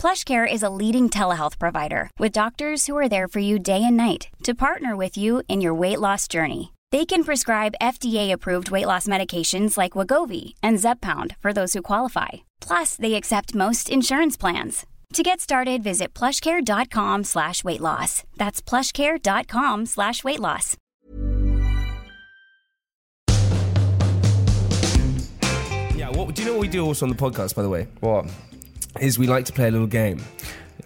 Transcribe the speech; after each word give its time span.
PlushCare 0.00 0.50
is 0.50 0.62
a 0.62 0.70
leading 0.70 1.10
telehealth 1.10 1.58
provider 1.58 2.08
with 2.18 2.32
doctors 2.32 2.86
who 2.86 2.96
are 2.96 3.06
there 3.06 3.28
for 3.28 3.38
you 3.38 3.58
day 3.58 3.84
and 3.84 3.98
night 3.98 4.28
to 4.44 4.54
partner 4.54 4.96
with 4.96 5.18
you 5.18 5.42
in 5.46 5.60
your 5.60 5.74
weight 5.74 6.00
loss 6.00 6.26
journey. 6.26 6.72
They 6.90 7.04
can 7.04 7.22
prescribe 7.22 7.74
FDA-approved 7.82 8.70
weight 8.70 8.86
loss 8.86 9.06
medications 9.06 9.76
like 9.76 9.92
Wegovy 9.92 10.54
and 10.62 10.78
Zepbound 10.78 11.36
for 11.36 11.52
those 11.52 11.74
who 11.74 11.82
qualify. 11.82 12.28
Plus, 12.62 12.96
they 12.96 13.12
accept 13.12 13.54
most 13.54 13.90
insurance 13.90 14.38
plans. 14.38 14.86
To 15.12 15.22
get 15.22 15.38
started, 15.38 15.82
visit 15.82 16.14
plushcare.com 16.14 17.24
slash 17.24 17.62
weight 17.62 17.82
loss. 17.82 18.24
That's 18.38 18.62
plushcare.com 18.62 19.84
slash 19.84 20.24
weight 20.24 20.40
loss. 20.40 20.78
Yeah, 25.94 26.08
what 26.08 26.34
do 26.34 26.40
you 26.40 26.48
know 26.48 26.54
what 26.54 26.62
we 26.62 26.68
do 26.68 26.86
also 26.86 27.04
on 27.04 27.10
the 27.10 27.16
podcast, 27.16 27.54
by 27.54 27.60
the 27.60 27.68
way? 27.68 27.86
What? 28.00 28.24
Is 28.98 29.18
we 29.18 29.26
like 29.26 29.44
to 29.46 29.52
play 29.52 29.68
a 29.68 29.70
little 29.70 29.86
game. 29.86 30.20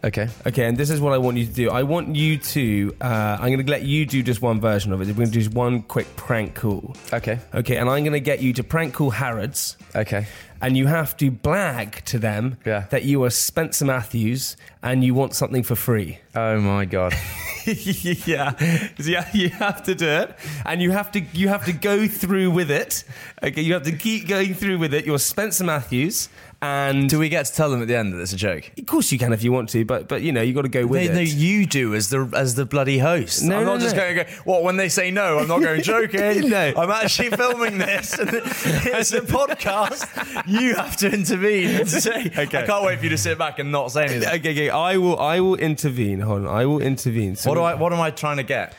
Okay. 0.03 0.29
Okay, 0.47 0.67
and 0.67 0.77
this 0.77 0.91
is 0.91 1.01
what 1.01 1.15
I 1.15 1.19
want 1.19 1.39
you 1.39 1.47
to 1.47 1.53
do. 1.53 1.71
I 1.71 1.83
want 1.85 2.15
you 2.15 2.37
to. 2.37 2.95
Uh, 3.01 3.39
I'm 3.41 3.49
going 3.53 3.65
to 3.65 3.71
let 3.71 3.83
you 3.83 4.05
do 4.05 4.23
just 4.23 4.43
one 4.43 4.61
version 4.61 4.93
of 4.93 5.01
it. 5.01 5.07
We're 5.09 5.15
going 5.15 5.29
to 5.29 5.33
do 5.33 5.41
just 5.41 5.55
one 5.55 5.81
quick 5.83 6.15
prank 6.17 6.55
call. 6.55 6.95
Okay. 7.13 7.39
Okay, 7.55 7.77
and 7.77 7.89
I'm 7.89 8.03
going 8.05 8.13
to 8.13 8.21
get 8.21 8.43
you 8.43 8.53
to 8.55 8.65
prank 8.65 8.93
call 8.93 9.11
Harrods. 9.11 9.79
Okay. 9.95 10.27
And 10.61 10.77
you 10.77 10.87
have 10.87 11.17
to 11.19 11.31
blag 11.31 12.03
to 12.05 12.19
them 12.19 12.59
Yeah. 12.67 12.85
that 12.91 13.05
you 13.05 13.23
are 13.25 13.31
Spencer 13.31 13.85
Matthews 13.87 14.57
and 14.83 15.03
you 15.05 15.15
want 15.15 15.35
something 15.35 15.63
for 15.63 15.75
free. 15.75 16.19
Oh 16.35 16.59
my 16.61 16.85
god. 16.87 17.15
yeah, 17.67 18.53
yeah, 18.99 19.29
you 19.33 19.49
have 19.49 19.83
to 19.85 19.95
do 19.95 20.07
it, 20.07 20.37
and 20.67 20.83
you 20.83 20.91
have 20.91 21.11
to 21.13 21.21
you 21.33 21.49
have 21.49 21.65
to 21.65 21.73
go 21.73 22.07
through 22.07 22.51
with 22.51 22.71
it. 22.71 23.05
Okay, 23.43 23.63
you 23.63 23.73
have 23.73 23.85
to 23.85 23.93
keep 23.93 24.29
going 24.29 24.53
through 24.55 24.79
with 24.79 24.93
it. 24.93 25.07
You're 25.07 25.19
Spencer 25.19 25.65
Matthews, 25.65 26.29
and 26.65 27.09
Do 27.09 27.19
we 27.19 27.29
get 27.29 27.47
to 27.47 27.53
tell 27.53 27.71
them 27.71 27.83
at 27.83 27.89
the 27.89 27.97
end 27.97 28.13
that 28.13 28.21
it's 28.21 28.33
a 28.33 28.37
joke? 28.37 28.71
of 28.79 28.87
course 28.87 29.13
you 29.13 29.19
can 29.19 29.33
if 29.33 29.43
you 29.43 29.53
want 29.53 29.69
to, 29.71 29.85
but 29.85 30.09
but 30.09 30.23
you 30.23 30.33
know 30.33 30.43
you 30.43 30.53
got 30.55 30.63
to 30.63 30.69
go 30.69 30.87
with 30.87 31.01
They, 31.03 31.07
it. 31.09 31.15
no, 31.15 31.21
you 31.21 31.67
do 31.67 31.95
as 31.95 32.11
the 32.11 32.31
as 32.35 32.55
the 32.55 32.65
bloody 32.65 32.99
host. 32.99 33.43
No, 33.43 33.59
I'm 33.59 33.65
no, 33.65 33.73
not 33.75 33.81
just 33.81 33.95
no. 33.97 34.03
going 34.03 34.17
to 34.17 34.25
go. 34.25 34.31
What 34.45 34.63
when 34.63 34.77
they 34.77 34.89
say 34.89 35.11
no? 35.11 35.39
I'm 35.39 35.49
not 35.49 35.61
going 35.63 35.83
joking. 35.95 36.49
No. 36.49 36.73
I'm 36.77 36.91
actually 36.91 37.31
filming 37.31 37.79
this. 37.79 38.19
And 38.19 38.31
it's 38.33 39.13
a 39.13 39.21
podcast. 39.21 40.47
You 40.47 40.75
have 40.77 40.97
to 40.99 41.11
intervene 41.13 41.71
and 41.81 41.89
say. 41.91 42.31
Okay. 42.45 42.59
I 42.59 42.67
can't 42.67 42.85
wait 42.85 42.99
for 42.99 43.05
you 43.05 43.11
to 43.11 43.19
sit 43.19 43.39
back 43.39 43.59
and 43.59 43.71
not 43.71 43.91
say 43.93 44.05
anything. 44.05 44.29
Okay, 44.29 44.51
okay, 44.53 44.71
I 44.71 44.97
will 44.97 45.19
I 45.19 45.41
will 45.41 45.57
intervene. 45.57 46.21
Hold 46.21 46.47
on, 46.47 46.49
I 46.49 46.67
will 46.67 46.81
intervene. 46.81 47.37
So 47.37 47.51
What 47.51 47.57
do 47.57 47.63
I? 47.63 47.75
What 47.75 47.93
am 47.93 48.01
I 48.01 48.11
trying 48.11 48.37
to 48.39 48.43
get? 48.43 48.75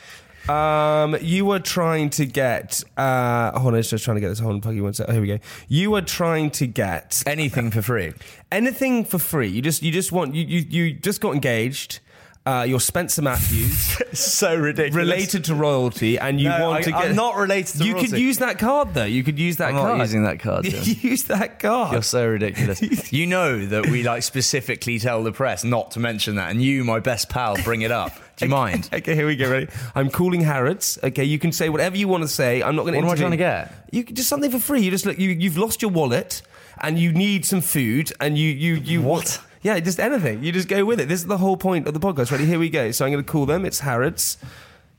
Um, 0.48 1.16
you 1.20 1.44
were 1.44 1.58
trying 1.58 2.10
to 2.10 2.26
get. 2.26 2.82
Uh, 2.96 3.50
hold 3.58 3.68
on, 3.68 3.74
I 3.74 3.76
was 3.78 3.90
just 3.90 4.04
trying 4.04 4.16
to 4.16 4.20
get 4.20 4.28
this. 4.28 4.38
Hold 4.38 4.54
on, 4.54 4.60
Puggy, 4.60 4.80
one 4.80 4.94
sec. 4.94 5.06
Oh, 5.08 5.12
here 5.12 5.20
we 5.20 5.26
go. 5.26 5.38
You 5.68 5.90
were 5.90 6.02
trying 6.02 6.50
to 6.52 6.66
get 6.66 7.22
Anything 7.26 7.70
for 7.70 7.82
free. 7.82 8.12
anything 8.52 9.04
for 9.04 9.18
free. 9.18 9.48
You 9.48 9.60
just 9.62 9.82
you 9.82 9.90
just 9.90 10.12
want 10.12 10.34
you 10.34 10.44
you, 10.44 10.64
you 10.68 10.92
just 10.94 11.20
got 11.20 11.34
engaged. 11.34 12.00
Uh, 12.46 12.62
you're 12.62 12.78
Spencer 12.78 13.22
Matthews, 13.22 13.98
so 14.16 14.54
ridiculous. 14.54 14.94
related 14.94 15.44
to 15.46 15.54
royalty, 15.56 16.16
and 16.16 16.40
you 16.40 16.48
No, 16.48 16.68
want 16.68 16.76
I- 16.78 16.82
to 16.82 16.90
get. 16.92 17.00
I'm 17.06 17.16
not 17.16 17.34
related 17.36 17.78
to 17.78 17.84
royalty. 17.84 18.02
You 18.04 18.08
could 18.12 18.20
use 18.20 18.38
that 18.38 18.58
card 18.60 18.94
though. 18.94 19.04
You 19.04 19.24
could 19.24 19.36
use 19.36 19.56
that 19.56 19.70
I'm 19.70 19.74
card. 19.74 19.98
not 19.98 20.04
using 20.04 20.22
that 20.22 20.38
card. 20.38 20.64
Use 21.02 21.24
that 21.24 21.58
card. 21.58 21.92
You're 21.92 22.02
so 22.02 22.24
ridiculous. 22.24 22.80
you 23.12 23.26
know 23.26 23.66
that 23.66 23.86
we 23.88 24.04
like 24.04 24.22
specifically 24.22 25.00
tell 25.00 25.24
the 25.24 25.32
press 25.32 25.64
not 25.64 25.90
to 25.92 25.98
mention 26.00 26.36
that, 26.36 26.52
and 26.52 26.62
you, 26.62 26.84
my 26.84 27.00
best 27.00 27.28
pal, 27.28 27.56
bring 27.64 27.82
it 27.82 27.90
up. 27.90 28.12
Do 28.36 28.44
you 28.44 28.50
mind? 28.50 28.90
Okay, 28.92 29.16
here 29.16 29.26
we 29.26 29.34
go. 29.34 29.50
Ready? 29.50 29.66
I'm 29.96 30.08
calling 30.08 30.42
Harrods. 30.42 31.00
Okay, 31.02 31.24
you 31.24 31.40
can 31.40 31.50
say 31.50 31.68
whatever 31.68 31.96
you 31.96 32.06
want 32.06 32.22
to 32.22 32.28
say. 32.28 32.62
I'm 32.62 32.76
not 32.76 32.82
going 32.82 32.92
to. 32.94 33.00
What 33.00 33.06
am 33.06 33.12
I 33.12 33.16
trying 33.16 33.30
to 33.32 33.36
get? 33.36 33.72
You 33.90 34.04
can- 34.04 34.14
just 34.14 34.28
something 34.28 34.52
for 34.52 34.60
free. 34.60 34.82
You 34.82 34.92
just 34.92 35.04
look. 35.04 35.18
You 35.18 35.30
you've 35.30 35.58
lost 35.58 35.82
your 35.82 35.90
wallet, 35.90 36.42
and 36.80 36.96
you 36.96 37.12
need 37.12 37.44
some 37.44 37.60
food, 37.60 38.12
and 38.20 38.38
you 38.38 38.50
you 38.50 38.74
you 38.74 39.02
What? 39.02 39.40
Yeah, 39.66 39.80
just 39.80 39.98
anything. 39.98 40.44
You 40.44 40.52
just 40.52 40.68
go 40.68 40.84
with 40.84 41.00
it. 41.00 41.08
This 41.08 41.18
is 41.18 41.26
the 41.26 41.38
whole 41.38 41.56
point 41.56 41.88
of 41.88 41.94
the 41.94 41.98
podcast. 41.98 42.30
Ready? 42.30 42.44
Here 42.44 42.56
we 42.56 42.70
go. 42.70 42.92
So 42.92 43.04
I'm 43.04 43.10
going 43.10 43.24
to 43.24 43.28
call 43.28 43.46
them. 43.46 43.64
It's 43.64 43.80
Harrods. 43.80 44.38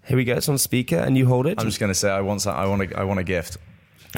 Here 0.03 0.17
we 0.17 0.25
go. 0.25 0.35
It's 0.35 0.50
on 0.50 0.57
speaker, 0.57 0.97
and 0.97 1.17
you 1.17 1.25
hold 1.25 1.47
it. 1.47 1.57
I'm 1.57 1.66
just 1.67 1.79
going 1.79 1.89
to 1.89 1.95
say 1.95 2.09
I 2.09 2.19
want 2.19 2.41
some, 2.41 2.53
I 2.53 2.66
want 2.67 2.81
a, 2.81 3.00
I 3.00 3.05
want 3.05 3.17
a 3.22 3.23
gift. 3.23 3.55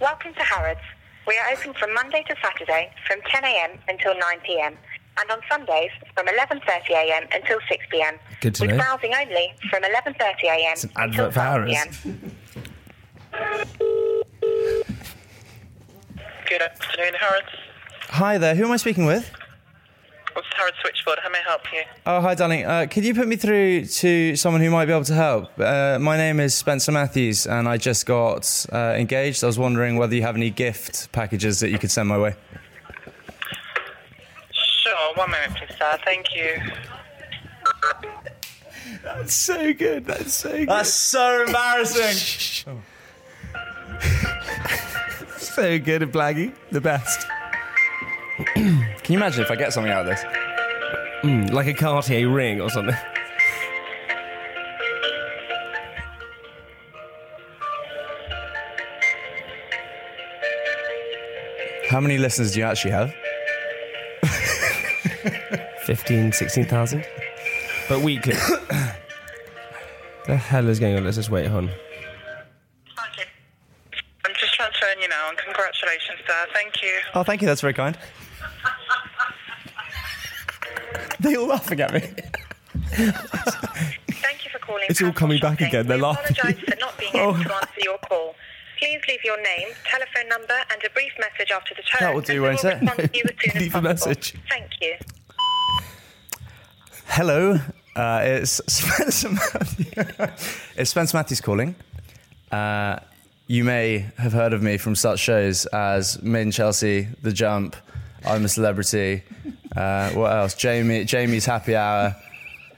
Welcome 0.00 0.34
to 0.34 0.42
Harrods. 0.42 0.80
We 1.28 1.38
are 1.38 1.52
open 1.52 1.72
from 1.74 1.94
Monday 1.94 2.24
to 2.28 2.34
Saturday 2.42 2.90
from 3.06 3.20
10am 3.20 3.78
until 3.86 4.14
9pm 4.14 4.74
and 5.20 5.30
on 5.30 5.38
Sundays 5.48 5.90
from 6.16 6.26
11.30am 6.26 7.32
until 7.32 7.60
6pm. 7.60 8.18
Good 8.40 8.56
to 8.56 8.62
with 8.62 8.70
know. 8.72 8.76
browsing 8.78 9.14
only 9.14 9.54
from 9.70 9.84
11.30am 9.84 10.72
It's 10.72 10.82
an 10.82 10.90
until 10.96 11.26
advert 11.26 11.34
for 11.34 11.40
Harrods. 11.40 11.74
12pm. 12.02 12.32
Good 16.48 16.62
afternoon, 16.62 17.14
Harrods. 17.20 17.61
Hi 18.12 18.36
there. 18.36 18.54
Who 18.54 18.66
am 18.66 18.72
I 18.72 18.76
speaking 18.76 19.06
with? 19.06 19.32
What's 20.34 20.46
Harrods 20.54 20.76
Switchboard? 20.82 21.18
How 21.22 21.30
may 21.30 21.38
I 21.38 21.48
help 21.48 21.62
you? 21.72 21.80
Oh, 22.04 22.20
hi, 22.20 22.34
darling. 22.34 22.66
Uh, 22.66 22.86
could 22.86 23.06
you 23.06 23.14
put 23.14 23.26
me 23.26 23.36
through 23.36 23.86
to 23.86 24.36
someone 24.36 24.60
who 24.60 24.68
might 24.68 24.84
be 24.84 24.92
able 24.92 25.06
to 25.06 25.14
help? 25.14 25.58
Uh, 25.58 25.98
my 25.98 26.18
name 26.18 26.38
is 26.38 26.54
Spencer 26.54 26.92
Matthews, 26.92 27.46
and 27.46 27.66
I 27.66 27.78
just 27.78 28.04
got 28.04 28.66
uh, 28.70 28.96
engaged. 28.98 29.42
I 29.42 29.46
was 29.46 29.58
wondering 29.58 29.96
whether 29.96 30.14
you 30.14 30.20
have 30.20 30.36
any 30.36 30.50
gift 30.50 31.10
packages 31.12 31.60
that 31.60 31.70
you 31.70 31.78
could 31.78 31.90
send 31.90 32.06
my 32.06 32.18
way. 32.18 32.34
Sure, 34.52 35.14
one 35.14 35.30
moment, 35.30 35.56
please, 35.56 35.74
sir. 35.78 35.98
Thank 36.04 36.36
you. 36.36 36.60
That's 39.02 39.32
so 39.32 39.72
good. 39.72 40.04
That's 40.04 40.34
so 40.34 40.50
good. 40.50 40.68
That's 40.68 40.92
so 40.92 41.44
embarrassing. 41.46 42.12
so 45.38 45.78
good 45.78 46.02
at 46.02 46.12
blagging. 46.12 46.52
The 46.70 46.82
best. 46.82 47.26
Can 48.36 49.12
you 49.12 49.16
imagine 49.16 49.42
if 49.42 49.50
I 49.50 49.56
get 49.56 49.72
something 49.72 49.92
out 49.92 50.02
of 50.02 50.06
this? 50.06 50.24
Mm, 51.22 51.52
like 51.52 51.66
a 51.66 51.74
Cartier 51.74 52.28
ring 52.28 52.60
or 52.60 52.70
something. 52.70 52.96
How 61.88 62.00
many 62.00 62.16
listeners 62.16 62.52
do 62.52 62.60
you 62.60 62.64
actually 62.64 62.92
have? 62.92 63.14
15, 65.84 66.32
16,000. 66.32 67.04
But 67.88 68.00
weekly. 68.00 68.32
the 70.26 70.36
hell 70.36 70.68
is 70.68 70.80
going 70.80 70.96
on? 70.96 71.04
Let's 71.04 71.16
just 71.16 71.28
wait 71.28 71.48
on. 71.48 71.68
Okay. 71.68 73.28
I'm 74.24 74.32
just 74.40 74.54
transferring 74.54 75.02
you 75.02 75.08
now, 75.08 75.28
and 75.28 75.36
congratulations, 75.36 76.18
sir. 76.26 76.46
Thank 76.54 76.82
you. 76.82 76.98
Oh, 77.14 77.22
thank 77.24 77.42
you. 77.42 77.46
That's 77.46 77.60
very 77.60 77.74
kind. 77.74 77.98
Laughing 81.62 81.80
at 81.80 81.92
me. 81.92 82.00
Thank 84.10 84.44
you 84.44 84.50
for 84.50 84.58
calling. 84.60 84.84
It's 84.88 85.02
all 85.02 85.12
coming 85.12 85.40
back 85.40 85.60
again, 85.60 85.86
they're 85.86 85.96
we 85.96 86.02
laughing. 86.02 86.36
apologise 86.38 86.62
for 86.68 86.76
not 86.80 86.98
being 86.98 87.12
Oh. 87.14 87.30
able 87.34 87.44
to 87.44 87.54
answer 87.54 87.80
your 87.82 87.98
call. 87.98 88.34
Please 88.78 89.00
leave 89.08 89.20
your 89.24 89.36
name, 89.40 89.68
telephone 89.84 90.28
number, 90.28 90.54
and 90.72 90.82
a 90.84 90.90
brief 90.90 91.12
message 91.20 91.52
after 91.52 91.74
the 91.74 91.82
tone. 91.82 91.98
That 92.00 92.14
will 92.14 92.20
do, 92.20 92.32
and 92.32 92.42
we 92.42 92.48
won't 92.48 92.62
will 92.64 92.70
it? 92.70 92.80
respond 92.80 92.98
to 93.12 93.18
you 93.18 93.24
as 93.24 93.36
soon 93.44 93.50
as 93.56 93.62
Leave 93.62 93.74
a 93.74 93.80
possible. 93.80 94.08
message. 94.10 94.34
Thank 94.48 94.70
you. 94.80 94.94
Hello, 97.06 97.58
uh, 97.94 98.20
it's 98.24 98.60
Spencer 98.66 99.28
Matthews. 99.30 100.68
it's 100.76 100.90
Spencer 100.90 101.16
Matthews 101.16 101.40
calling. 101.40 101.76
Uh, 102.50 102.98
you 103.46 103.62
may 103.64 104.06
have 104.18 104.32
heard 104.32 104.52
of 104.52 104.62
me 104.62 104.78
from 104.78 104.94
such 104.96 105.20
shows 105.20 105.66
as 105.66 106.20
Min 106.22 106.50
Chelsea, 106.50 107.06
The 107.22 107.32
Jump, 107.32 107.76
I'm 108.24 108.44
a 108.44 108.48
Celebrity. 108.48 109.22
Uh, 109.74 110.10
what 110.10 110.32
else? 110.32 110.54
Jamie, 110.54 111.04
Jamie's 111.04 111.46
Happy 111.46 111.76
Hour. 111.76 112.16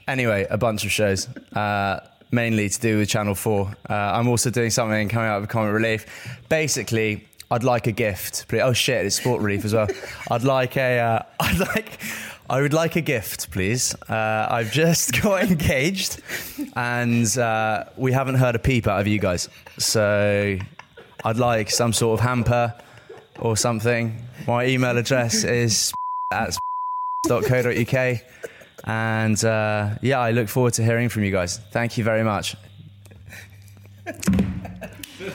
Anyway, 0.07 0.45
a 0.49 0.57
bunch 0.57 0.85
of 0.85 0.91
shows, 0.91 1.27
uh, 1.53 1.99
mainly 2.31 2.69
to 2.69 2.79
do 2.79 2.99
with 2.99 3.09
Channel 3.09 3.35
4. 3.35 3.75
Uh, 3.89 3.93
I'm 3.93 4.27
also 4.27 4.49
doing 4.49 4.69
something 4.69 5.09
coming 5.09 5.27
out 5.27 5.41
of 5.41 5.49
Comic 5.49 5.73
Relief. 5.73 6.05
Basically, 6.47 7.27
I'd 7.49 7.63
like 7.63 7.87
a 7.87 7.91
gift. 7.91 8.47
please. 8.47 8.61
Oh 8.61 8.73
shit, 8.73 9.05
it's 9.05 9.15
Sport 9.15 9.41
Relief 9.41 9.65
as 9.65 9.73
well. 9.73 9.87
I'd 10.31 10.43
like 10.43 10.77
a, 10.77 10.99
uh, 10.99 11.23
I'd 11.39 11.59
like, 11.59 11.99
I 12.49 12.61
would 12.61 12.73
like 12.73 12.95
a 12.95 13.01
gift, 13.01 13.51
please. 13.51 13.95
Uh, 14.07 14.47
I've 14.49 14.71
just 14.71 15.21
got 15.21 15.43
engaged, 15.43 16.21
and 16.75 17.37
uh, 17.37 17.85
we 17.97 18.11
haven't 18.11 18.35
heard 18.35 18.55
a 18.55 18.59
peep 18.59 18.87
out 18.87 18.99
of 19.01 19.07
you 19.07 19.19
guys. 19.19 19.49
So, 19.79 20.57
I'd 21.23 21.37
like 21.37 21.71
some 21.71 21.93
sort 21.93 22.19
of 22.19 22.25
hamper 22.25 22.75
or 23.39 23.57
something. 23.57 24.21
My 24.47 24.65
email 24.67 24.97
address 24.97 25.43
is 25.43 25.91
at 26.31 26.55
.co.uk. 27.27 28.21
And 28.83 29.43
uh, 29.43 29.95
yeah, 30.01 30.19
I 30.19 30.31
look 30.31 30.47
forward 30.47 30.73
to 30.73 30.83
hearing 30.83 31.09
from 31.09 31.23
you 31.23 31.31
guys. 31.31 31.57
Thank 31.71 31.97
you 31.97 32.03
very 32.03 32.23
much. 32.23 32.55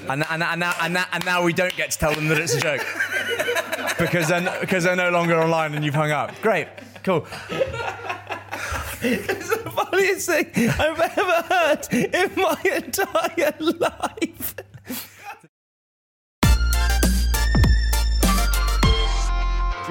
And, 0.08 0.24
and, 0.30 0.42
and, 0.42 0.60
now, 0.60 0.74
and, 0.80 0.94
now, 0.94 1.04
and 1.12 1.24
now 1.24 1.42
we 1.42 1.52
don't 1.52 1.74
get 1.76 1.90
to 1.90 1.98
tell 1.98 2.14
them 2.14 2.28
that 2.28 2.38
it's 2.38 2.54
a 2.54 2.60
joke 2.60 2.84
because 3.98 4.28
they're, 4.28 4.60
because 4.60 4.84
they're 4.84 4.96
no 4.96 5.10
longer 5.10 5.40
online 5.40 5.74
and 5.74 5.84
you've 5.84 5.94
hung 5.94 6.10
up. 6.10 6.32
Great, 6.42 6.68
cool. 7.02 7.26
It's 9.02 9.48
the 9.48 9.70
funniest 9.70 10.26
thing 10.26 10.68
I've 10.78 11.00
ever 11.00 11.42
heard 11.48 11.88
in 11.90 12.30
my 12.36 12.60
entire 12.76 13.54
life. 13.60 14.54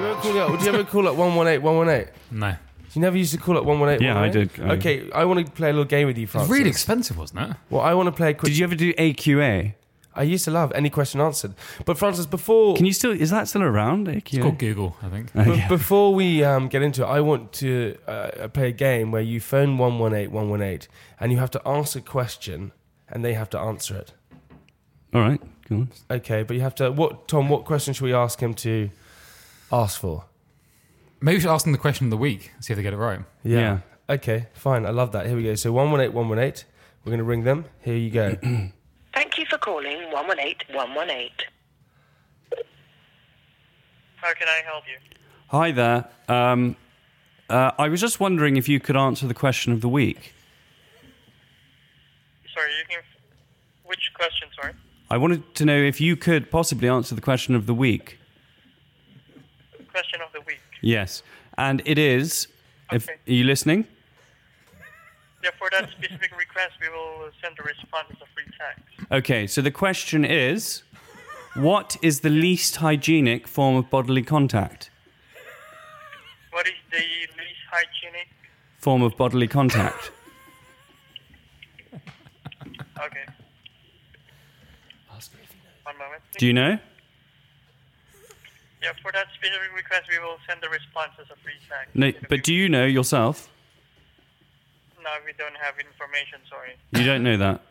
Do 0.00 0.06
you 0.06 0.12
ever 0.12 0.20
call 0.22 0.38
up? 0.54 0.58
Do 0.58 0.64
you 0.64 0.72
ever 0.72 0.84
call 0.84 1.08
up 1.08 1.16
one 1.16 1.34
one 1.34 1.48
eight 1.48 1.58
one 1.58 1.76
one 1.76 1.88
eight? 1.88 2.08
No. 2.30 2.54
You 2.92 3.00
never 3.00 3.16
used 3.16 3.32
to 3.32 3.38
call 3.38 3.56
up 3.58 3.64
one 3.64 3.78
one 3.78 3.88
eight. 3.90 4.00
Yeah, 4.00 4.18
I 4.20 4.28
did. 4.28 4.50
I- 4.60 4.72
Okay, 4.74 5.10
I 5.12 5.24
want 5.24 5.44
to 5.46 5.52
play 5.52 5.68
a 5.68 5.72
little 5.72 5.84
game 5.84 6.06
with 6.06 6.18
you, 6.18 6.26
Francis. 6.26 6.50
It's 6.50 6.58
really 6.58 6.70
expensive, 6.70 7.18
wasn't 7.18 7.50
it? 7.50 7.56
Well, 7.68 7.82
I 7.82 7.94
want 7.94 8.06
to 8.08 8.12
play 8.12 8.30
a 8.30 8.34
quick. 8.34 8.50
Did 8.50 8.58
you 8.58 8.64
ever 8.64 8.74
do 8.74 8.92
AQA? 8.94 9.74
I 10.12 10.22
used 10.24 10.44
to 10.46 10.50
love 10.50 10.72
any 10.74 10.90
question 10.90 11.20
answered, 11.20 11.54
but 11.84 11.96
Francis, 11.96 12.26
before 12.26 12.76
Can 12.76 12.84
you 12.84 12.92
still? 12.92 13.12
Is 13.12 13.30
that 13.30 13.46
still 13.46 13.62
around? 13.62 14.08
AQA? 14.08 14.16
It's 14.34 14.38
called 14.38 14.58
Google, 14.58 14.96
I 15.02 15.08
think. 15.08 15.32
But 15.32 15.68
before 15.68 16.12
we 16.14 16.42
um, 16.42 16.66
get 16.68 16.82
into 16.82 17.04
it, 17.04 17.06
I 17.06 17.20
want 17.20 17.52
to 17.54 17.96
uh, 18.08 18.48
play 18.48 18.68
a 18.68 18.72
game 18.72 19.12
where 19.12 19.22
you 19.22 19.40
phone 19.40 19.78
118 19.78 20.32
118 20.32 20.88
and 21.20 21.30
you 21.30 21.38
have 21.38 21.50
to 21.52 21.62
ask 21.64 21.94
a 21.96 22.00
question 22.00 22.72
and 23.08 23.24
they 23.24 23.34
have 23.34 23.48
to 23.50 23.58
answer 23.60 23.96
it. 23.96 24.12
All 25.14 25.20
right. 25.20 25.40
Go 25.68 25.76
on. 25.76 25.88
Okay, 26.10 26.42
but 26.42 26.54
you 26.56 26.62
have 26.62 26.74
to. 26.76 26.90
What 26.90 27.28
Tom? 27.28 27.48
What 27.48 27.64
question 27.64 27.94
should 27.94 28.04
we 28.04 28.12
ask 28.12 28.40
him 28.40 28.52
to 28.54 28.90
ask 29.72 30.00
for? 30.00 30.24
Maybe 31.20 31.36
we 31.36 31.40
should 31.40 31.50
ask 31.50 31.64
them 31.64 31.72
the 31.72 31.78
question 31.78 32.06
of 32.06 32.10
the 32.10 32.16
week, 32.16 32.52
see 32.60 32.72
if 32.72 32.76
they 32.76 32.82
get 32.82 32.94
it 32.94 32.96
right. 32.96 33.20
Yeah. 33.44 33.80
Okay, 34.08 34.46
fine. 34.54 34.86
I 34.86 34.90
love 34.90 35.12
that. 35.12 35.26
Here 35.26 35.36
we 35.36 35.44
go. 35.44 35.54
So 35.54 35.72
118 35.72 36.14
118. 36.14 36.64
We're 37.04 37.10
going 37.10 37.18
to 37.18 37.24
ring 37.24 37.44
them. 37.44 37.64
Here 37.82 37.96
you 37.96 38.10
go. 38.10 38.34
Thank 39.14 39.38
you 39.38 39.44
for 39.48 39.58
calling 39.58 40.10
118 40.10 40.76
118. 40.76 41.30
How 44.16 44.34
can 44.34 44.48
I 44.48 44.62
help 44.64 44.84
you? 44.86 44.98
Hi 45.48 45.72
there. 45.72 46.08
Um, 46.28 46.76
uh, 47.48 47.72
I 47.78 47.88
was 47.88 48.00
just 48.00 48.20
wondering 48.20 48.56
if 48.56 48.68
you 48.68 48.80
could 48.80 48.96
answer 48.96 49.26
the 49.26 49.34
question 49.34 49.72
of 49.72 49.80
the 49.80 49.88
week. 49.88 50.32
Sorry, 52.54 52.70
you 52.78 52.84
can. 52.88 53.02
Which 53.84 54.10
question? 54.14 54.48
Sorry. 54.54 54.72
I 55.10 55.16
wanted 55.16 55.54
to 55.56 55.64
know 55.64 55.76
if 55.76 56.00
you 56.00 56.16
could 56.16 56.50
possibly 56.50 56.88
answer 56.88 57.14
the 57.14 57.20
question 57.20 57.56
of 57.56 57.66
the 57.66 57.74
week. 57.74 58.19
Question 60.00 60.22
of 60.22 60.32
the 60.32 60.40
week. 60.46 60.60
Yes, 60.80 61.22
and 61.58 61.82
it 61.84 61.98
is. 61.98 62.48
If 62.90 63.06
are 63.06 63.16
you 63.26 63.44
listening? 63.44 63.86
Yeah, 65.44 65.50
for 65.58 65.68
that 65.72 65.90
specific 65.90 66.32
request, 66.38 66.72
we 66.80 66.88
will 66.88 67.28
send 67.42 67.58
a 67.58 67.62
response 67.62 68.06
as 68.10 68.16
a 68.22 68.26
free 68.34 68.50
text. 68.58 69.12
Okay, 69.12 69.46
so 69.46 69.60
the 69.60 69.70
question 69.70 70.24
is, 70.24 70.84
what 71.52 71.98
is 72.00 72.20
the 72.20 72.30
least 72.30 72.76
hygienic 72.76 73.46
form 73.46 73.76
of 73.76 73.90
bodily 73.90 74.22
contact? 74.22 74.90
What 76.50 76.66
is 76.66 76.72
the 76.90 76.96
least 76.96 77.64
hygienic? 77.70 78.28
Form 78.78 79.02
of 79.02 79.18
bodily 79.18 79.48
contact. 79.48 80.12
Okay. 81.92 83.26
One 85.82 85.98
moment. 85.98 86.22
Do 86.38 86.46
you 86.46 86.54
know? 86.54 86.78
Yeah, 88.82 88.92
for 89.02 89.12
that 89.12 89.26
specific 89.34 89.74
request, 89.76 90.04
we 90.10 90.18
will 90.18 90.38
send 90.48 90.60
the 90.62 90.68
response 90.70 91.12
as 91.20 91.26
a 91.30 91.36
free 91.42 91.52
text. 91.68 91.94
No, 91.94 92.12
but 92.28 92.42
do 92.42 92.54
you 92.54 92.68
know 92.68 92.86
yourself? 92.86 93.50
No, 95.02 95.10
we 95.24 95.32
don't 95.36 95.56
have 95.56 95.74
information. 95.78 96.40
Sorry. 96.48 96.76
You 96.92 97.04
don't 97.04 97.22
know 97.22 97.36
that. 97.36 97.62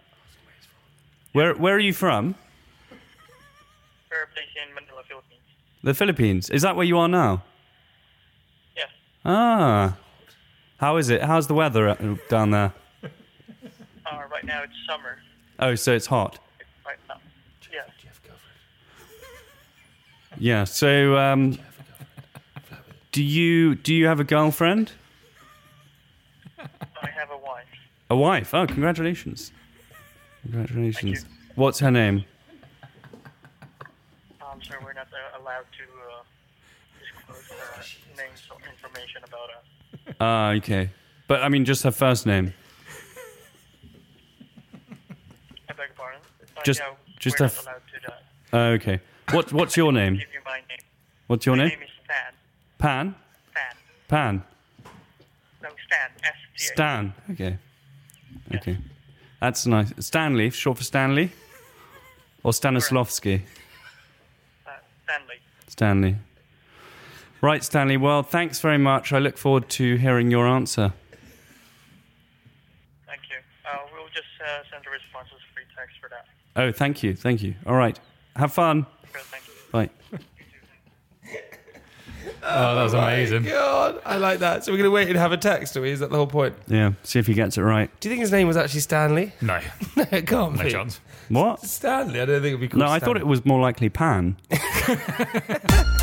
Where 1.33 1.53
Where 1.55 1.75
are 1.75 1.79
you 1.79 1.93
from? 1.93 2.35
We're 4.11 4.27
based 4.35 4.57
in 4.67 4.73
Manila, 4.73 5.03
Philippines. 5.07 5.41
The 5.83 5.93
Philippines. 5.93 6.49
Is 6.49 6.63
that 6.63 6.75
where 6.75 6.85
you 6.85 6.97
are 6.97 7.07
now? 7.07 7.43
Yes. 8.75 8.89
Ah. 9.23 9.95
How 10.77 10.97
is 10.97 11.09
it? 11.09 11.21
How's 11.21 11.47
the 11.47 11.53
weather 11.53 11.89
uh, 11.89 12.15
down 12.29 12.51
there? 12.51 12.73
Uh, 13.03 14.23
right 14.31 14.43
now 14.43 14.63
it's 14.63 14.73
summer. 14.87 15.19
Oh, 15.59 15.75
so 15.75 15.93
it's 15.93 16.07
hot. 16.07 16.39
Right 16.85 16.97
now. 17.07 17.17
Yeah. 17.71 17.81
Yeah. 20.39 20.63
So, 20.63 21.17
um, 21.17 21.57
do 23.11 23.23
you 23.23 23.75
do 23.75 23.93
you 23.93 24.07
have 24.07 24.19
a 24.19 24.23
girlfriend? 24.23 24.91
I 26.57 27.09
have 27.09 27.29
a 27.31 27.37
wife. 27.37 27.65
A 28.09 28.15
wife? 28.15 28.53
Oh, 28.53 28.65
congratulations! 28.65 29.51
Congratulations. 30.43 31.25
What's 31.55 31.79
her 31.79 31.91
name? 31.91 32.23
I'm 34.41 34.61
sorry, 34.63 34.79
we're 34.83 34.93
not 34.93 35.07
uh, 35.07 35.41
allowed 35.41 35.65
to 35.77 35.83
uh, 36.09 36.23
disclose 37.37 37.51
uh, 37.51 38.21
names 38.21 38.41
or 38.49 38.57
information 38.69 39.21
about 39.25 39.49
us. 39.49 40.15
Ah, 40.19 40.49
okay. 40.51 40.89
But 41.27 41.43
I 41.43 41.49
mean, 41.49 41.65
just 41.65 41.83
her 41.83 41.91
first 41.91 42.25
name. 42.25 42.53
I 45.69 45.73
beg 45.73 45.77
your 45.77 45.95
pardon. 45.95 46.21
Uh, 46.57 46.61
Just- 46.63 46.79
yeah, 46.79 46.93
just 47.19 47.39
we're 47.39 47.45
a 47.45 47.47
not 47.47 47.55
f- 47.57 47.63
allowed 47.65 47.75
to 47.75 48.07
that. 48.07 48.23
Oh, 48.53 48.65
okay. 48.73 48.99
What 49.31 49.53
What's 49.53 49.77
your 49.77 49.91
name? 49.91 50.15
Give 50.15 50.33
you 50.33 50.39
my 50.45 50.57
name. 50.69 50.79
What's 51.27 51.45
your 51.45 51.55
my 51.55 51.63
name? 51.63 51.79
name 51.79 51.83
is 51.83 51.89
Stan. 52.03 52.33
Pan. 52.79 53.15
Stan. 53.51 53.75
Pan. 54.07 54.43
No, 55.61 55.69
Stan. 55.87 56.09
S 56.23 56.33
T 56.57 56.65
A. 56.65 56.73
Stan. 56.73 57.13
Okay. 57.31 57.57
Okay. 58.55 58.77
That's 59.39 59.65
nice. 59.65 59.93
Stanley, 59.99 60.49
short 60.49 60.77
for 60.77 60.83
Stanley, 60.83 61.31
or 62.43 62.51
Stanislavski. 62.51 63.41
Uh, 64.65 64.71
Stanley. 65.03 65.35
Stanley. 65.67 66.15
Right, 67.41 67.63
Stanley. 67.63 67.95
Well, 67.95 68.23
thanks 68.23 68.59
very 68.59 68.77
much. 68.77 69.13
I 69.13 69.19
look 69.19 69.37
forward 69.37 69.69
to 69.69 69.95
hearing 69.95 70.29
your 70.29 70.45
answer. 70.45 70.91
Thank 73.07 73.21
you. 73.29 73.37
Uh, 73.65 73.77
we'll 73.93 74.07
just 74.07 74.27
uh, 74.43 74.63
send 74.69 74.85
a 74.85 74.89
response 74.89 75.29
as 75.33 75.39
free 75.53 75.63
text 75.77 75.95
for 76.01 76.09
that. 76.09 76.25
Oh, 76.57 76.71
thank 76.73 77.01
you. 77.01 77.15
Thank 77.15 77.41
you. 77.41 77.55
All 77.65 77.75
right. 77.75 77.97
Have 78.35 78.51
fun. 78.51 78.85
Sure, 79.11 79.21
thank 79.21 79.43
you. 79.47 79.53
Bye. 79.71 79.89
Oh, 82.43 82.75
that 82.75 82.83
was 82.83 82.93
oh 82.93 82.99
amazing. 82.99 83.43
God, 83.43 84.01
I 84.05 84.17
like 84.17 84.39
that. 84.39 84.63
So 84.63 84.71
we're 84.71 84.77
going 84.77 84.87
to 84.89 84.91
wait 84.93 85.07
and 85.09 85.17
have 85.17 85.31
a 85.31 85.37
text, 85.37 85.75
are 85.77 85.81
we? 85.81 85.91
Is 85.91 85.99
that 85.99 86.09
the 86.09 86.15
whole 86.17 86.27
point? 86.27 86.55
Yeah. 86.67 86.93
See 87.03 87.17
if 87.19 87.27
he 87.27 87.33
gets 87.33 87.57
it 87.57 87.61
right. 87.61 87.89
Do 87.99 88.07
you 88.07 88.13
think 88.13 88.21
his 88.21 88.31
name 88.31 88.47
was 88.47 88.55
actually 88.57 88.79
Stanley? 88.81 89.33
No. 89.41 89.59
no, 89.97 90.05
it 90.11 90.27
can't 90.27 90.55
No 90.55 90.63
be. 90.63 90.71
chance. 90.71 90.99
What? 91.29 91.61
Stanley. 91.61 92.19
I 92.21 92.25
don't 92.25 92.41
think 92.41 92.47
it'd 92.47 92.59
be 92.61 92.67
called 92.67 92.79
No, 92.79 92.87
I 92.87 92.99
thought 92.99 93.17
it 93.17 93.27
was 93.27 93.45
more 93.45 93.59
likely 93.61 93.89
Pan. 93.89 94.37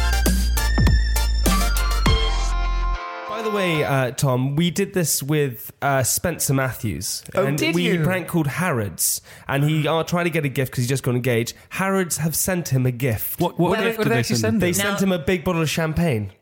the 3.51 3.57
way, 3.57 3.85
uh, 3.85 4.11
Tom, 4.13 4.57
we 4.57 4.71
did 4.71 4.95
this 4.95 5.23
with 5.23 5.73
uh, 5.83 6.03
Spencer 6.03 6.55
Matthews. 6.55 7.23
Oh, 7.35 7.45
and 7.47 7.57
did 7.59 7.75
we 7.75 7.83
you? 7.91 8.03
prank 8.05 8.29
called 8.29 8.47
Harrods, 8.47 9.21
and 9.49 9.65
he 9.65 9.87
are 9.87 10.05
trying 10.05 10.25
to 10.25 10.31
get 10.31 10.45
a 10.45 10.49
gift 10.49 10.73
because 10.73 10.83
he's 10.85 10.89
just 10.89 11.03
got 11.03 11.15
engaged. 11.15 11.55
Harrods 11.71 12.19
have 12.19 12.35
sent 12.37 12.69
him 12.69 12.87
a 12.87 12.91
gift. 12.91 13.41
What, 13.41 13.59
what 13.59 13.71
What 13.71 13.79
gift 13.81 13.99
did 13.99 14.05
did 14.05 14.11
they 14.11 14.15
they 14.15 14.19
actually 14.21 14.37
send? 14.37 14.53
send 14.55 14.63
They 14.63 14.69
him? 14.69 14.75
sent 14.75 15.03
him 15.03 15.13
a 15.13 15.19
big 15.19 15.45
bottle 15.45 15.63
of 15.63 15.71
champagne. 15.71 16.33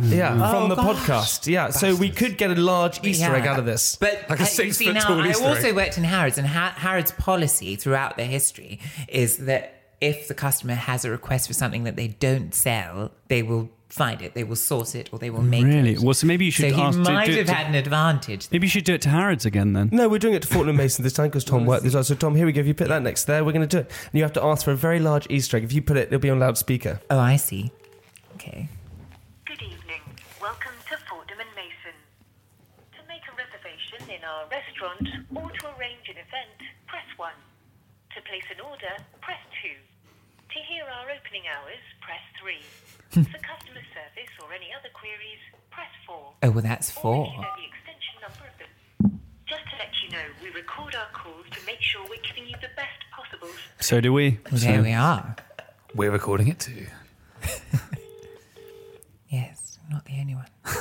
Yeah, 0.00 0.32
Oh, 0.40 0.60
from 0.60 0.68
the 0.70 0.74
gosh. 0.76 0.96
podcast. 1.06 1.46
Yeah, 1.46 1.68
so 1.68 1.94
we 1.94 2.08
could 2.08 2.38
get 2.38 2.50
a 2.50 2.54
large 2.54 3.04
Easter 3.04 3.26
Yeah. 3.26 3.34
egg 3.36 3.46
out 3.46 3.58
of 3.58 3.66
this. 3.66 3.96
But 3.96 4.24
Like 4.30 4.38
a 4.40 4.42
uh, 4.42 4.46
you 4.46 4.50
six 4.50 4.78
see, 4.78 4.86
foot 4.86 4.94
now, 4.94 5.06
tall 5.06 5.20
I 5.20 5.28
Easter 5.30 5.44
also 5.44 5.68
egg. 5.68 5.76
worked 5.76 5.98
in 5.98 6.04
Harrods, 6.04 6.38
and 6.38 6.46
Harrods' 6.46 7.12
policy 7.12 7.76
throughout 7.76 8.16
their 8.16 8.26
history 8.26 8.80
is 9.08 9.36
that 9.38 9.81
if 10.02 10.26
the 10.28 10.34
customer 10.34 10.74
has 10.74 11.04
a 11.04 11.10
request 11.10 11.46
for 11.46 11.54
something 11.54 11.84
that 11.84 11.94
they 11.96 12.08
don't 12.08 12.52
sell, 12.54 13.12
they 13.28 13.42
will 13.42 13.70
find 13.88 14.20
it, 14.22 14.34
they 14.34 14.42
will 14.42 14.56
source 14.56 14.94
it, 14.94 15.08
or 15.12 15.18
they 15.18 15.30
will 15.30 15.42
make 15.42 15.64
Really? 15.64 15.78
it. 15.78 15.82
Really? 15.94 16.04
Well, 16.04 16.14
so 16.14 16.26
maybe 16.26 16.44
you 16.46 16.50
should 16.50 16.74
so 16.74 16.80
ask 16.80 16.98
to 16.98 17.04
might 17.12 17.26
do 17.26 17.32
it 17.32 17.36
have 17.38 17.46
to- 17.46 17.52
had 17.54 17.66
an 17.68 17.74
advantage. 17.76 18.48
Maybe 18.50 18.66
you 18.66 18.70
should 18.70 18.84
do 18.84 18.94
it 18.94 19.02
to 19.02 19.10
Harrods 19.10 19.44
again 19.46 19.74
then. 19.74 19.90
No, 19.92 20.08
we're 20.08 20.18
doing 20.18 20.34
it 20.34 20.42
to 20.42 20.48
Fortnum 20.48 20.70
and 20.70 20.78
Mason 20.78 21.04
this 21.04 21.12
time 21.12 21.28
because 21.28 21.44
Tom 21.44 21.66
worked 21.66 21.84
this 21.84 21.94
out. 21.94 22.06
So, 22.06 22.14
Tom, 22.16 22.34
here 22.34 22.46
we 22.46 22.52
go. 22.52 22.60
If 22.60 22.66
you 22.66 22.74
put 22.74 22.88
that 22.88 23.02
next 23.02 23.24
there, 23.26 23.44
we're 23.44 23.52
going 23.52 23.68
to 23.68 23.76
do 23.76 23.78
it. 23.80 23.90
And 24.10 24.14
you 24.18 24.22
have 24.24 24.32
to 24.32 24.42
ask 24.42 24.64
for 24.64 24.72
a 24.72 24.76
very 24.76 24.98
large 24.98 25.26
Easter 25.30 25.56
egg. 25.58 25.62
If 25.64 25.72
you 25.72 25.82
put 25.82 25.96
it, 25.98 26.08
it'll 26.08 26.18
be 26.18 26.30
on 26.30 26.40
loudspeaker. 26.40 27.00
Oh, 27.10 27.18
I 27.20 27.36
see. 27.36 27.70
Okay. 28.34 28.68
Good 29.46 29.62
evening. 29.62 30.00
Welcome 30.40 30.72
to 30.90 30.96
Fortnum 31.08 31.38
and 31.38 31.50
Mason. 31.54 31.94
To 32.96 33.00
make 33.08 33.22
a 33.28 33.34
reservation 33.36 34.08
in 34.10 34.24
our 34.24 34.48
restaurant 34.50 35.06
or 35.36 35.50
to 35.50 35.66
arrange 35.78 36.08
an 36.08 36.16
event, 36.16 36.58
press 36.88 37.04
1. 37.18 37.30
To 38.16 38.20
place 38.22 38.44
an 38.50 38.60
order, 38.64 38.92
press 39.20 39.40
2. 39.51 39.51
To 40.52 40.58
hear 40.68 40.84
our 40.84 41.08
opening 41.10 41.42
hours, 41.48 41.80
press 42.00 42.20
3. 42.40 42.56
For 43.24 43.38
customer 43.40 43.80
service 43.96 44.32
or 44.42 44.52
any 44.52 44.68
other 44.78 44.88
queries, 44.92 45.40
press 45.70 45.88
4. 46.06 46.16
Oh, 46.42 46.50
well, 46.50 46.62
that's 46.62 46.90
Or 46.96 47.00
four. 47.00 47.26
if 47.26 47.32
you 47.32 47.40
know 47.40 47.48
the 47.56 47.68
extension 47.72 48.14
number 48.20 48.44
of 48.48 48.54
the... 48.60 48.66
Just 49.46 49.64
to 49.70 49.76
let 49.78 49.92
you 50.04 50.10
know, 50.10 50.24
we 50.42 50.50
record 50.50 50.94
our 50.94 51.08
calls 51.12 51.46
to 51.52 51.60
make 51.66 51.80
sure 51.80 52.02
we're 52.08 52.20
giving 52.26 52.46
you 52.48 52.54
the 52.60 52.68
best 52.76 53.00
possible... 53.16 53.48
So 53.80 54.00
do 54.00 54.12
we. 54.12 54.38
Well, 54.50 54.60
So- 54.60 54.66
there 54.66 54.82
we 54.82 54.92
are. 54.92 55.36
We're 55.94 56.10
recording 56.10 56.48
it 56.48 56.58
too. 56.58 56.86
Yes, 59.32 59.78
not 59.90 60.04
the 60.04 60.12
only 60.20 60.34
one. 60.34 60.44
Good 60.62 60.74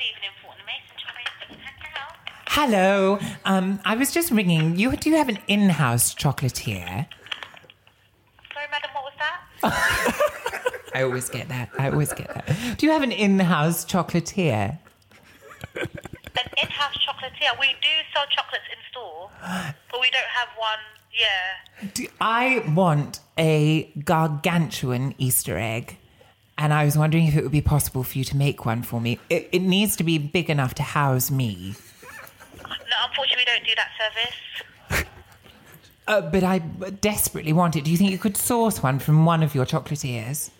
evening, 0.00 0.32
Fortnum 0.42 0.64
Mason. 0.64 0.96
How 1.04 1.12
can 1.12 2.70
Hello. 2.70 3.18
Um, 3.44 3.80
I 3.84 3.94
was 3.96 4.12
just 4.14 4.30
ringing. 4.30 4.78
You 4.78 4.96
do 4.96 5.10
you 5.10 5.16
have 5.16 5.28
an 5.28 5.38
in-house 5.46 6.14
chocolatier? 6.14 7.06
Sorry, 8.54 8.66
madam, 8.70 8.90
what 8.94 9.04
was 9.04 9.12
that? 9.18 9.40
I 9.62 11.02
always 11.02 11.28
get 11.28 11.48
that. 11.48 11.70
I 11.78 11.90
always 11.90 12.12
get 12.12 12.32
that. 12.34 12.78
Do 12.78 12.86
you 12.86 12.92
have 12.92 13.02
an 13.02 13.12
in-house 13.12 13.84
chocolatier? 13.84 14.78
An 15.76 15.88
in-house 16.62 16.96
chocolatier. 17.06 17.58
We 17.60 17.68
do 17.80 17.88
sell 18.14 18.24
chocolates 18.30 18.64
in 18.70 18.78
store, 18.90 19.30
but 19.90 20.00
we 20.00 20.10
don't 20.10 20.30
have 20.34 20.48
one. 20.56 20.78
Yeah. 21.12 21.88
Do 21.94 22.06
I 22.20 22.64
want 22.74 23.20
a 23.36 23.92
gargantuan 24.04 25.14
Easter 25.18 25.58
egg, 25.58 25.98
and 26.56 26.72
I 26.72 26.84
was 26.84 26.96
wondering 26.96 27.26
if 27.26 27.36
it 27.36 27.42
would 27.42 27.52
be 27.52 27.60
possible 27.60 28.02
for 28.02 28.18
you 28.18 28.24
to 28.24 28.36
make 28.36 28.64
one 28.64 28.82
for 28.82 29.00
me. 29.00 29.18
It, 29.30 29.48
it 29.52 29.62
needs 29.62 29.96
to 29.96 30.04
be 30.04 30.18
big 30.18 30.50
enough 30.50 30.74
to 30.74 30.82
house 30.82 31.30
me, 31.30 31.74
No, 32.62 32.96
unfortunately, 33.08 33.42
we 33.42 33.44
don't 33.44 33.64
do 33.64 33.74
that 33.76 33.90
service. 33.98 34.34
Uh, 36.08 36.22
but 36.22 36.42
I 36.42 36.58
desperately 36.58 37.52
want 37.52 37.76
it. 37.76 37.84
Do 37.84 37.90
you 37.90 37.96
think 37.96 38.10
you 38.10 38.18
could 38.18 38.36
source 38.36 38.82
one 38.82 38.98
from 38.98 39.24
one 39.24 39.42
of 39.42 39.54
your 39.54 39.64
chocolatiers? 39.66 40.50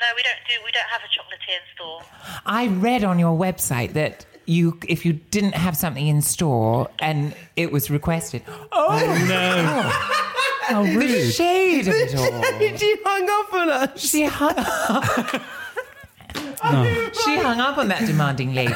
No, 0.00 0.06
we 0.14 0.22
don't 0.22 0.36
do. 0.46 0.54
We 0.64 0.70
don't 0.70 0.86
have 0.90 1.00
a 1.02 1.08
chocolatier 1.08 1.56
in 1.56 1.62
store. 1.74 2.02
I 2.46 2.68
read 2.68 3.02
on 3.02 3.18
your 3.18 3.36
website 3.36 3.94
that 3.94 4.26
you, 4.46 4.78
if 4.86 5.04
you 5.04 5.14
didn't 5.14 5.54
have 5.54 5.76
something 5.76 6.06
in 6.06 6.22
store 6.22 6.88
and 7.00 7.34
it 7.56 7.72
was 7.72 7.90
requested, 7.90 8.42
oh, 8.70 8.98
no. 9.28 9.90
How 10.68 10.82
rude! 10.82 11.00
The 11.00 11.30
shade 11.32 11.88
of 11.88 11.94
it 11.94 12.14
all. 12.18 12.76
she 12.76 12.96
hung 13.04 13.28
up 13.30 13.52
on 13.54 13.70
us. 13.70 14.00
She 14.00 14.24
hung. 14.24 14.54
She 17.24 17.36
hung 17.38 17.58
up 17.60 17.78
on 17.78 17.88
that 17.88 18.04
demanding 18.06 18.52
lady. 18.54 18.74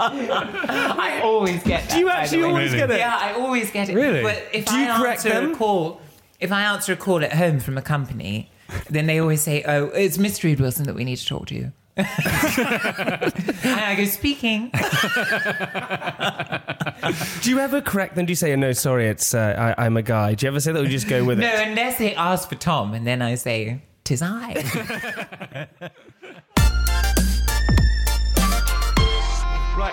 I 0.98 1.20
always 1.22 1.62
get 1.62 1.82
that. 1.88 1.90
Do 1.90 1.98
you 2.00 2.06
by 2.06 2.12
the 2.12 2.18
actually 2.20 2.42
way. 2.42 2.48
always 2.48 2.72
get 2.74 2.90
it? 2.90 2.98
Yeah, 2.98 3.16
I 3.20 3.32
always 3.34 3.70
get 3.70 3.88
it. 3.88 3.94
Really? 3.94 4.22
But 4.22 4.42
if 4.52 4.64
Do 4.66 4.74
I 4.74 4.80
you 4.82 4.92
correct 5.02 5.26
answer 5.26 5.40
them? 5.40 5.52
a 5.52 5.56
call, 5.56 6.00
if 6.40 6.50
I 6.52 6.62
answer 6.62 6.92
a 6.92 6.96
call 6.96 7.22
at 7.24 7.32
home 7.34 7.60
from 7.60 7.76
a 7.78 7.82
company, 7.82 8.50
then 8.88 9.06
they 9.06 9.18
always 9.18 9.42
say, 9.42 9.62
"Oh, 9.66 9.86
it's 9.86 10.16
Mr. 10.16 10.44
Reed 10.44 10.60
Wilson 10.60 10.86
that 10.86 10.94
we 10.94 11.04
need 11.04 11.16
to 11.16 11.26
talk 11.26 11.46
to." 11.48 11.54
you." 11.54 11.72
and 11.96 12.06
I 13.66 13.94
go 13.96 14.04
speaking. 14.06 14.70
Do 17.42 17.50
you 17.50 17.58
ever 17.58 17.80
correct 17.82 18.14
them? 18.14 18.24
Do 18.26 18.30
you 18.30 18.36
say, 18.36 18.52
oh, 18.52 18.56
no, 18.56 18.72
sorry, 18.72 19.08
it's 19.08 19.34
uh, 19.34 19.74
I, 19.76 19.84
I'm 19.84 19.96
a 19.98 20.02
guy? 20.02 20.34
Do 20.34 20.46
you 20.46 20.48
ever 20.48 20.60
say 20.60 20.72
that 20.72 20.78
or 20.80 20.84
you 20.84 20.88
just 20.88 21.08
go 21.08 21.24
with 21.24 21.38
it? 21.38 21.42
no, 21.42 21.52
unless 21.62 21.98
they 21.98 22.14
ask 22.14 22.48
for 22.48 22.54
Tom, 22.54 22.94
and 22.94 23.06
then 23.06 23.20
I 23.20 23.34
say, 23.34 23.82
"Tis 24.04 24.22
I." 24.22 25.68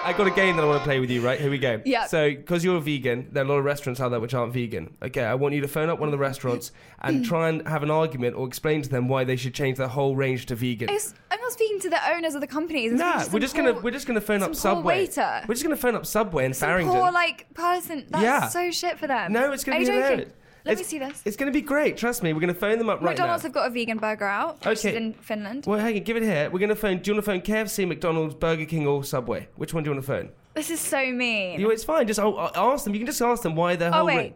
I 0.08 0.14
got 0.14 0.26
a 0.26 0.32
game 0.32 0.56
that 0.56 0.64
I 0.64 0.66
want 0.66 0.80
to 0.80 0.86
play 0.86 1.02
with 1.02 1.10
you, 1.12 1.20
right? 1.20 1.38
Here 1.38 1.50
we 1.50 1.58
go. 1.58 1.82
Yeah. 1.84 2.06
So, 2.06 2.30
because 2.30 2.64
you're 2.64 2.78
a 2.78 2.80
vegan, 2.80 3.28
there 3.34 3.44
are 3.44 3.46
a 3.46 3.50
lot 3.50 3.58
of 3.58 3.66
restaurants 3.66 4.00
out 4.00 4.08
there 4.08 4.22
which 4.22 4.34
aren't 4.34 4.54
vegan. 4.54 4.96
Okay, 5.04 5.22
I 5.26 5.36
want 5.36 5.54
you 5.54 5.60
to 5.60 5.68
phone 5.68 5.90
up 5.90 6.00
one 6.00 6.08
of 6.08 6.12
the 6.14 6.18
restaurants 6.18 6.72
and 7.02 7.26
mm. 7.26 7.28
try 7.28 7.50
and 7.50 7.68
have 7.68 7.84
an 7.84 7.92
argument 7.92 8.38
or 8.38 8.48
explain 8.48 8.82
to 8.84 8.88
them 8.88 9.10
why 9.10 9.26
they 9.26 9.36
should 9.36 9.54
change 9.54 9.78
their 9.78 9.90
whole 9.90 10.16
range 10.16 10.46
to 10.46 10.56
vegan. 10.56 10.88
It's- 10.88 11.14
I'm 11.30 11.42
not 11.42 11.52
speaking 11.52 11.82
to 11.82 11.90
the 11.90 12.10
owners 12.10 12.36
of 12.36 12.40
the 12.42 12.48
companies. 12.48 12.94
I'm 12.94 12.98
Nah, 13.00 13.18
speaking 13.18 13.20
to 13.20 13.26
we're 13.26 13.32
some 13.32 13.42
just 13.42 13.56
gonna 13.58 13.74
poor- 13.74 13.82
we're 13.84 13.92
just 13.92 14.08
gonna 14.08 14.22
phone 14.22 14.44
up 14.44 14.50
poor 14.52 14.56
Subway. 14.56 14.98
waiter. 15.00 15.42
We're 15.46 15.54
just 15.56 15.64
gonna 15.64 15.76
phone 15.76 15.96
up 15.96 16.06
Subway 16.06 16.46
in 16.46 16.54
some 16.54 16.70
Farringdon. 16.70 16.96
poor 16.96 17.12
like 17.12 17.54
person. 17.54 18.06
That's 18.10 18.24
Yeah. 18.24 18.48
so 18.48 18.72
shit 18.72 18.98
for 18.98 19.08
them. 19.08 19.34
no, 19.34 19.52
it's 19.52 19.66
gonna 19.66 19.76
Are 19.76 19.80
be 19.82 19.86
you 19.88 19.92
joking? 19.92 20.04
hilarious. 20.04 20.34
Let 20.68 20.74
it's, 20.74 20.82
me 20.82 20.86
see 20.86 21.00
this. 21.00 21.22
It's 21.26 21.38
gonna 21.38 21.52
be 21.52 21.62
great. 21.62 21.98
Trust 21.98 22.24
me. 22.24 22.34
We're 22.34 22.40
gonna 22.40 22.54
phone 22.54 22.78
them 22.78 22.90
up 22.90 23.00
right 23.02 23.12
McDonald's 23.12 23.18
now. 23.18 23.24
McDonald's 23.24 23.44
have 23.44 23.54
got 23.54 23.68
a 23.68 23.70
vegan 23.70 23.98
burger 23.98 24.26
out, 24.26 24.66
which 24.66 24.80
Okay. 24.80 24.90
is 24.90 24.96
in 24.96 25.14
Finland. 25.14 25.66
Well, 25.66 25.80
hang 25.80 25.96
on, 25.98 26.04
give 26.04 26.18
it 26.18 26.24
here. 26.24 26.50
We're 26.50 26.60
gonna 26.60 26.76
phone. 26.76 27.00
Do 27.00 27.10
you 27.10 27.16
want 27.16 27.26
to 27.26 27.32
phone 27.32 27.42
KFC, 27.42 27.88
McDonald's, 27.88 28.36
Burger 28.36 28.66
King, 28.66 28.86
or 28.86 29.04
Subway? 29.04 29.48
Which 29.56 29.74
one 29.74 29.84
do 29.84 29.90
you 29.90 29.96
want 29.96 30.06
to 30.06 30.12
phone? 30.12 30.30
This 30.54 30.70
is 30.70 30.80
so 30.80 31.06
mean. 31.12 31.60
You, 31.60 31.70
it's 31.72 31.84
fine. 31.84 32.08
Just 32.08 32.20
oh, 32.20 32.36
uh, 32.36 32.52
ask 32.56 32.84
them. 32.84 32.94
You 32.94 33.00
can 33.00 33.08
just 33.08 33.22
ask 33.22 33.44
them 33.44 33.56
why 33.56 33.76
they're 33.76 33.90
oh 33.90 33.98
whole. 33.98 34.06
wait, 34.08 34.18
ring- 34.18 34.34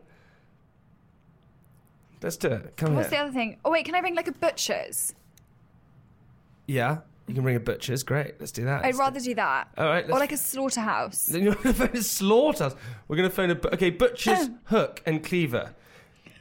Let's 2.22 2.38
do 2.38 2.50
it. 2.50 2.78
Come 2.78 2.96
what's 2.96 3.10
the 3.10 3.18
other 3.18 3.32
thing? 3.32 3.58
Oh 3.66 3.72
wait, 3.72 3.86
can 3.86 3.96
I 3.96 4.00
ring 4.00 4.16
like 4.16 4.28
a 4.28 4.32
butcher's? 4.32 5.16
Yeah, 6.68 7.00
you 7.28 7.34
can 7.34 7.44
bring 7.44 7.56
a 7.56 7.60
butcher's. 7.60 8.04
Great. 8.04 8.36
Let's 8.40 8.52
do 8.52 8.66
that. 8.66 8.86
I'd 8.86 8.96
rather 8.96 9.20
do 9.20 9.34
that. 9.36 9.70
All 9.78 9.86
right, 9.88 10.06
Or 10.10 10.20
like 10.20 10.32
a 10.32 10.38
slaughterhouse. 10.38 11.26
Then 11.26 11.44
you're 11.44 11.56
going 11.56 11.74
to 11.74 11.88
phone 11.88 11.98
a 11.98 12.04
slaughterhouse. 12.04 12.76
We're 13.08 13.18
going 13.18 13.30
to 13.30 13.36
phone 13.36 13.50
a 13.50 13.56
bu- 13.56 13.70
okay 13.70 13.90
butcher's 13.90 14.50
hook 14.66 15.02
and 15.06 15.24
cleaver. 15.24 15.74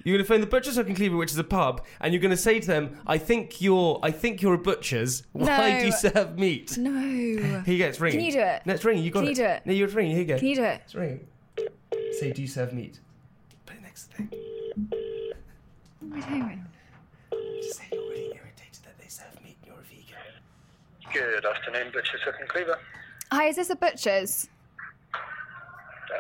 You're 0.05 0.17
going 0.17 0.25
to 0.25 0.29
phone 0.29 0.41
the 0.41 0.47
butcher's 0.47 0.77
hook 0.77 0.87
and 0.87 0.97
cleaver, 0.97 1.17
which 1.17 1.31
is 1.31 1.39
a 1.39 1.45
pub, 1.45 1.85
and 2.01 2.13
you're 2.15 2.23
going 2.23 2.31
to 2.31 2.37
say 2.37 2.59
to 2.59 2.67
them, 2.67 2.99
"I 3.07 3.19
think 3.19 3.61
you're, 3.61 4.01
I 4.03 4.11
think 4.11 4.41
you're 4.41 4.55
a 4.55 4.59
butcher's. 4.59 5.25
Why 5.33 5.81
do 5.81 5.87
you 5.87 5.93
serve 5.93 6.39
meat?" 6.39 6.79
No. 6.79 6.91
Here 7.01 7.63
you 7.67 7.79
go. 7.79 7.87
It's 7.87 8.01
ringing. 8.01 8.19
Can 8.21 8.27
you 8.27 8.33
do 8.33 8.41
it? 8.41 8.63
No, 8.65 8.75
it's 8.75 8.85
ringing. 8.85 9.05
You 9.05 9.11
got 9.11 9.21
Can 9.21 9.27
it. 9.29 9.31
you 9.31 9.35
do 9.37 9.45
it? 9.45 9.63
No, 9.67 9.73
you're 9.73 9.89
ringing. 9.89 10.13
Here 10.13 10.21
you 10.23 10.27
go. 10.29 10.39
Can 10.39 10.49
you 10.49 10.57
do 10.57 10.65
it? 10.65 10.81
It's 10.85 10.95
ringing. 10.95 11.27
Say, 12.19 12.33
"Do 12.33 12.41
you 12.43 12.49
serve 12.49 12.73
meat?" 12.73 13.01
Put 13.67 13.77
it 13.77 13.83
next 13.83 14.05
to 14.05 14.09
the 14.11 14.17
thing. 14.17 14.31
Wait, 16.03 16.25
hang 16.25 16.43
on. 16.43 16.67
Just 17.63 17.79
say 17.79 17.85
you're 17.93 18.01
really 18.09 18.35
irritated 18.35 18.83
that 18.85 18.99
they 18.99 19.07
serve 19.09 19.35
meat 19.45 19.57
and 19.63 19.67
you're 19.67 19.77
a 19.77 19.83
vegan. 19.83 21.13
Good 21.13 21.45
afternoon, 21.45 21.93
Butcher's 21.93 22.23
Hook 22.23 22.37
and 22.41 22.49
Cleaver. 22.49 22.79
Hi, 23.33 23.45
is 23.49 23.57
this 23.57 23.71
a 23.71 23.77
butcher's? 23.77 24.49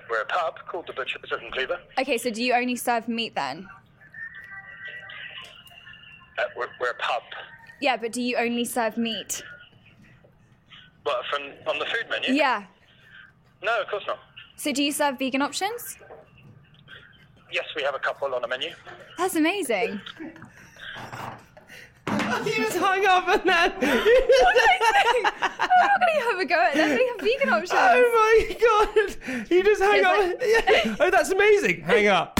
We're 0.08 0.22
a 0.22 0.26
pub 0.26 0.54
called 0.68 0.86
the 0.86 0.92
Butcher's 0.92 1.30
and 1.30 1.52
Cleaver. 1.52 1.78
Okay, 1.98 2.18
so 2.18 2.30
do 2.30 2.42
you 2.42 2.54
only 2.54 2.76
serve 2.76 3.08
meat 3.08 3.34
then? 3.34 3.68
Uh, 6.38 6.42
we're, 6.56 6.68
we're 6.80 6.90
a 6.90 6.94
pub. 6.94 7.22
Yeah, 7.80 7.96
but 7.96 8.12
do 8.12 8.22
you 8.22 8.36
only 8.36 8.64
serve 8.64 8.96
meat? 8.96 9.42
What, 11.04 11.24
from 11.30 11.42
on 11.66 11.78
the 11.78 11.86
food 11.86 12.06
menu? 12.10 12.32
Yeah. 12.34 12.64
No, 13.62 13.80
of 13.80 13.88
course 13.88 14.04
not. 14.06 14.18
So 14.56 14.72
do 14.72 14.82
you 14.82 14.92
serve 14.92 15.18
vegan 15.18 15.42
options? 15.42 15.96
Yes, 17.52 17.64
we 17.74 17.82
have 17.82 17.94
a 17.94 17.98
couple 17.98 18.34
on 18.34 18.42
the 18.42 18.48
menu. 18.48 18.70
That's 19.18 19.34
amazing. 19.36 20.00
You 22.46 22.56
just 22.56 22.76
hung 22.78 23.04
up 23.06 23.28
on 23.28 23.40
that. 23.46 23.74
I'm 23.80 25.68
not 25.80 26.00
going 26.00 26.16
to 26.16 26.24
have 26.30 26.38
a 26.40 26.44
go 26.44 26.54
at 26.54 26.74
them. 26.74 26.88
They 26.88 27.06
have 27.06 27.20
vegan 27.20 27.48
options. 27.50 27.72
Oh 27.74 28.46
my 28.48 28.56
god! 28.60 29.50
You 29.50 29.62
just 29.62 29.82
hung 29.82 29.96
It's 29.96 30.06
up. 30.06 30.18
like- 30.18 30.42
Yeah. 30.86 30.96
Oh, 31.00 31.10
that's 31.10 31.30
amazing. 31.30 31.82
Hang 31.82 32.06
up. 32.08 32.39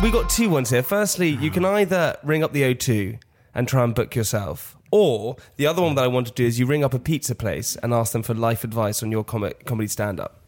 We 0.00 0.12
got 0.12 0.30
two 0.30 0.48
ones 0.48 0.70
here. 0.70 0.84
Firstly, 0.84 1.30
you 1.30 1.50
can 1.50 1.64
uh-huh. 1.64 1.78
either 1.78 2.18
ring 2.22 2.44
up 2.44 2.52
the 2.52 2.62
O2 2.62 3.18
and 3.52 3.66
try 3.66 3.82
and 3.82 3.92
book 3.92 4.14
yourself, 4.14 4.76
or 4.92 5.36
the 5.56 5.66
other 5.66 5.82
one 5.82 5.96
that 5.96 6.04
I 6.04 6.06
want 6.06 6.28
to 6.28 6.32
do 6.32 6.46
is 6.46 6.56
you 6.60 6.66
ring 6.66 6.84
up 6.84 6.94
a 6.94 7.00
pizza 7.00 7.34
place 7.34 7.74
and 7.82 7.92
ask 7.92 8.12
them 8.12 8.22
for 8.22 8.32
life 8.32 8.62
advice 8.62 9.02
on 9.02 9.10
your 9.10 9.24
com- 9.24 9.50
comedy 9.64 9.88
stand 9.88 10.20
up. 10.20 10.40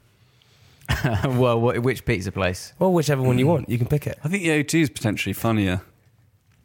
well, 1.24 1.58
wh- 1.58 1.82
which 1.82 2.04
pizza 2.04 2.30
place? 2.30 2.74
Well, 2.78 2.92
whichever 2.92 3.22
one 3.22 3.38
you 3.38 3.44
hmm. 3.46 3.50
want, 3.50 3.68
you 3.68 3.76
can 3.76 3.88
pick 3.88 4.06
it. 4.06 4.20
I 4.22 4.28
think 4.28 4.44
the 4.44 4.50
O2 4.50 4.82
is 4.82 4.90
potentially 4.90 5.32
funnier. 5.32 5.82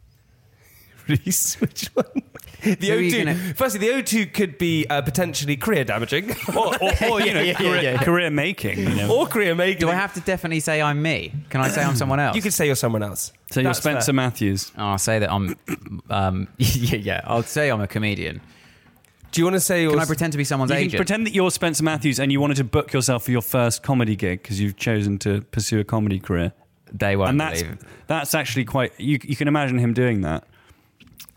Rhys, 1.08 1.54
which 1.54 1.86
one? 1.86 2.22
The 2.80 2.88
Who 2.88 2.92
are 2.94 3.00
you 3.00 3.12
O2. 3.12 3.24
gonna- 3.24 3.54
Firstly, 3.56 3.80
the 3.80 3.94
O2 4.02 4.32
could 4.34 4.58
be 4.58 4.86
uh, 4.88 5.02
potentially 5.02 5.56
career 5.56 5.84
damaging, 5.84 6.30
or, 6.56 6.74
or, 6.82 6.90
or, 7.10 7.20
you 7.20 7.32
know, 7.34 7.54
career, 7.54 7.96
career 7.98 8.30
making. 8.30 8.78
You 8.78 8.94
know. 8.94 9.14
or 9.16 9.26
career 9.26 9.54
making. 9.54 9.80
Do 9.80 9.88
I 9.90 9.94
have 9.94 10.14
to 10.14 10.20
definitely 10.20 10.60
say 10.60 10.82
I'm 10.82 11.00
me? 11.02 11.32
Can 11.50 11.60
I 11.60 11.68
say 11.68 11.82
I'm 11.82 11.96
someone 11.96 12.20
else? 12.20 12.36
You 12.36 12.42
could 12.42 12.52
say 12.54 12.66
you're 12.66 12.74
someone 12.76 13.02
else. 13.02 13.32
So 13.50 13.60
you're 13.60 13.68
That's 13.68 13.78
Spencer 13.78 14.06
fair. 14.06 14.14
Matthews. 14.14 14.72
Oh, 14.76 14.84
I'll 14.86 14.98
say 14.98 15.18
that 15.20 15.30
I'm. 15.32 15.56
Um, 16.10 16.48
yeah, 16.58 16.96
yeah. 16.96 17.20
I'll 17.24 17.42
say 17.42 17.70
I'm 17.70 17.80
a 17.80 17.86
comedian. 17.86 18.40
Do 19.32 19.40
you 19.40 19.44
want 19.44 19.54
to 19.56 19.60
say? 19.60 19.86
Can 19.86 19.98
I 19.98 20.04
pretend 20.04 20.32
to 20.32 20.38
be 20.38 20.44
someone's 20.44 20.70
You 20.70 20.76
can 20.76 20.84
agent? 20.86 20.98
pretend 20.98 21.26
that 21.26 21.34
you're 21.34 21.50
Spencer 21.50 21.84
Matthews 21.84 22.18
and 22.18 22.32
you 22.32 22.40
wanted 22.40 22.56
to 22.56 22.64
book 22.64 22.92
yourself 22.92 23.24
for 23.24 23.30
your 23.32 23.42
first 23.42 23.82
comedy 23.82 24.16
gig 24.16 24.42
because 24.42 24.60
you've 24.60 24.76
chosen 24.76 25.18
to 25.18 25.42
pursue 25.42 25.78
a 25.80 25.84
comedy 25.84 26.18
career. 26.18 26.52
They 26.92 27.16
won't 27.16 27.30
and 27.30 27.40
that's 27.40 27.62
believe. 27.62 27.78
that's 28.06 28.34
actually 28.34 28.64
quite. 28.64 28.92
You 28.98 29.18
you 29.22 29.36
can 29.36 29.46
imagine 29.48 29.78
him 29.78 29.92
doing 29.92 30.22
that. 30.22 30.44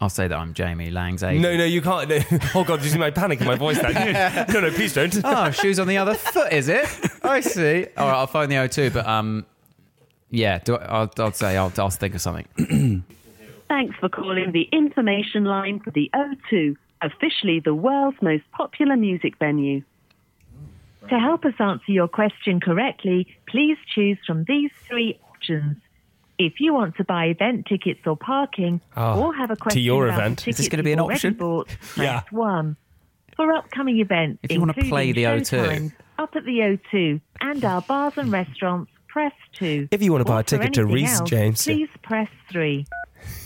I'll 0.01 0.09
say 0.09 0.27
that 0.29 0.38
I'm 0.38 0.53
Jamie 0.53 0.91
Laing's 0.91 1.23
agent. 1.23 1.41
No, 1.41 1.57
no, 1.57 1.65
you 1.65 1.81
can't. 1.81 2.09
No. 2.09 2.19
Oh 2.55 2.63
God, 2.63 2.77
did 2.77 2.85
you 2.85 2.91
see 2.91 2.97
my 2.97 3.12
panic 3.12 3.41
in 3.41 3.47
my 3.47 3.55
voice? 3.55 3.79
Then? 3.79 4.45
no, 4.53 4.62
no, 4.62 4.71
please 4.71 4.93
don't. 4.93 5.13
oh, 5.23 5.51
shoes 5.51 5.77
on 5.79 5.88
the 5.88 5.97
other 5.97 6.13
foot, 6.15 6.53
is 6.53 6.69
it? 6.69 6.88
I 7.23 7.41
see. 7.41 7.85
All 7.97 8.07
right, 8.07 8.15
I'll 8.15 8.27
phone 8.27 8.49
the 8.49 8.55
O2, 8.55 8.93
but 8.93 9.05
um, 9.05 9.45
yeah, 10.29 10.59
do 10.59 10.75
I, 10.77 10.85
I'll, 10.85 11.12
I'll 11.17 11.33
say 11.33 11.57
I'll, 11.57 11.71
I'll 11.77 11.89
think 11.89 12.15
of 12.15 12.21
something. 12.21 13.03
Thanks 13.67 13.95
for 13.99 14.09
calling 14.09 14.51
the 14.51 14.67
information 14.71 15.43
line 15.43 15.79
for 15.79 15.91
the 15.91 16.09
O2, 16.15 16.75
officially 17.01 17.59
the 17.59 17.75
world's 17.75 18.21
most 18.21 18.43
popular 18.51 18.95
music 18.95 19.38
venue. 19.38 19.83
To 21.09 21.19
help 21.19 21.43
us 21.45 21.53
answer 21.59 21.91
your 21.91 22.07
question 22.07 22.59
correctly, 22.59 23.27
please 23.47 23.77
choose 23.93 24.17
from 24.25 24.43
these 24.45 24.71
three 24.88 25.19
options. 25.29 25.77
If 26.39 26.62
you 26.62 26.73
want 26.73 26.95
to 26.95 27.04
buy 27.04 27.25
event 27.25 27.65
tickets 27.67 27.99
or 28.06 28.15
parking, 28.15 28.80
Oh, 28.95 29.21
or 29.25 29.36
have 29.36 29.52
a 29.52 29.56
to 29.56 29.62
question 29.62 29.82
your 29.84 30.08
about 30.08 30.19
event. 30.19 30.39
Is 30.39 30.45
this 30.45 30.56
tickets 30.65 30.69
gonna 30.69 30.84
be 30.84 30.93
an 30.93 30.99
already 31.02 31.17
option? 31.17 31.34
Bought, 31.34 31.67
press 31.82 31.97
Yeah. 31.97 32.21
one. 32.32 32.78
For 33.36 33.52
upcoming 33.54 33.99
events, 33.99 34.39
If 34.43 34.52
you 34.54 34.60
wanna 34.62 34.73
play 34.73 35.12
the 35.12 35.25
O2. 35.25 35.58
showtimes, 35.58 35.91
up 36.17 36.36
at 36.38 36.45
the 36.45 36.60
O2 36.62 37.19
and 37.41 37.63
our 37.65 37.82
bars 37.82 38.13
and 38.17 38.32
restaurants, 38.32 38.89
press 39.10 39.34
two. 39.54 39.89
If 39.91 40.02
you 40.02 40.13
wanna 40.13 40.23
buy 40.23 40.38
Or 40.38 40.39
a 40.39 40.43
ticket 40.43 40.73
to 40.75 40.82
anything 40.82 40.95
Rhys, 40.95 41.19
else, 41.19 41.30
James. 41.30 41.63
please 41.65 41.89
press 42.04 42.30
three. 42.49 42.86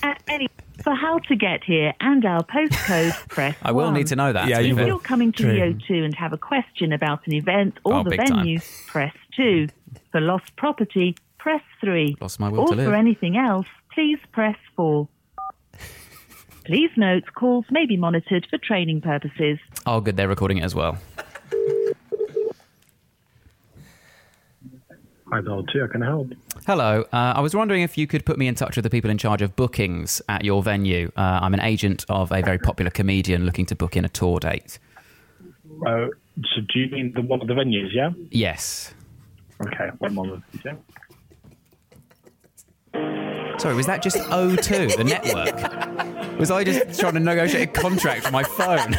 At 0.03 0.21
any 0.27 0.47
for 0.84 0.93
how 0.93 1.17
to 1.17 1.36
get 1.36 1.63
here 1.63 1.93
and 1.99 2.23
our 2.25 2.43
postcode, 2.43 3.27
press. 3.29 3.56
I 3.63 3.71
will 3.71 3.86
one. 3.86 3.93
need 3.95 4.08
to 4.08 4.15
know 4.15 4.32
that. 4.34 4.47
Yeah, 4.47 4.58
to 4.58 4.62
be 4.63 4.67
you 4.69 4.73
If 4.75 4.79
will. 4.82 4.88
you're 4.88 4.99
coming 4.99 5.32
to 5.34 5.43
True. 5.43 5.53
the 5.53 5.62
O2 5.93 6.03
and 6.06 6.13
have 6.15 6.32
a 6.34 6.38
question 6.38 6.93
about 6.93 7.25
an 7.25 7.34
event 7.34 7.79
or 7.84 7.95
Oh, 7.95 8.03
the 8.03 8.12
big 8.12 8.19
time. 8.27 8.38
venue, 8.39 8.60
press 8.88 9.13
2. 9.36 9.67
For 10.12 10.21
lost 10.21 10.56
property, 10.58 11.15
press 11.43 11.62
3. 11.82 12.15
Lost 12.21 12.39
my 12.39 12.47
will 12.47 12.62
or 12.62 12.67
to 12.67 12.75
live. 12.75 12.86
for 12.86 12.95
anything 12.95 13.36
else, 13.36 13.67
please 13.93 14.17
press 14.32 14.56
4. 14.77 15.08
Please 16.65 16.89
note, 16.95 17.25
calls 17.36 17.65
may 17.69 17.86
be 17.86 17.97
monitored 17.97 18.47
for 18.49 18.58
training 18.58 19.01
purposes. 19.01 19.60
Oh, 19.86 19.99
good. 19.99 20.15
They're 20.15 20.29
recording 20.29 20.60
it 20.60 20.63
as 20.63 20.73
well. 20.73 20.97
Hi, 25.29 25.41
Bill. 25.41 25.65
Too. 25.65 25.84
I 25.84 25.91
can 25.91 26.01
help. 26.01 26.29
Hello. 26.65 27.01
Uh, 27.12 27.34
I 27.36 27.41
was 27.41 27.53
wondering 27.53 27.82
if 27.82 27.97
you 27.97 28.08
could 28.08 28.25
put 28.25 28.38
me 28.38 28.47
in 28.47 28.56
touch 28.56 28.77
with 28.77 28.84
the 28.84 28.89
people 28.89 29.12
in 29.12 29.17
charge 29.17 29.41
of 29.41 29.58
bookings 29.58 30.21
at 30.29 30.45
your 30.45 30.63
venue. 30.63 31.12
Uh, 31.17 31.39
I'm 31.41 31.53
an 31.53 31.60
agent 31.60 32.06
of 32.08 32.32
a 32.32 32.41
very 32.41 32.60
popular 32.60 32.89
comedian 32.91 33.45
looking 33.45 33.65
to 33.65 33.75
book 33.75 33.97
in 33.97 34.06
a 34.06 34.10
tour 34.10 34.39
date. 34.39 34.79
Uh, 35.86 36.08
so 36.56 36.62
do 36.73 36.79
you 36.79 36.89
mean 36.89 37.12
the 37.13 37.21
one 37.23 37.41
of 37.41 37.47
the 37.47 37.53
venues? 37.56 37.89
Yeah. 37.93 38.12
Yes. 38.32 38.93
Okay. 39.60 39.89
One 39.97 40.13
moment. 40.15 40.43
Yeah. 40.63 40.75
Sorry, 43.59 43.75
was 43.75 43.85
that 43.85 44.01
just 44.01 44.17
O2, 44.17 44.97
the 44.97 45.03
network? 45.03 46.13
Was 46.39 46.49
I 46.49 46.63
just 46.63 46.99
trying 46.99 47.13
to 47.13 47.19
negotiate 47.19 47.69
a 47.69 47.71
contract 47.71 48.25
for 48.25 48.31
my 48.31 48.43
phone? 48.43 48.95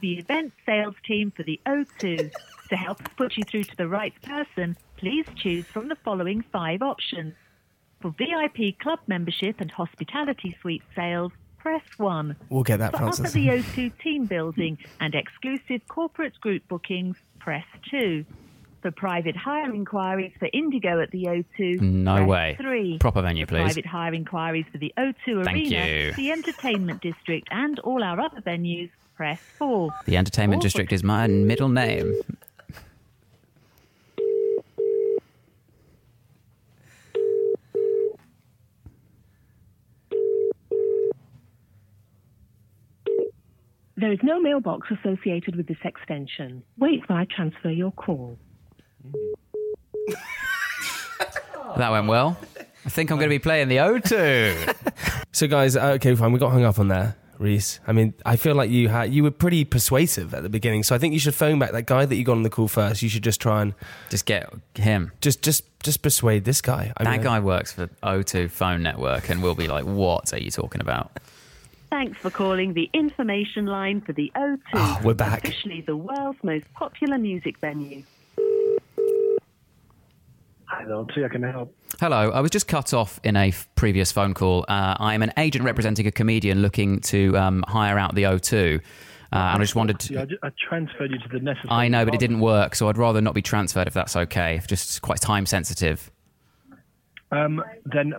The 0.00 0.18
event 0.18 0.52
sales 0.66 0.94
team 1.06 1.32
for 1.34 1.42
the 1.42 1.58
O2. 1.66 2.30
To 2.68 2.76
help 2.76 3.00
us 3.00 3.06
put 3.16 3.36
you 3.38 3.42
through 3.44 3.64
to 3.64 3.76
the 3.76 3.88
right 3.88 4.12
person, 4.22 4.76
please 4.98 5.24
choose 5.34 5.64
from 5.64 5.88
the 5.88 5.96
following 6.04 6.44
five 6.52 6.82
options. 6.82 7.34
For 8.00 8.10
VIP 8.18 8.78
club 8.78 8.98
membership 9.06 9.60
and 9.60 9.70
hospitality 9.70 10.56
suite 10.60 10.82
sales, 10.94 11.32
press 11.58 11.82
1. 11.96 12.36
We'll 12.50 12.62
get 12.64 12.80
that, 12.80 12.90
For 12.92 12.96
up 12.98 13.02
at 13.08 13.16
Francis. 13.16 13.32
the 13.32 13.48
O2 13.48 13.98
team 14.02 14.26
building 14.26 14.76
and 15.00 15.14
exclusive 15.14 15.80
corporate 15.88 16.38
group 16.40 16.68
bookings, 16.68 17.16
press 17.38 17.64
2. 17.90 18.24
For 18.84 18.90
private 18.90 19.34
hire 19.34 19.72
inquiries 19.74 20.32
for 20.38 20.46
Indigo 20.52 21.00
at 21.00 21.10
the 21.10 21.24
O2, 21.24 21.80
No 21.80 22.16
press 22.16 22.28
way. 22.28 22.56
3. 22.60 22.98
Proper 22.98 23.22
venue, 23.22 23.46
please. 23.46 23.62
Private 23.62 23.86
hire 23.86 24.12
inquiries 24.12 24.66
for 24.70 24.76
the 24.76 24.92
O2 24.98 25.42
Thank 25.42 25.72
Arena, 25.72 25.86
you. 25.86 26.12
the 26.12 26.30
Entertainment 26.30 27.00
District, 27.00 27.48
and 27.50 27.78
all 27.78 28.04
our 28.04 28.20
other 28.20 28.42
venues, 28.42 28.90
press 29.16 29.40
4. 29.56 29.88
The 30.04 30.18
Entertainment 30.18 30.58
Or 30.58 30.60
for 30.60 30.64
District 30.64 30.92
is 30.92 31.02
my 31.02 31.26
middle 31.26 31.70
name. 31.70 32.14
There 43.96 44.12
is 44.12 44.18
no 44.22 44.40
mailbox 44.40 44.88
associated 44.90 45.56
with 45.56 45.68
this 45.68 45.78
extension. 45.84 46.62
Wait 46.78 47.08
while 47.08 47.18
I 47.18 47.26
transfer 47.26 47.70
your 47.70 47.92
call. 47.92 48.38
That 51.76 51.90
went 51.90 52.06
well. 52.06 52.36
I 52.86 52.88
think 52.88 53.10
I'm 53.10 53.16
going 53.18 53.28
to 53.28 53.34
be 53.34 53.38
playing 53.40 53.68
the 53.68 53.76
O2. 53.78 54.74
So, 55.34 55.48
guys, 55.48 55.74
uh, 55.76 55.86
okay, 55.96 56.14
fine. 56.14 56.30
We 56.30 56.38
got 56.38 56.52
hung 56.52 56.62
up 56.62 56.78
on 56.78 56.86
there, 56.86 57.16
Rhys. 57.40 57.80
I 57.88 57.92
mean, 57.92 58.14
I 58.24 58.36
feel 58.36 58.54
like 58.54 58.70
you 58.70 58.88
had 58.88 59.12
you 59.12 59.24
were 59.24 59.32
pretty 59.32 59.64
persuasive 59.64 60.32
at 60.32 60.44
the 60.44 60.48
beginning, 60.48 60.84
so 60.84 60.94
I 60.94 60.98
think 60.98 61.12
you 61.12 61.18
should 61.18 61.34
phone 61.34 61.58
back 61.58 61.72
that 61.72 61.86
guy 61.86 62.04
that 62.06 62.14
you 62.14 62.22
got 62.22 62.36
on 62.36 62.44
the 62.44 62.50
call 62.50 62.68
first. 62.68 63.02
You 63.02 63.08
should 63.08 63.24
just 63.24 63.40
try 63.40 63.62
and 63.62 63.74
Just 64.10 64.26
get 64.26 64.48
him. 64.76 65.10
just 65.20 65.42
just 65.42 65.64
just 65.82 66.02
persuade 66.02 66.44
this 66.44 66.62
guy. 66.62 66.92
I 66.98 67.02
That 67.02 67.10
mean, 67.10 67.22
guy 67.22 67.40
works 67.40 67.72
for 67.72 67.88
O2 68.04 68.48
phone 68.48 68.84
network 68.84 69.28
and 69.28 69.42
we'll 69.42 69.56
be 69.56 69.66
like, 69.66 69.84
what 69.84 70.32
are 70.32 70.38
you 70.38 70.52
talking 70.52 70.80
about? 70.80 71.10
Thanks 71.90 72.16
for 72.18 72.30
calling 72.30 72.74
the 72.74 72.88
information 72.94 73.66
line 73.66 74.02
for 74.02 74.12
the 74.12 74.30
O2. 74.36 74.58
Oh, 74.74 75.00
we're 75.02 75.14
back. 75.14 75.48
Officially 75.48 75.80
the 75.80 75.96
world's 75.96 76.38
most 76.44 76.72
popular 76.74 77.18
music 77.18 77.58
venue. 77.58 78.04
Hi, 80.74 80.82
O2. 80.86 81.22
How 81.22 81.28
can 81.28 81.44
help? 81.44 81.76
Hello, 82.00 82.30
I 82.32 82.40
was 82.40 82.50
just 82.50 82.66
cut 82.66 82.92
off 82.92 83.20
in 83.22 83.36
a 83.36 83.48
f- 83.48 83.68
previous 83.76 84.10
phone 84.10 84.34
call. 84.34 84.64
Uh, 84.68 84.96
I 84.98 85.14
am 85.14 85.22
an 85.22 85.32
agent 85.36 85.64
representing 85.64 86.06
a 86.08 86.10
comedian 86.10 86.62
looking 86.62 86.98
to 87.02 87.36
um, 87.38 87.64
hire 87.68 87.96
out 87.96 88.16
the 88.16 88.24
O2. 88.24 88.78
Uh, 88.80 88.80
and 89.30 89.34
I 89.34 89.58
just 89.58 89.76
wanted 89.76 90.00
to. 90.00 90.14
Yeah, 90.14 90.22
I, 90.22 90.24
ju- 90.24 90.38
I 90.42 90.48
transferred 90.68 91.12
you 91.12 91.18
to 91.20 91.28
the 91.28 91.38
necessary. 91.38 91.68
I 91.70 91.86
know, 91.86 92.04
but 92.04 92.12
it 92.14 92.18
didn't 92.18 92.40
work, 92.40 92.74
so 92.74 92.88
I'd 92.88 92.98
rather 92.98 93.20
not 93.20 93.34
be 93.34 93.42
transferred 93.42 93.86
if 93.86 93.94
that's 93.94 94.16
okay. 94.16 94.56
It's 94.56 94.66
just 94.66 95.00
quite 95.02 95.20
time 95.20 95.46
sensitive. 95.46 96.10
Um, 97.30 97.62
then, 97.84 98.14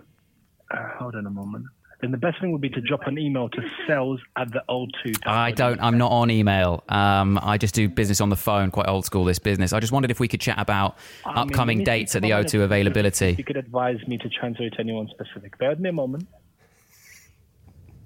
uh, 0.70 0.88
hold 0.98 1.14
on 1.14 1.26
a 1.26 1.30
moment. 1.30 1.66
Then 2.00 2.10
the 2.10 2.18
best 2.18 2.40
thing 2.40 2.52
would 2.52 2.60
be 2.60 2.68
to 2.70 2.80
drop 2.80 3.06
an 3.06 3.18
email 3.18 3.48
to 3.48 3.62
sales 3.86 4.20
at 4.36 4.52
the 4.52 4.62
O2. 4.68 5.16
I 5.24 5.50
don't. 5.50 5.80
I'm 5.80 5.96
not 5.96 6.12
on 6.12 6.30
email. 6.30 6.84
Um, 6.90 7.38
I 7.42 7.56
just 7.56 7.74
do 7.74 7.88
business 7.88 8.20
on 8.20 8.28
the 8.28 8.36
phone. 8.36 8.70
Quite 8.70 8.86
old 8.88 9.06
school. 9.06 9.24
This 9.24 9.38
business. 9.38 9.72
I 9.72 9.80
just 9.80 9.92
wondered 9.92 10.10
if 10.10 10.20
we 10.20 10.28
could 10.28 10.40
chat 10.40 10.58
about 10.58 10.98
I 11.24 11.40
upcoming 11.40 11.78
let 11.78 11.82
me 11.82 11.84
dates 11.84 12.14
at 12.14 12.20
the 12.22 12.30
O2 12.30 12.62
availability. 12.62 13.34
You 13.38 13.44
could 13.44 13.56
advise 13.56 13.96
me 14.06 14.18
to 14.18 14.28
transfer 14.28 14.64
it 14.64 14.74
to 14.74 14.80
anyone 14.80 15.08
specific. 15.08 15.56
Bear 15.58 15.70
with 15.70 15.80
me 15.80 15.88
a 15.88 15.92
moment. 15.92 16.28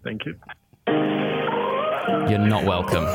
Thank 0.05 0.25
you. 0.25 0.37
You're 0.87 2.39
not 2.39 2.65
welcome. 2.65 3.07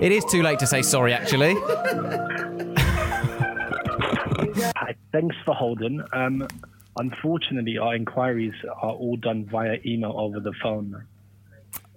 It 0.00 0.12
is 0.12 0.24
too 0.24 0.42
late 0.42 0.58
to 0.60 0.66
say 0.66 0.82
sorry. 0.82 1.12
Actually, 1.12 1.54
Hi, 4.76 4.94
thanks 5.12 5.36
for 5.44 5.54
holding. 5.54 6.02
Um, 6.12 6.46
unfortunately, 6.96 7.78
our 7.78 7.94
inquiries 7.94 8.54
are 8.82 8.92
all 8.92 9.16
done 9.16 9.44
via 9.46 9.78
email 9.84 10.14
over 10.18 10.40
the 10.40 10.52
phone. 10.62 11.04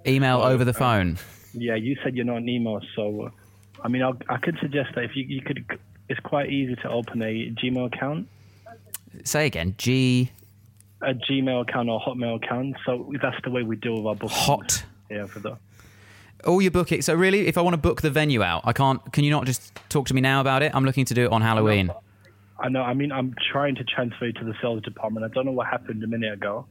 email 0.06 0.42
over 0.42 0.64
the 0.66 0.74
phone. 0.74 1.18
Yeah, 1.54 1.76
you 1.76 1.98
said 2.04 2.16
you're 2.16 2.26
not 2.26 2.38
an 2.38 2.50
email, 2.50 2.82
so 2.96 3.24
uh, 3.24 3.30
I 3.84 3.88
mean, 3.88 4.02
I'll, 4.04 4.18
I 4.30 4.38
could 4.38 4.58
suggest 4.62 4.96
that 4.96 5.04
if 5.04 5.16
you, 5.16 5.24
you 5.24 5.42
could, 5.42 5.66
it's 6.10 6.20
quite 6.20 6.52
easy 6.52 6.76
to 6.78 6.90
open 6.90 7.22
a 7.22 7.52
Gmail 7.52 7.94
account, 7.94 8.28
Say 9.24 9.48
again. 9.48 9.74
G. 9.80 10.32
a 11.02 11.14
Gmail 11.14 11.62
account 11.62 11.90
or 11.90 12.00
Hotmail 12.00 12.36
account. 12.44 12.76
So 12.86 13.12
that's 13.22 13.38
the 13.44 13.50
way 13.50 13.64
we 13.64 13.76
deal 13.76 13.96
with 13.98 14.06
our 14.06 14.16
bookings. 14.16 14.40
Hot. 14.42 14.84
Yeah, 15.10 15.26
for 15.26 15.40
the. 15.40 15.58
All 16.46 16.62
your 16.62 16.70
booking. 16.70 17.02
So 17.02 17.16
really, 17.16 17.48
if 17.48 17.58
I 17.58 17.62
want 17.62 17.74
to 17.74 17.78
book 17.82 18.02
the 18.04 18.12
venue 18.12 18.44
out, 18.44 18.62
I 18.66 18.74
can't. 18.74 19.02
Can 19.14 19.24
you 19.24 19.32
not 19.32 19.46
just 19.46 19.74
talk 19.90 20.08
to 20.08 20.14
me 20.14 20.22
now 20.22 20.40
about 20.40 20.62
it? 20.62 20.72
I'm 20.76 20.86
looking 20.86 21.06
to 21.06 21.16
do 21.16 21.26
it 21.26 21.32
on 21.32 21.42
Halloween. 21.42 21.92
I 22.60 22.70
know. 22.70 22.82
I 22.82 22.93
mean, 22.93 23.12
I'm 23.12 23.36
trying 23.52 23.76
to 23.76 23.84
transfer 23.84 24.32
to 24.32 24.43
the 24.43 24.54
sales 24.62 24.82
department. 24.84 25.26
I 25.26 25.30
don't 25.34 25.46
know 25.46 25.52
what 25.52 25.67
happened 25.67 26.04
a 26.04 26.08
minute 26.08 26.34
ago. 26.34 26.65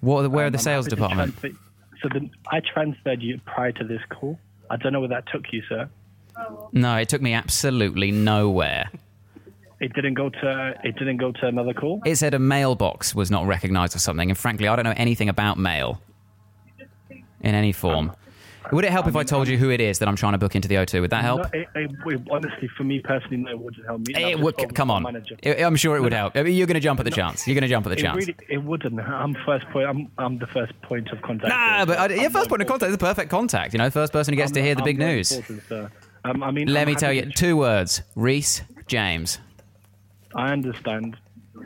What? 0.00 0.18
Are 0.18 0.22
the, 0.24 0.30
where 0.30 0.44
are 0.44 0.46
Um, 0.48 0.52
the 0.52 0.58
sales 0.58 0.86
department? 0.88 1.36
transfer- 1.38 1.58
So 2.02 2.08
then 2.12 2.30
I 2.50 2.60
transferred 2.60 3.22
you 3.22 3.40
prior 3.46 3.72
to 3.72 3.84
this 3.84 4.00
call. 4.10 4.38
I 4.70 4.76
don't 4.76 4.92
know 4.92 5.00
where 5.00 5.08
that 5.10 5.26
took 5.30 5.52
you, 5.52 5.62
sir. 5.68 5.88
No, 6.72 6.96
it 6.96 7.08
took 7.08 7.22
me 7.22 7.34
absolutely 7.34 8.10
nowhere. 8.10 8.90
It 9.80 9.92
didn't 9.94 10.14
go 10.14 10.28
to. 10.30 10.74
It 10.82 10.96
didn't 10.96 11.18
go 11.18 11.30
to 11.32 11.46
another 11.46 11.74
call. 11.74 12.00
It 12.06 12.16
said 12.16 12.34
a 12.34 12.38
mailbox 12.38 13.14
was 13.14 13.30
not 13.30 13.46
recognised 13.46 13.94
or 13.94 13.98
something, 13.98 14.30
and 14.30 14.38
frankly, 14.38 14.66
I 14.68 14.74
don't 14.76 14.84
know 14.84 14.94
anything 14.96 15.28
about 15.28 15.58
mail 15.58 16.00
in 17.40 17.54
any 17.54 17.72
form. 17.72 18.12
Would 18.72 18.86
it 18.86 18.90
help 18.90 19.06
if 19.06 19.14
I 19.14 19.20
um, 19.20 19.26
told 19.26 19.48
you 19.48 19.54
um, 19.56 19.60
who 19.60 19.70
it 19.70 19.80
is 19.82 19.98
that 19.98 20.08
I'm 20.08 20.16
trying 20.16 20.32
to 20.32 20.38
book 20.38 20.56
into 20.56 20.66
the 20.66 20.76
O2? 20.76 21.02
Would 21.02 21.10
that 21.10 21.22
help? 21.22 21.42
No, 21.42 21.60
it, 21.60 21.68
it, 21.74 22.20
honestly, 22.30 22.68
for 22.76 22.84
me 22.84 23.00
personally, 23.00 23.36
no, 23.36 23.50
it 23.50 23.58
wouldn't 23.58 23.84
help 23.86 24.00
me. 24.08 24.14
It 24.14 24.40
would, 24.40 24.74
come 24.74 24.90
on. 24.90 25.02
manager. 25.02 25.36
I- 25.44 25.62
I'm 25.62 25.76
sure 25.76 25.96
it 25.96 26.00
would 26.00 26.14
help. 26.14 26.36
I 26.36 26.42
mean, 26.42 26.54
you're 26.54 26.66
going 26.66 26.74
to 26.74 26.80
jump 26.80 26.98
at 26.98 27.04
the 27.04 27.10
chance. 27.10 27.46
You're 27.46 27.54
going 27.54 27.62
to 27.62 27.68
jump 27.68 27.86
at 27.86 27.90
the 27.90 27.98
It 27.98 28.02
chance. 28.02 28.16
really, 28.16 28.36
it 28.48 28.58
wouldn't. 28.58 28.98
I'm 28.98 29.34
first 29.44 29.66
point. 29.68 29.86
I'm, 29.86 30.10
I'm 30.16 30.38
the 30.38 30.46
first 30.46 30.72
point 30.82 31.10
of 31.10 31.20
contact. 31.20 31.48
Nah, 31.50 31.84
but 31.84 31.98
uh, 31.98 32.14
I, 32.14 32.16
yeah, 32.16 32.28
first 32.30 32.48
point 32.48 32.62
of 32.62 32.68
contact 32.68 32.88
is 32.88 32.96
the 32.96 33.04
perfect 33.04 33.30
contact. 33.30 33.74
You 33.74 33.78
know, 33.78 33.90
first 33.90 34.12
person 34.12 34.32
who 34.32 34.36
gets 34.36 34.52
to 34.52 34.62
hear 34.62 34.74
the 34.74 34.80
I'm 34.80 34.84
big 34.86 34.98
news. 34.98 35.38
Um, 36.24 36.42
I 36.42 36.50
mean, 36.50 36.68
Let 36.68 36.82
I'm 36.82 36.86
me 36.88 36.94
tell 36.94 37.12
you 37.12 37.30
two 37.30 37.56
words: 37.56 38.00
Rhys 38.14 38.62
James. 38.86 39.38
I 40.34 40.52
understand, 40.52 41.16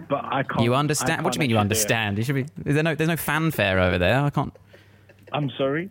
but 0.09 0.25
I 0.25 0.43
can't. 0.43 0.63
You 0.63 0.75
I 0.75 0.79
understand? 0.81 1.23
What 1.23 1.35
do 1.35 1.37
you 1.37 1.41
mean 1.41 1.51
you 1.51 1.57
can't 1.57 1.71
actually 1.71 1.85
do 1.87 1.95
it. 1.95 1.97
understand? 1.97 2.19
You 2.19 2.25
should 2.25 2.35
be. 2.35 2.73
There 2.73 2.83
no? 2.83 2.95
There's 2.95 3.09
no 3.09 3.17
fanfare 3.17 3.79
over 3.79 3.99
there. 3.99 4.21
I 4.21 4.31
can't. 4.31 4.53
I'm 5.33 5.51
sorry. 5.51 5.91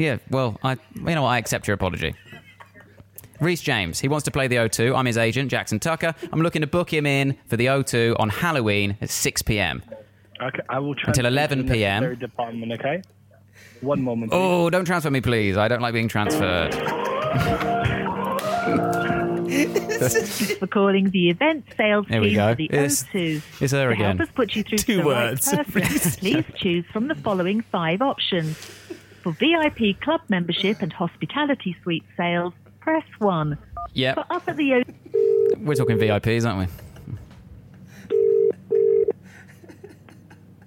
Yeah. 0.00 0.16
Well, 0.30 0.58
I. 0.62 0.76
You 0.94 1.14
know 1.14 1.22
what? 1.22 1.28
I 1.30 1.38
accept 1.38 1.68
your 1.68 1.74
apology. 1.74 2.14
Rhys 3.38 3.60
James. 3.60 4.00
He 4.00 4.08
wants 4.08 4.24
to 4.24 4.30
play 4.30 4.48
the 4.48 4.56
O2. 4.56 4.96
I'm 4.96 5.04
his 5.06 5.16
agent, 5.18 5.50
Jackson 5.50 5.78
Tucker. 5.78 6.14
I'm 6.32 6.40
looking 6.42 6.62
to 6.62 6.66
book 6.66 6.92
him 6.92 7.06
in 7.06 7.36
for 7.46 7.56
the 7.56 7.66
O2 7.66 8.18
on 8.18 8.28
Halloween 8.30 8.96
at 9.00 9.10
6 9.10 9.42
p.m. 9.42 9.82
Okay, 10.42 10.60
I 10.70 10.78
will 10.78 10.92
Until 10.92 11.04
transfer 11.04 11.20
you 11.20 11.22
to 11.24 11.28
11 11.28 11.66
the 11.66 11.72
p.m.. 11.74 12.02
necessary 12.02 12.16
Department, 12.16 12.72
okay. 12.72 13.02
One 13.82 14.02
moment. 14.02 14.32
Oh, 14.34 14.70
don't 14.70 14.84
transfer 14.86 15.10
me, 15.10 15.20
please. 15.20 15.56
I 15.58 15.68
don't 15.68 15.80
like 15.82 15.92
being 15.94 16.08
transferred. 16.08 16.74
Thanks 19.50 20.52
for 20.54 20.66
calling 20.66 21.10
the 21.10 21.30
event 21.30 21.64
sales 21.76 22.06
There 22.08 22.20
we 22.20 22.28
team 22.28 22.36
go. 22.36 22.48
for 22.50 22.54
the 22.56 22.64
It's- 22.66 23.04
O2. 23.12 23.42
it's 23.60 23.72
her 23.72 23.86
to 23.88 23.94
again. 23.94 24.16
help 24.18 24.28
us 24.28 24.34
put 24.34 24.54
you 24.54 24.62
through 24.62 24.78
Two 24.78 24.96
to 24.96 25.00
the 25.02 25.06
words. 25.06 25.46
right 25.52 25.66
person, 25.66 26.12
please 26.20 26.44
choose 26.56 26.84
from 26.92 27.08
the 27.08 27.14
following 27.14 27.62
five 27.62 28.02
options. 28.02 28.56
For 29.22 29.32
VIP 29.32 30.00
club 30.00 30.22
membership 30.28 30.80
and 30.80 30.92
hospitality 30.92 31.76
suite 31.82 32.04
sales, 32.16 32.54
press 32.80 33.04
1. 33.18 33.58
Yep. 33.92 34.14
For 34.14 34.24
up 34.32 34.48
at 34.48 34.56
the 34.56 34.74
O- 34.74 34.82
We're 35.58 35.74
talking 35.74 35.98
VIPs, 35.98 36.46
aren't 36.46 36.58
we? 36.60 36.66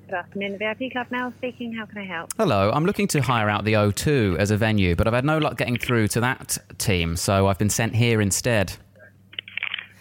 Good 0.07 0.13
afternoon, 0.19 0.51
the 0.51 0.57
VIP 0.59 0.91
Club 0.91 1.07
now 1.09 1.33
speaking. 1.37 1.73
How 1.73 1.87
can 1.87 1.97
I 1.97 2.05
help? 2.05 2.31
Hello, 2.37 2.69
I'm 2.71 2.85
looking 2.85 3.07
to 3.07 3.21
hire 3.21 3.49
out 3.49 3.65
the 3.65 3.73
O2 3.73 4.37
as 4.37 4.51
a 4.51 4.57
venue, 4.57 4.95
but 4.95 5.07
I've 5.07 5.13
had 5.13 5.25
no 5.25 5.39
luck 5.39 5.57
getting 5.57 5.75
through 5.77 6.07
to 6.09 6.19
that 6.21 6.59
team, 6.77 7.15
so 7.15 7.47
I've 7.47 7.57
been 7.57 7.71
sent 7.71 7.95
here 7.95 8.21
instead. 8.21 8.73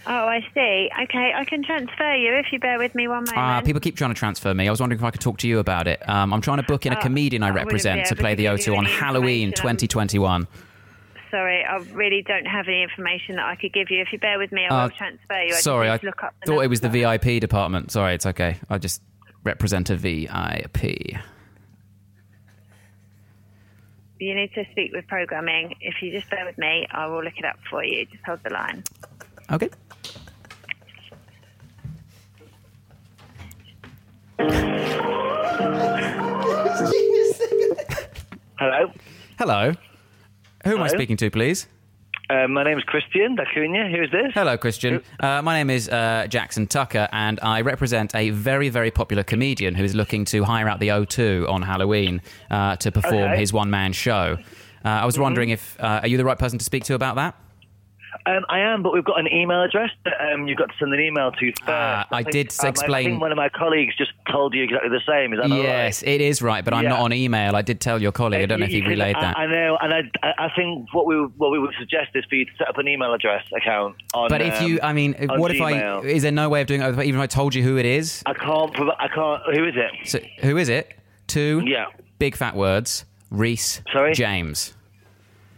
Oh, 0.07 0.11
I 0.27 0.41
see. 0.53 0.91
Okay, 1.05 1.33
I 1.35 1.45
can 1.45 1.62
transfer 1.62 2.15
you 2.15 2.35
if 2.35 2.47
you 2.53 2.59
bear 2.59 2.79
with 2.79 2.95
me 2.95 3.07
one 3.07 3.19
moment. 3.25 3.37
Ah, 3.37 3.61
people 3.65 3.81
keep 3.81 3.95
trying 3.97 4.11
to 4.12 4.19
transfer 4.19 4.53
me. 4.53 4.67
I 4.67 4.71
was 4.71 4.81
wondering 4.81 4.99
if 4.99 5.05
I 5.05 5.11
could 5.12 5.21
talk 5.21 5.38
to 5.38 5.49
you 5.49 5.59
about 5.61 5.87
it. 5.87 6.07
Um, 6.09 6.33
I'm 6.33 6.41
trying 6.41 6.57
to 6.59 6.65
book 6.65 6.87
in 6.87 6.93
a 6.93 6.99
Oh, 6.99 7.01
comedian 7.03 7.43
I 7.45 7.51
represent 7.51 8.07
to 8.07 8.17
play 8.17 8.35
the 8.35 8.47
O2 8.47 8.77
on 8.77 8.85
Halloween 8.85 9.49
um, 9.49 9.55
2021. 9.55 10.49
Sorry, 11.31 11.65
I 11.65 11.77
really 11.95 12.23
don't 12.27 12.45
have 12.47 12.67
any 12.69 12.83
information 12.83 13.37
that 13.37 13.47
I 13.47 13.55
could 13.57 13.73
give 13.73 13.91
you. 13.91 14.01
If 14.03 14.09
you 14.12 14.19
bear 14.19 14.38
with 14.38 14.51
me, 14.53 14.67
I 14.67 14.69
Uh, 14.69 14.83
will 14.85 14.91
transfer 14.91 15.41
you. 15.41 15.55
I 15.55 15.59
Sorry, 15.61 15.88
I 15.91 15.97
to 15.99 16.07
look 16.07 16.23
up 16.25 16.35
the 16.45 16.47
thought 16.53 16.61
it 16.65 16.69
was 16.69 16.81
the. 16.81 16.88
VIP 16.91 17.41
department. 17.41 17.91
Sorry, 17.93 18.15
it's 18.15 18.27
okay. 18.27 18.57
I 18.69 18.79
just 18.79 19.01
represent 19.45 19.88
a 19.88 19.97
VIP. 19.97 21.17
You 24.21 24.35
need 24.35 24.53
to 24.55 24.65
speak 24.73 24.93
with 24.93 25.07
programming. 25.09 25.75
If 25.81 25.95
you 26.03 26.11
just 26.12 26.29
bear 26.31 26.45
with 26.45 26.59
me, 26.59 26.87
I 26.91 27.07
will 27.07 27.25
look 27.25 27.38
it 27.38 27.45
up 27.45 27.59
for 27.71 27.83
you. 27.85 28.05
Just 28.07 28.25
hold 28.25 28.41
the 28.45 28.51
line. 28.51 28.85
Okay. 29.51 29.71
Hello. 38.59 38.92
Hello. 39.38 39.73
Who 40.64 40.71
am 40.71 40.83
I 40.83 40.87
Hello? 40.87 40.88
speaking 40.88 41.16
to, 41.18 41.31
please? 41.31 41.66
Uh, 42.31 42.47
my 42.49 42.62
name 42.64 42.79
is 42.79 42.85
Christian 42.85 43.37
Dacunia. 43.37 43.90
Who's 43.95 44.11
this? 44.11 44.33
Hello, 44.33 44.57
Christian. 44.57 45.03
Uh, 45.21 45.42
my 45.42 45.55
name 45.59 45.68
is 45.68 45.88
uh, 45.88 46.27
Jackson 46.29 46.66
Tucker, 46.66 47.09
and 47.12 47.38
I 47.42 47.61
represent 47.61 48.14
a 48.14 48.31
very, 48.31 48.68
very 48.68 48.90
popular 48.90 49.23
comedian 49.23 49.75
who 49.75 49.85
is 49.85 49.95
looking 49.95 50.25
to 50.27 50.45
hire 50.45 50.68
out 50.68 50.81
the 50.81 50.88
O2 50.88 51.49
on 51.49 51.62
Halloween 51.62 52.23
uh, 52.51 52.77
to 52.77 52.90
perform 52.92 53.33
Okay. 53.33 53.38
his 53.40 53.53
one 53.53 53.71
man 53.71 53.92
show. 53.92 54.38
Uh, 54.85 54.88
I 54.88 55.05
was 55.07 55.18
wondering 55.18 55.51
if 55.51 55.79
uh, 55.81 56.01
are 56.03 56.09
you 56.09 56.16
the 56.16 56.25
right 56.25 56.38
person 56.38 56.59
to 56.59 56.64
speak 56.64 56.85
to 56.85 56.95
about 56.95 57.16
that? 57.16 57.35
Um, 58.27 58.44
I 58.48 58.61
am, 58.61 58.83
but 58.83 58.92
we've 58.92 59.05
got 59.05 59.18
an 59.18 59.27
email 59.33 59.62
address 59.62 59.90
that 60.05 60.14
um, 60.33 60.46
you've 60.46 60.59
got 60.59 60.66
to 60.68 60.75
send 60.79 60.92
an 60.92 61.01
email 61.01 61.33
to 61.33 61.46
first. 61.53 61.62
Ah, 61.68 62.07
I 62.12 62.22
think, 62.22 62.33
did 62.33 62.46
um, 62.51 62.57
I- 62.61 62.66
I 62.66 62.68
explain- 62.70 63.05
think 63.07 63.20
one 63.20 63.33
of 63.33 63.37
my 63.37 63.48
colleagues 63.48 63.96
just 63.96 64.12
told 64.31 64.55
you 64.55 64.62
exactly 64.64 64.90
the 64.90 65.01
same. 65.09 65.33
Is 65.33 65.40
that 65.40 65.48
not 65.48 65.57
right? 65.57 65.64
yes, 65.64 66.03
it 66.03 66.20
is 66.20 66.42
right, 66.42 66.64
but 66.64 66.75
I'm 66.75 66.85
Yeah. 66.85 66.90
not 66.90 67.01
on 67.01 67.12
email. 67.12 67.57
I 67.57 67.62
did 67.62 67.81
tell 67.81 68.01
your 68.01 68.12
colleague. 68.12 68.42
I 68.42 68.46
don't 68.46 68.61
know 68.61 68.66
if 68.66 68.72
he 68.72 68.83
relayed 68.83 69.16
that. 69.16 69.37
I, 69.37 69.44
I 69.44 69.46
know, 69.46 69.79
and 69.81 69.94
I, 69.94 70.03
I 70.22 70.33
I 70.46 70.48
think 70.55 70.92
what 70.92 71.07
we 71.07 71.16
what 71.37 71.51
we 71.51 71.59
would 71.59 71.75
suggest 71.79 72.11
is 72.14 72.25
for 72.27 72.35
you 72.35 72.44
to 72.44 72.51
set 72.59 72.68
up 72.68 72.79
an 72.79 72.87
email 72.88 73.12
address 73.14 73.44
account 73.57 73.96
on. 74.14 74.29
but 74.29 74.42
if 74.42 74.61
you, 74.62 74.75
um, 74.83 74.88
I 74.88 74.92
mean, 74.92 75.14
what 75.37 75.51
if 75.55 75.61
I? 75.61 76.01
Is 76.01 76.22
there 76.22 76.33
no 76.33 76.48
way 76.48 76.61
of 76.61 76.66
doing 76.66 76.83
it? 76.83 76.88
Even 76.92 77.14
if 77.20 77.25
I 77.25 77.27
told 77.27 77.55
you 77.55 77.62
who 77.62 77.77
it 77.79 77.87
is? 77.87 78.22
I 78.27 78.35
can't. 78.35 78.72
I 78.98 79.09
can't. 79.09 79.42
Who 79.57 79.64
is 79.64 79.75
it? 79.77 79.90
So, 80.09 80.18
who 80.40 80.57
is 80.59 80.68
it? 80.68 80.92
Two. 81.27 81.62
Yeah. 81.66 81.87
Big 82.18 82.37
fat 82.37 82.55
words. 82.57 83.05
Rhys. 83.31 83.81
Sorry? 83.92 84.12
James. 84.12 84.75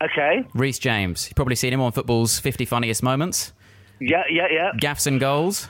Okay. 0.05 0.45
Rhys 0.55 0.79
James. 0.79 1.27
You've 1.29 1.37
probably 1.37 1.57
seen 1.57 1.73
him 1.73 1.81
on 1.81 1.93
football's 1.93 2.39
50 2.39 2.65
funniest 2.65 3.03
moments. 3.03 3.53
Yeah, 4.01 4.25
yeah, 4.29 4.47
yeah. 4.51 4.73
Gaffs 4.79 5.07
and 5.07 5.19
goals. 5.21 5.69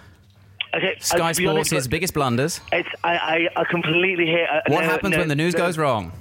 Okay. 0.75 0.97
Sky 0.99 1.19
uh, 1.19 1.23
honest, 1.25 1.71
Sports' 1.71 1.87
biggest 1.87 2.15
blunders. 2.15 2.61
It's 2.73 2.89
I, 3.05 3.49
I, 3.57 3.61
I 3.61 3.65
completely 3.65 4.27
hear. 4.27 4.47
Uh, 4.51 4.61
What 4.67 4.81
no, 4.83 4.91
happens 4.91 5.13
no, 5.13 5.19
when 5.19 5.29
the 5.29 5.37
news 5.37 5.55
no. 5.55 5.59
goes 5.61 5.79
wrong? 5.79 6.13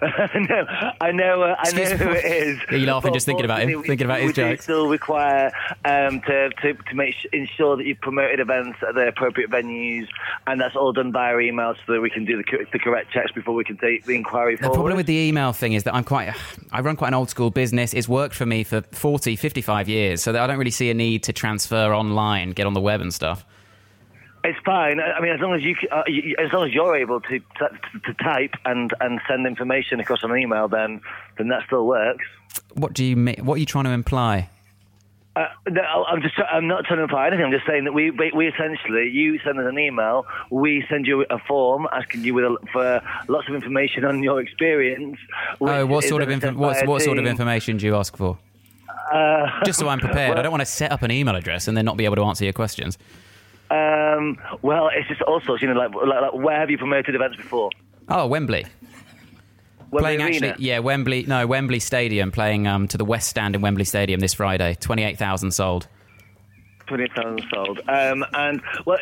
no, 0.48 0.66
I 1.00 1.12
know, 1.12 1.42
uh, 1.42 1.56
I 1.58 1.70
know 1.72 1.96
who 1.96 2.10
it 2.10 2.24
is. 2.24 2.60
Are 2.70 2.76
you 2.76 2.86
laughing 2.86 3.10
But 3.10 3.14
just 3.14 3.26
thinking 3.26 3.44
about 3.44 3.60
him, 3.60 3.68
unfortunately, 3.68 3.88
thinking 3.88 4.04
about 4.06 4.20
we, 4.20 4.26
his 4.26 4.36
we 4.36 4.42
jokes? 4.42 4.64
still 4.64 4.88
require 4.88 5.52
um, 5.84 6.20
to, 6.22 6.50
to 6.50 6.74
to 6.74 6.94
make 6.94 7.14
sh- 7.14 7.26
ensure 7.32 7.76
that 7.76 7.84
you've 7.86 8.00
promoted 8.00 8.40
events 8.40 8.78
at 8.86 8.94
the 8.94 9.08
appropriate 9.08 9.50
venues, 9.50 10.08
and 10.46 10.60
that's 10.60 10.76
all 10.76 10.92
done 10.92 11.12
via 11.12 11.38
email 11.38 11.74
so 11.86 11.92
that 11.94 12.00
we 12.00 12.10
can 12.10 12.24
do 12.24 12.36
the, 12.36 12.44
co- 12.44 12.64
the 12.72 12.78
correct 12.78 13.12
checks 13.12 13.32
before 13.32 13.54
we 13.54 13.64
can 13.64 13.76
take 13.76 14.04
the 14.04 14.14
inquiry 14.14 14.54
The 14.56 14.62
forward. 14.62 14.74
The 14.74 14.76
problem 14.76 14.96
with 14.96 15.06
the 15.06 15.16
email 15.16 15.52
thing 15.52 15.72
is 15.72 15.84
that 15.84 15.94
I'm 15.94 16.04
quite, 16.04 16.34
I 16.72 16.80
run 16.80 16.96
quite 16.96 17.08
an 17.08 17.14
old 17.14 17.30
school 17.30 17.50
business. 17.50 17.94
It's 17.94 18.08
worked 18.08 18.34
for 18.34 18.46
me 18.46 18.64
for 18.64 18.82
40, 18.92 19.36
55 19.36 19.88
years, 19.88 20.22
so 20.22 20.32
that 20.32 20.42
I 20.42 20.46
don't 20.46 20.58
really 20.58 20.70
see 20.70 20.90
a 20.90 20.94
need 20.94 21.22
to 21.24 21.32
transfer 21.32 21.92
online, 21.94 22.50
get 22.50 22.66
on 22.66 22.74
the 22.74 22.80
web 22.80 23.00
and 23.00 23.12
stuff. 23.12 23.44
It's 24.44 24.58
fine. 24.64 25.00
I 25.00 25.20
mean, 25.20 25.32
as 25.32 25.40
long 25.40 25.54
as 25.54 25.62
you, 25.62 25.74
uh, 25.90 26.02
you 26.06 26.34
as 26.38 26.52
long 26.52 26.66
as 26.68 26.72
you're 26.74 26.96
able 26.96 27.20
to, 27.22 27.38
to 27.38 27.68
to 28.06 28.14
type 28.22 28.54
and 28.64 28.92
and 29.00 29.20
send 29.28 29.46
information 29.46 30.00
across 30.00 30.22
an 30.22 30.36
email, 30.36 30.68
then 30.68 31.00
then 31.36 31.48
that 31.48 31.64
still 31.66 31.86
works. 31.86 32.24
What 32.74 32.92
do 32.92 33.04
you? 33.04 33.16
What 33.42 33.54
are 33.56 33.58
you 33.58 33.66
trying 33.66 33.84
to 33.84 33.90
imply? 33.90 34.48
Uh, 35.36 35.46
no, 35.68 35.82
I'm 36.08 36.20
just. 36.22 36.34
I'm 36.50 36.66
not 36.66 36.84
trying 36.84 36.98
to 36.98 37.04
imply 37.04 37.26
anything. 37.28 37.44
I'm 37.44 37.52
just 37.52 37.66
saying 37.66 37.84
that 37.84 37.92
we, 37.92 38.10
we, 38.10 38.32
we 38.34 38.48
essentially, 38.48 39.08
you 39.08 39.38
send 39.44 39.58
us 39.60 39.66
an 39.68 39.78
email, 39.78 40.26
we 40.50 40.84
send 40.90 41.06
you 41.06 41.24
a 41.30 41.38
form 41.38 41.86
asking 41.92 42.24
you 42.24 42.34
with 42.34 42.44
a, 42.44 42.56
for 42.72 43.00
lots 43.28 43.48
of 43.48 43.54
information 43.54 44.04
on 44.04 44.22
your 44.22 44.40
experience. 44.40 45.16
Oh, 45.60 45.86
what 45.86 46.04
sort 46.04 46.22
of 46.22 46.28
then 46.28 46.34
info- 46.36 46.46
sent 46.48 46.56
by 46.58 46.66
what, 46.66 46.86
what 46.86 47.02
sort 47.02 47.18
of 47.18 47.26
information 47.26 47.76
do 47.76 47.86
you 47.86 47.94
ask 47.94 48.16
for? 48.16 48.36
Uh, 49.12 49.46
Just 49.64 49.78
so 49.78 49.88
I'm 49.88 50.00
prepared. 50.08 50.30
well- 50.30 50.38
I 50.38 50.42
don't 50.42 50.50
want 50.52 50.60
to 50.62 50.66
set 50.66 50.90
up 50.90 51.02
an 51.02 51.10
email 51.12 51.36
address 51.36 51.68
and 51.68 51.76
then 51.76 51.84
not 51.84 51.96
be 51.96 52.04
able 52.04 52.16
to 52.16 52.24
answer 52.24 52.42
your 52.44 52.52
questions. 52.52 52.98
Um, 53.70 54.38
well, 54.62 54.90
it's 54.94 55.08
just 55.08 55.22
all 55.22 55.40
sorts. 55.40 55.62
You 55.62 55.68
know, 55.68 55.78
like, 55.78 55.94
like, 55.94 56.22
like 56.22 56.34
where 56.34 56.58
have 56.58 56.70
you 56.70 56.78
promoted 56.78 57.14
events 57.14 57.36
before? 57.36 57.70
Oh, 58.08 58.26
Wembley. 58.26 58.64
Wembley 59.90 60.00
playing 60.02 60.22
Arena? 60.22 60.46
actually, 60.48 60.64
yeah, 60.66 60.78
Wembley. 60.80 61.24
No, 61.26 61.46
Wembley 61.46 61.80
Stadium. 61.80 62.30
Playing 62.30 62.66
um, 62.66 62.88
to 62.88 62.98
the 62.98 63.04
West 63.04 63.28
Stand 63.28 63.54
in 63.54 63.62
Wembley 63.62 63.84
Stadium 63.84 64.20
this 64.20 64.34
Friday. 64.34 64.74
Twenty-eight 64.80 65.18
thousand 65.18 65.52
sold. 65.52 65.86
Twenty-eight 66.86 67.12
thousand 67.14 67.42
sold. 67.52 67.80
Um, 67.88 68.24
and 68.34 68.60
well, 68.86 68.98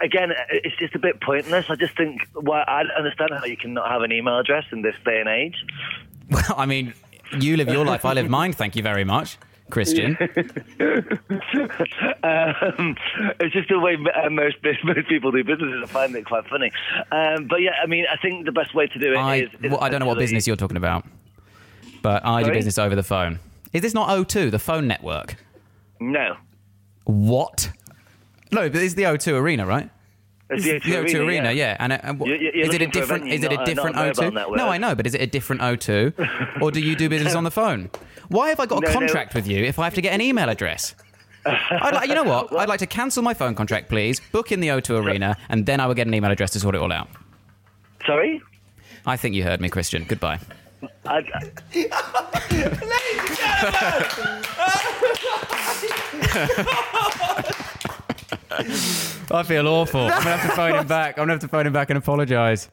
again, 0.00 0.32
it's 0.50 0.76
just 0.76 0.94
a 0.94 0.98
bit 0.98 1.20
pointless. 1.20 1.66
I 1.68 1.74
just 1.74 1.96
think. 1.96 2.20
Well, 2.34 2.62
I 2.66 2.82
understand 2.96 3.30
how 3.36 3.44
you 3.46 3.56
can 3.56 3.74
not 3.74 3.90
have 3.90 4.02
an 4.02 4.12
email 4.12 4.38
address 4.38 4.64
in 4.70 4.82
this 4.82 4.94
day 5.04 5.20
and 5.20 5.28
age. 5.28 5.56
Well, 6.30 6.44
I 6.58 6.66
mean, 6.66 6.92
you 7.40 7.56
live 7.56 7.70
your 7.70 7.86
life. 7.86 8.04
I 8.04 8.12
live 8.12 8.28
mine. 8.28 8.52
Thank 8.52 8.76
you 8.76 8.82
very 8.82 9.02
much, 9.04 9.38
Christian. 9.70 10.16
um, 12.22 12.96
it's 13.40 13.52
just 13.54 13.68
the 13.68 13.78
way 13.78 13.96
uh, 14.14 14.30
most 14.30 14.56
most 14.84 15.08
people 15.08 15.30
do 15.30 15.44
businesses. 15.44 15.82
I 15.84 15.86
find 15.86 16.14
it 16.16 16.24
quite 16.26 16.46
funny. 16.48 16.72
Um, 17.12 17.46
but 17.46 17.60
yeah, 17.62 17.72
I 17.82 17.86
mean, 17.86 18.04
I 18.10 18.16
think 18.16 18.46
the 18.46 18.52
best 18.52 18.74
way 18.74 18.86
to 18.86 18.98
do 18.98 19.08
it 19.12 19.12
is. 19.12 19.18
I, 19.18 19.36
is 19.36 19.48
well, 19.70 19.80
I 19.80 19.88
don't 19.88 20.00
know 20.00 20.06
what 20.06 20.18
business 20.18 20.46
you're 20.46 20.56
talking 20.56 20.76
about, 20.76 21.04
but 22.02 22.24
I 22.24 22.42
do 22.42 22.52
business 22.52 22.78
over 22.78 22.94
the 22.94 23.02
phone. 23.02 23.38
Is 23.72 23.82
this 23.82 23.94
not 23.94 24.08
O2, 24.08 24.50
the 24.50 24.58
phone 24.58 24.86
network? 24.88 25.36
No. 26.00 26.36
What? 27.04 27.70
No, 28.50 28.70
but 28.70 28.82
it's 28.82 28.94
the 28.94 29.02
O2 29.02 29.34
Arena, 29.34 29.66
right? 29.66 29.90
It's 30.50 30.64
the 30.64 30.80
O2 30.80 31.04
O2 31.04 31.26
Arena, 31.26 31.52
yeah. 31.52 31.72
yeah. 31.72 31.76
And, 31.78 31.92
uh, 31.92 31.98
and 32.02 32.18
You're- 32.20 32.38
you're 32.40 32.54
is 32.54 32.74
it 32.74 32.80
a 32.80 32.84
looking 32.84 32.88
a 32.88 32.92
different? 32.92 33.22
venue, 33.24 33.34
Is 33.34 33.44
it 33.44 33.52
a 33.52 33.60
a- 33.60 33.66
different 33.66 33.96
O2? 33.96 34.56
No, 34.56 34.68
I 34.68 34.78
know, 34.78 34.94
but 34.94 35.06
is 35.06 35.14
it 35.14 35.20
a 35.20 35.26
different 35.26 35.60
O2, 35.60 36.62
or 36.62 36.70
do 36.70 36.80
you 36.80 36.96
do 36.96 37.10
business 37.10 37.34
on 37.34 37.44
the 37.44 37.50
phone? 37.50 37.90
Why 38.28 38.48
have 38.50 38.60
I 38.60 38.66
got 38.66 38.78
a 38.78 38.86
No, 38.86 38.92
no. 38.92 38.98
contract 38.98 39.34
with 39.34 39.46
you 39.46 39.64
if 39.64 39.78
I 39.78 39.84
have 39.84 39.94
to 39.94 40.00
get 40.00 40.12
an 40.14 40.20
email 40.20 40.48
address? 40.48 40.94
I'd 41.46 41.94
like, 41.94 42.08
you 42.08 42.14
know 42.14 42.24
what? 42.24 42.54
I'd 42.58 42.68
like 42.68 42.80
to 42.80 42.86
cancel 42.86 43.22
my 43.22 43.32
phone 43.32 43.54
contract, 43.54 43.88
please. 43.88 44.20
Book 44.32 44.52
in 44.52 44.60
the 44.60 44.68
O2 44.68 45.02
Arena, 45.02 45.36
and 45.48 45.64
then 45.64 45.80
I 45.80 45.86
will 45.86 45.94
get 45.94 46.06
an 46.06 46.14
email 46.14 46.30
address 46.30 46.50
to 46.50 46.60
sort 46.60 46.74
it 46.74 46.80
all 46.80 46.92
out. 46.92 47.08
Sorry. 48.06 48.42
I 49.06 49.16
think 49.16 49.34
you 49.34 49.44
heard 49.44 49.60
me, 49.60 49.68
Christian. 49.70 50.04
Goodbye. 50.04 50.40
I, 51.06 51.22
I 59.30 59.42
feel 59.44 59.68
awful. 59.68 60.00
I'm 60.00 60.08
gonna 60.10 60.36
have 60.36 60.50
to 60.50 60.56
phone 60.56 60.74
him 60.78 60.86
back. 60.86 61.18
I'm 61.18 61.22
gonna 61.22 61.32
have 61.34 61.40
to 61.40 61.48
phone 61.48 61.66
him 61.66 61.72
back 61.72 61.90
and 61.90 61.98
apologise. 61.98 62.68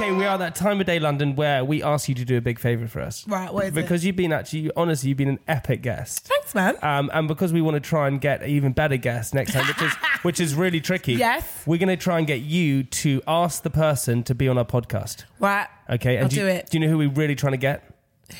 Okay, 0.00 0.12
we 0.12 0.24
are 0.24 0.38
that 0.38 0.54
time 0.54 0.80
of 0.80 0.86
day, 0.86 0.98
London, 0.98 1.36
where 1.36 1.62
we 1.62 1.82
ask 1.82 2.08
you 2.08 2.14
to 2.14 2.24
do 2.24 2.38
a 2.38 2.40
big 2.40 2.58
favour 2.58 2.88
for 2.88 3.02
us. 3.02 3.28
Right, 3.28 3.52
what 3.52 3.66
is 3.66 3.72
it? 3.72 3.74
because 3.74 4.02
you've 4.02 4.16
been 4.16 4.32
actually, 4.32 4.70
honestly, 4.74 5.10
you've 5.10 5.18
been 5.18 5.28
an 5.28 5.40
epic 5.46 5.82
guest. 5.82 6.26
Thanks, 6.26 6.54
man. 6.54 6.78
Um, 6.80 7.10
and 7.12 7.28
because 7.28 7.52
we 7.52 7.60
want 7.60 7.74
to 7.74 7.80
try 7.80 8.08
and 8.08 8.18
get 8.18 8.40
an 8.42 8.48
even 8.48 8.72
better 8.72 8.96
guest 8.96 9.34
next 9.34 9.52
time, 9.52 9.66
which 9.66 9.82
is 9.82 9.92
which 10.22 10.40
is 10.40 10.54
really 10.54 10.80
tricky. 10.80 11.12
Yes. 11.12 11.64
we're 11.66 11.76
going 11.76 11.90
to 11.90 12.02
try 12.02 12.16
and 12.16 12.26
get 12.26 12.40
you 12.40 12.82
to 12.84 13.20
ask 13.28 13.62
the 13.62 13.68
person 13.68 14.22
to 14.22 14.34
be 14.34 14.48
on 14.48 14.56
our 14.56 14.64
podcast. 14.64 15.24
Right. 15.38 15.66
Okay, 15.90 16.16
and 16.16 16.24
I'll 16.24 16.30
do, 16.30 16.36
do 16.36 16.42
you, 16.44 16.48
it. 16.48 16.70
Do 16.70 16.78
you 16.78 16.86
know 16.86 16.90
who 16.90 16.96
we're 16.96 17.10
really 17.10 17.34
trying 17.34 17.52
to 17.52 17.58
get? 17.58 17.84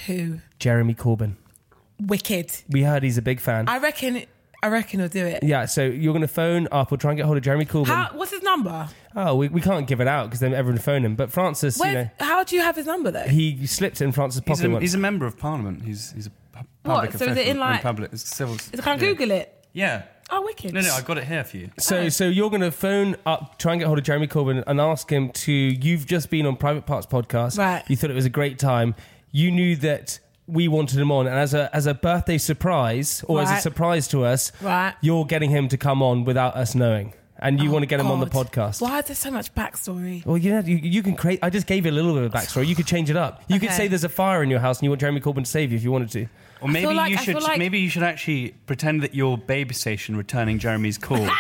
Who? 0.07 0.39
Jeremy 0.59 0.95
Corbyn. 0.95 1.35
Wicked. 2.01 2.57
We 2.71 2.85
heard 2.85 3.03
he's 3.03 3.19
a 3.19 3.23
big 3.23 3.39
fan. 3.39 3.69
I 3.69 3.77
reckon. 3.77 4.23
I 4.63 4.69
reckon 4.69 5.01
he'll 5.01 5.11
do 5.11 5.27
it. 5.27 5.43
yeah, 5.43 5.67
so 5.67 5.85
you're 5.85 6.15
going 6.15 6.23
to 6.23 6.29
phone 6.29 6.69
up. 6.73 6.91
We'll 6.91 6.97
try 6.97 7.11
and 7.11 7.19
get 7.19 7.27
hold 7.27 7.37
of 7.37 7.43
Jeremy 7.43 7.67
Corbyn. 7.67 7.89
How, 7.89 8.13
what's 8.15 8.31
his 8.31 8.43
number? 8.43 8.89
Oh, 9.17 9.35
we, 9.35 9.49
we 9.49 9.61
can't 9.61 9.87
give 9.87 10.01
it 10.01 10.07
out 10.09 10.27
because 10.27 10.41
then 10.41 10.53
everyone 10.55 10.77
will 10.77 10.83
phone 10.83 11.05
him. 11.05 11.17
But 11.17 11.33
Francis, 11.33 11.79
you 11.79 11.93
know, 11.93 12.11
how 12.21 12.45
do 12.45 12.55
you 12.57 12.63
have 12.63 12.77
his 12.77 12.87
number 12.87 13.11
though? 13.11 13.25
he 13.25 13.67
slipped 13.67 14.01
in 14.01 14.13
Francis 14.13 14.43
He's 14.47 14.57
pocket 14.59 14.67
a, 14.69 14.71
once. 14.71 14.83
he's 14.83 14.95
a 14.95 14.99
member 14.99 15.27
of 15.27 15.37
parliament. 15.39 15.83
He's 15.83 16.13
he's 16.13 16.27
a 16.27 16.31
pu- 16.31 16.65
What, 16.85 16.95
public 16.95 17.11
so 17.13 17.17
is 17.17 17.23
it 17.23 17.31
official 17.33 17.51
in, 17.51 17.59
like- 17.59 17.83
public 17.83 18.13
it's 18.13 18.23
civil. 18.29 18.55
Is 18.55 18.71
can 18.71 18.81
I 18.81 18.93
yeah. 18.93 18.97
Google 18.99 19.31
it? 19.33 19.67
Yeah. 19.73 20.03
Oh, 20.33 20.43
wicked. 20.43 20.73
No, 20.73 20.81
no, 20.81 20.95
I 20.95 21.01
got 21.01 21.19
it 21.19 21.25
here 21.25 21.43
for 21.43 21.57
you. 21.57 21.71
So, 21.81 21.97
oh. 22.03 22.09
so 22.09 22.29
you're 22.29 22.51
going 22.51 22.63
to 22.63 22.71
phone 22.71 23.17
up, 23.27 23.59
try 23.59 23.73
and 23.73 23.81
get 23.81 23.87
hold 23.87 23.99
of 23.99 24.05
Jeremy 24.05 24.29
Corbyn 24.29 24.63
and 24.65 24.81
ask 24.81 25.11
him 25.11 25.31
to. 25.31 25.53
You've 25.53 26.07
just 26.07 26.31
been 26.31 26.47
on 26.47 26.55
Private 26.55 26.87
Parts 26.87 27.05
podcast. 27.05 27.59
Right. 27.59 27.83
You 27.89 27.97
thought 27.97 28.11
it 28.11 28.15
was 28.15 28.27
a 28.27 28.31
great 28.31 28.57
time. 28.61 28.95
You 29.33 29.51
knew 29.51 29.75
that 29.77 30.21
we 30.47 30.69
wanted 30.69 31.01
him 31.01 31.11
on, 31.11 31.27
and 31.27 31.35
as 31.37 31.53
a 31.53 31.69
as 31.75 31.87
a 31.87 31.95
birthday 31.95 32.39
surprise 32.39 33.25
or 33.27 33.41
as 33.41 33.49
a 33.49 33.53
Right. 33.55 33.63
surprise 33.63 34.07
to 34.09 34.25
us, 34.25 34.53
Right. 34.63 34.95
you're 35.01 35.25
getting 35.25 35.51
him 35.51 35.67
to 35.69 35.77
come 35.77 36.01
on 36.03 36.25
without 36.25 36.57
us 36.57 36.75
knowing, 36.77 37.13
and 37.41 37.61
you 37.61 37.71
Oh, 37.71 37.73
want 37.73 37.83
to 37.83 37.87
get 37.87 37.99
him 38.01 38.07
on 38.09 38.21
the 38.21 38.27
podcast. 38.27 38.81
Why 38.81 38.99
is 39.01 39.07
there 39.07 39.17
so 39.17 39.31
much 39.31 39.55
backstory? 39.55 40.25
Well, 40.25 40.37
you 40.39 40.51
know, 40.53 40.61
you, 40.61 40.77
you 40.77 41.03
can 41.03 41.17
create. 41.17 41.41
I 41.43 41.51
just 41.51 41.67
gave 41.67 41.85
you 41.87 41.91
a 41.91 41.95
little 41.95 42.15
bit 42.15 42.23
of 42.25 42.33
backstory. 42.33 42.67
You 42.67 42.75
could 42.75 42.87
change 42.87 43.11
it 43.11 43.17
up. 43.17 43.43
You 43.49 43.59
could 43.59 43.71
say 43.73 43.89
there's 43.89 44.05
a 44.05 44.09
fire 44.09 44.43
in 44.43 44.51
your 44.51 44.61
house 44.61 44.79
and 44.79 44.85
you 44.85 44.91
want 44.91 45.01
Jeremy 45.01 45.21
Corbyn 45.21 45.45
to 45.45 45.51
save 45.51 45.73
you 45.73 45.77
if 45.79 45.83
you 45.85 45.91
wanted 45.91 46.11
to. 46.13 46.27
Or 46.61 46.69
maybe 46.69 46.93
like- 46.93 47.11
you 47.11 47.17
should 47.19 47.43
like- 47.43 47.59
maybe 47.59 47.79
you 47.81 47.89
should 47.89 48.03
actually 48.03 48.51
pretend 48.67 49.03
that 49.03 49.15
you're 49.15 49.39
babe 49.39 49.73
station 49.73 50.17
returning 50.17 50.59
Jeremy's 50.59 50.99
call. 50.99 51.27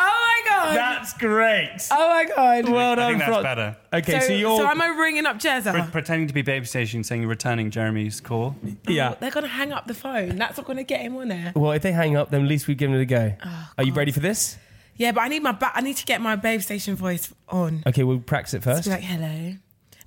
Oh 0.00 0.04
my 0.04 0.42
god! 0.48 0.76
That's 0.76 1.07
great. 1.18 1.76
oh 1.90 2.08
my 2.08 2.24
god! 2.24 2.68
Well 2.68 2.92
I 2.92 2.94
done, 2.94 3.08
think 3.12 3.18
that's 3.20 3.30
Fran- 3.30 3.42
better. 3.42 3.76
Okay, 3.92 4.20
so, 4.20 4.26
so, 4.28 4.32
you're. 4.32 4.56
so 4.58 4.66
am 4.68 4.80
I 4.80 4.86
ringing 4.88 5.26
up 5.26 5.38
Jezza? 5.38 5.72
Pre- 5.72 5.90
pretending 5.90 6.28
to 6.28 6.34
be 6.34 6.42
babe 6.42 6.64
station, 6.66 7.04
saying 7.04 7.22
you're 7.22 7.28
returning 7.30 7.70
Jeremy's 7.70 8.20
call. 8.20 8.56
Oh, 8.64 8.70
yeah. 8.90 9.14
They're 9.18 9.30
gonna 9.30 9.46
hang 9.48 9.72
up 9.72 9.86
the 9.86 9.94
phone. 9.94 10.36
That's 10.36 10.56
not 10.56 10.66
gonna 10.66 10.84
get 10.84 11.00
him 11.00 11.16
on 11.16 11.28
there. 11.28 11.52
Well, 11.54 11.72
if 11.72 11.82
they 11.82 11.92
hang 11.92 12.16
up, 12.16 12.30
then 12.30 12.42
at 12.42 12.48
least 12.48 12.66
we've 12.68 12.76
given 12.76 12.96
it 12.96 13.02
a 13.02 13.06
go. 13.06 13.34
Oh, 13.44 13.68
Are 13.78 13.84
you 13.84 13.92
ready 13.92 14.12
for 14.12 14.20
this? 14.20 14.56
Yeah, 14.96 15.12
but 15.12 15.20
I 15.20 15.28
need 15.28 15.42
my 15.42 15.52
ba- 15.52 15.72
I 15.74 15.80
need 15.80 15.96
to 15.96 16.04
get 16.04 16.20
my 16.20 16.34
babe 16.36 16.60
station 16.60 16.96
voice 16.96 17.32
on. 17.48 17.82
Okay, 17.86 18.02
we'll 18.02 18.18
practice 18.18 18.54
it 18.54 18.62
Just 18.62 18.64
first. 18.64 18.84
be 18.84 18.90
like, 18.90 19.02
hello. 19.02 19.54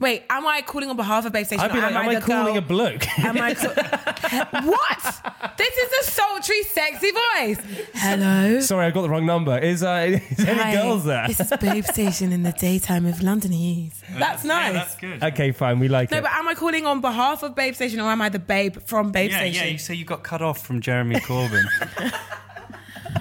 Wait, 0.02 0.24
am 0.32 0.46
I 0.48 0.62
calling 0.64 0.90
on 0.90 0.98
behalf 0.98 1.26
of 1.26 1.32
babe 1.32 1.46
station? 1.46 1.64
I'd 1.64 1.72
be 1.72 1.80
like, 1.80 1.92
am 1.94 2.10
I 2.10 2.16
the 2.16 2.22
calling 2.22 2.56
girl- 2.56 2.58
a 2.58 2.62
bloke? 2.62 3.20
Am 3.20 3.38
I 3.38 3.54
ca- 3.54 4.48
what? 4.64 5.58
This 5.58 5.78
is 5.78 6.08
a 6.08 6.12
sultry, 6.12 6.64
sexy 6.64 7.12
voice. 7.12 7.62
Hello. 7.94 8.60
Sorry, 8.62 8.88
I 8.88 8.92
got 8.92 9.04
the 9.04 9.10
wrong 9.10 9.28
number. 9.28 9.58
Is, 9.60 9.84
uh, 9.84 10.20
is 10.32 10.40
any 10.46 10.60
Hi, 10.60 10.72
girls 10.74 11.06
there? 11.06 11.28
This 11.28 11.40
is 11.40 11.54
Babe 11.62 11.86
Station 11.86 12.32
in 12.32 12.42
the 12.42 12.52
daytime 12.52 13.06
of 13.06 13.22
London 13.22 13.52
Heath. 13.52 14.04
That's 14.18 14.44
nice. 14.44 14.74
that's 14.74 14.96
good. 14.96 15.24
okay, 15.24 15.52
fine, 15.52 15.80
we 15.80 15.88
like 15.88 16.10
No, 16.10 16.18
it. 16.18 16.22
No, 16.22 16.28
but 16.30 16.34
am 16.36 16.48
I 16.48 16.56
calling 16.56 16.86
on 16.88 17.00
behalf 17.00 17.44
of 17.44 17.54
Babe 17.54 17.76
Station 17.76 18.00
or 18.00 18.10
am 18.10 18.22
I 18.24 18.30
the 18.30 18.40
babe 18.40 18.78
from 18.86 19.12
Babe 19.12 19.30
yeah, 19.30 19.38
Station? 19.38 19.66
yeah. 19.68 19.72
You 19.72 19.78
say 19.78 19.94
you 19.94 20.06
got 20.06 20.24
cut 20.24 20.42
off 20.42 20.66
from 20.66 20.82
Jeremy 20.82 21.18
Corbyn. 21.18 21.64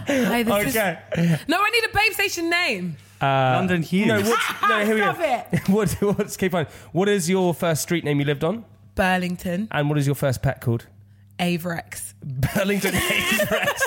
Hi, 0.06 0.42
this 0.42 0.66
is- 0.68 0.76
okay. 0.76 0.98
No, 1.46 1.58
I 1.60 1.70
need 1.70 1.84
a 1.84 1.94
Babe 1.94 2.12
Station 2.14 2.48
name. 2.48 2.96
Uh, 3.20 3.52
London 3.56 3.82
Hughes. 3.82 4.06
No, 4.06 4.20
what's, 4.22 4.62
no, 4.68 4.84
here 4.84 4.94
we 4.94 5.00
Stop 5.00 5.18
go. 5.18 5.24
it. 5.52 5.68
what, 5.68 5.90
what's, 6.18 6.36
keep 6.36 6.52
fine. 6.52 6.66
What 6.92 7.08
is 7.08 7.28
your 7.28 7.52
first 7.54 7.82
street 7.82 8.04
name 8.04 8.18
you 8.20 8.24
lived 8.26 8.44
on? 8.44 8.64
Burlington, 8.94 9.68
And 9.70 9.88
what 9.88 9.98
is 9.98 10.06
your 10.06 10.14
first 10.14 10.42
pet 10.42 10.60
called? 10.60 10.86
Avirex. 11.38 12.12
Burlington 12.54 12.92
Avirex. 12.92 13.80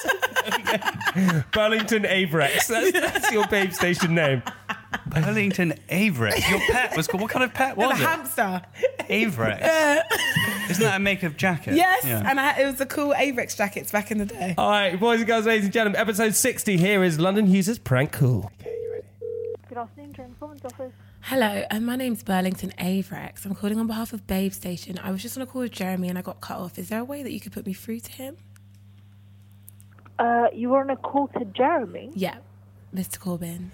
Burlington 1.52 2.04
Avirex. 2.04 2.68
That's, 2.68 2.92
that's 2.92 3.32
your 3.32 3.46
babe 3.48 3.72
station 3.74 4.16
name. 4.16 4.42
Burlington 5.08 5.74
Avirex. 5.90 6.50
Your 6.50 6.60
pet 6.72 6.96
was 6.98 7.08
called. 7.08 7.22
What 7.22 7.30
kind 7.32 7.44
of 7.44 7.54
pet 7.54 7.76
The 7.76 7.82
was 7.88 8.00
it? 8.00 8.04
A 8.04 8.08
hamster. 8.08 8.62
Avirex. 9.02 9.62
Isn't 10.70 10.84
that 10.84 10.96
a 10.96 11.00
make 11.00 11.24
of 11.24 11.38
jacket? 11.38 11.76
Yes, 11.76 12.06
Yeah. 12.06 12.24
and 12.26 12.40
I, 12.40 12.60
it 12.62 12.66
was 12.66 12.76
the 12.76 12.86
cool 12.86 13.14
Avirex 13.14 13.56
jackets 13.56 13.92
back 13.92 14.10
in 14.12 14.18
the 14.18 14.26
day. 14.26 14.56
All 14.58 14.70
right, 14.70 15.00
boys 15.00 15.20
and 15.20 15.28
girls, 15.28 15.46
ladies 15.46 15.66
and 15.66 15.74
gentlemen, 15.74 16.00
episode 16.00 16.34
60. 16.36 16.78
Here 16.78 17.04
is 17.04 17.20
London 17.20 17.46
Hughes' 17.48 17.78
Prank 17.78 18.12
Call. 18.14 18.52
Good 19.74 19.80
afternoon, 19.80 20.36
office. 20.40 20.94
Hello, 21.22 21.64
and 21.72 21.84
my 21.84 21.96
name's 21.96 22.22
Burlington 22.22 22.72
Avirex. 22.78 23.44
I'm 23.44 23.56
calling 23.56 23.80
on 23.80 23.88
behalf 23.88 24.14
of 24.14 24.28
Babe 24.28 24.54
Station. 24.54 25.00
I 25.02 25.10
was 25.10 25.24
just 25.24 25.36
on 25.36 25.42
a 25.42 25.48
call 25.48 25.64
with 25.64 25.72
Jeremy 25.72 26.10
and 26.10 26.18
I 26.20 26.22
got 26.22 26.42
cut 26.42 26.60
off. 26.60 26.78
Is 26.78 26.90
there 26.90 27.00
a 27.00 27.04
way 27.04 27.24
that 27.24 27.32
you 27.32 27.40
could 27.40 27.54
put 27.54 27.66
me 27.66 27.74
through 27.74 28.02
to 28.02 28.12
him? 28.12 28.38
Uh, 30.20 30.46
you 30.54 30.70
were 30.70 30.82
on 30.82 30.92
a 30.92 30.96
call 30.96 31.28
to 31.30 31.46
Jeremy. 31.46 32.12
Yeah. 32.14 32.36
Mr. 32.94 33.18
Corbyn. 33.18 33.70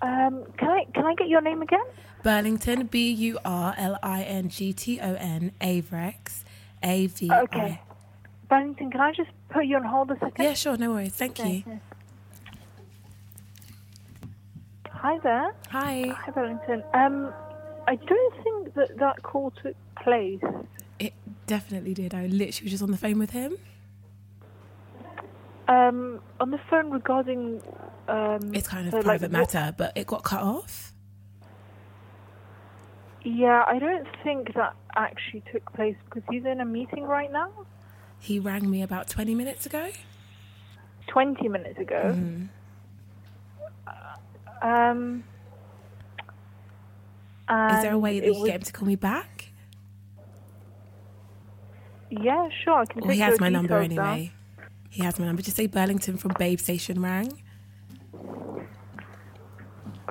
Um, 0.00 0.44
can 0.56 0.70
I 0.70 0.86
can 0.94 1.04
I 1.04 1.14
get 1.14 1.28
your 1.28 1.42
name 1.42 1.60
again? 1.60 1.84
Burlington, 2.22 2.86
B 2.86 3.10
U 3.12 3.38
R 3.44 3.74
L 3.76 3.98
I 4.02 4.22
N 4.22 4.48
G 4.48 4.72
T 4.72 4.98
O 4.98 5.12
N, 5.12 5.52
Avirex, 5.60 6.42
A 6.82 7.08
V 7.08 7.28
I. 7.28 7.40
Okay. 7.42 7.80
Burlington, 8.48 8.90
can 8.90 9.02
I 9.02 9.12
just 9.12 9.28
put 9.50 9.66
you 9.66 9.76
on 9.76 9.84
hold 9.84 10.10
a 10.10 10.18
second? 10.18 10.42
Yeah, 10.42 10.54
sure, 10.54 10.78
no 10.78 10.92
worries. 10.92 11.12
Thank 11.12 11.38
you. 11.38 11.64
Hi 15.04 15.18
there. 15.18 15.54
Hi. 15.68 16.16
Hi, 16.16 16.30
Barrington. 16.30 16.82
Um, 16.94 17.30
I 17.86 17.96
don't 17.96 18.34
think 18.42 18.74
that 18.74 18.96
that 18.96 19.22
call 19.22 19.50
took 19.62 19.76
place. 20.02 20.40
It 20.98 21.12
definitely 21.46 21.92
did. 21.92 22.14
I 22.14 22.24
literally 22.24 22.64
was 22.64 22.70
just 22.70 22.82
on 22.82 22.90
the 22.90 22.96
phone 22.96 23.18
with 23.18 23.28
him. 23.28 23.58
Um, 25.68 26.20
on 26.40 26.50
the 26.50 26.60
phone 26.70 26.90
regarding. 26.90 27.60
Um, 28.08 28.54
It's 28.54 28.66
kind 28.66 28.86
of 28.86 28.92
so, 28.92 28.96
like, 28.96 29.04
private 29.04 29.30
what- 29.30 29.52
matter, 29.52 29.74
but 29.76 29.92
it 29.94 30.06
got 30.06 30.24
cut 30.24 30.40
off. 30.40 30.94
Yeah, 33.24 33.62
I 33.66 33.78
don't 33.78 34.08
think 34.22 34.54
that 34.54 34.74
actually 34.96 35.42
took 35.52 35.70
place 35.74 35.96
because 36.06 36.22
he's 36.30 36.46
in 36.46 36.62
a 36.62 36.64
meeting 36.64 37.04
right 37.04 37.30
now. 37.30 37.50
He 38.20 38.38
rang 38.38 38.70
me 38.70 38.80
about 38.80 39.08
20 39.10 39.34
minutes 39.34 39.66
ago. 39.66 39.90
20 41.08 41.46
minutes 41.50 41.78
ago. 41.78 42.14
Mhm. 42.16 42.48
Um. 44.62 45.24
Is 47.48 47.82
there 47.82 47.92
a 47.92 47.98
way 47.98 48.20
that 48.20 48.26
you 48.26 48.32
can 48.32 48.40
was- 48.40 48.50
get 48.50 48.56
him 48.56 48.62
to 48.62 48.72
call 48.72 48.88
me 48.88 48.96
back? 48.96 49.52
Yeah, 52.10 52.48
sure. 52.62 52.74
I 52.80 52.84
can 52.86 53.02
Well, 53.02 53.10
he 53.10 53.18
has 53.20 53.40
my 53.40 53.48
number 53.48 53.78
anyway. 53.78 54.32
He 54.90 55.02
has 55.02 55.18
my 55.18 55.26
number. 55.26 55.42
Just 55.42 55.56
say 55.56 55.66
Burlington 55.66 56.16
from 56.16 56.32
Babe 56.38 56.60
Station 56.60 57.02
rang. 57.02 57.32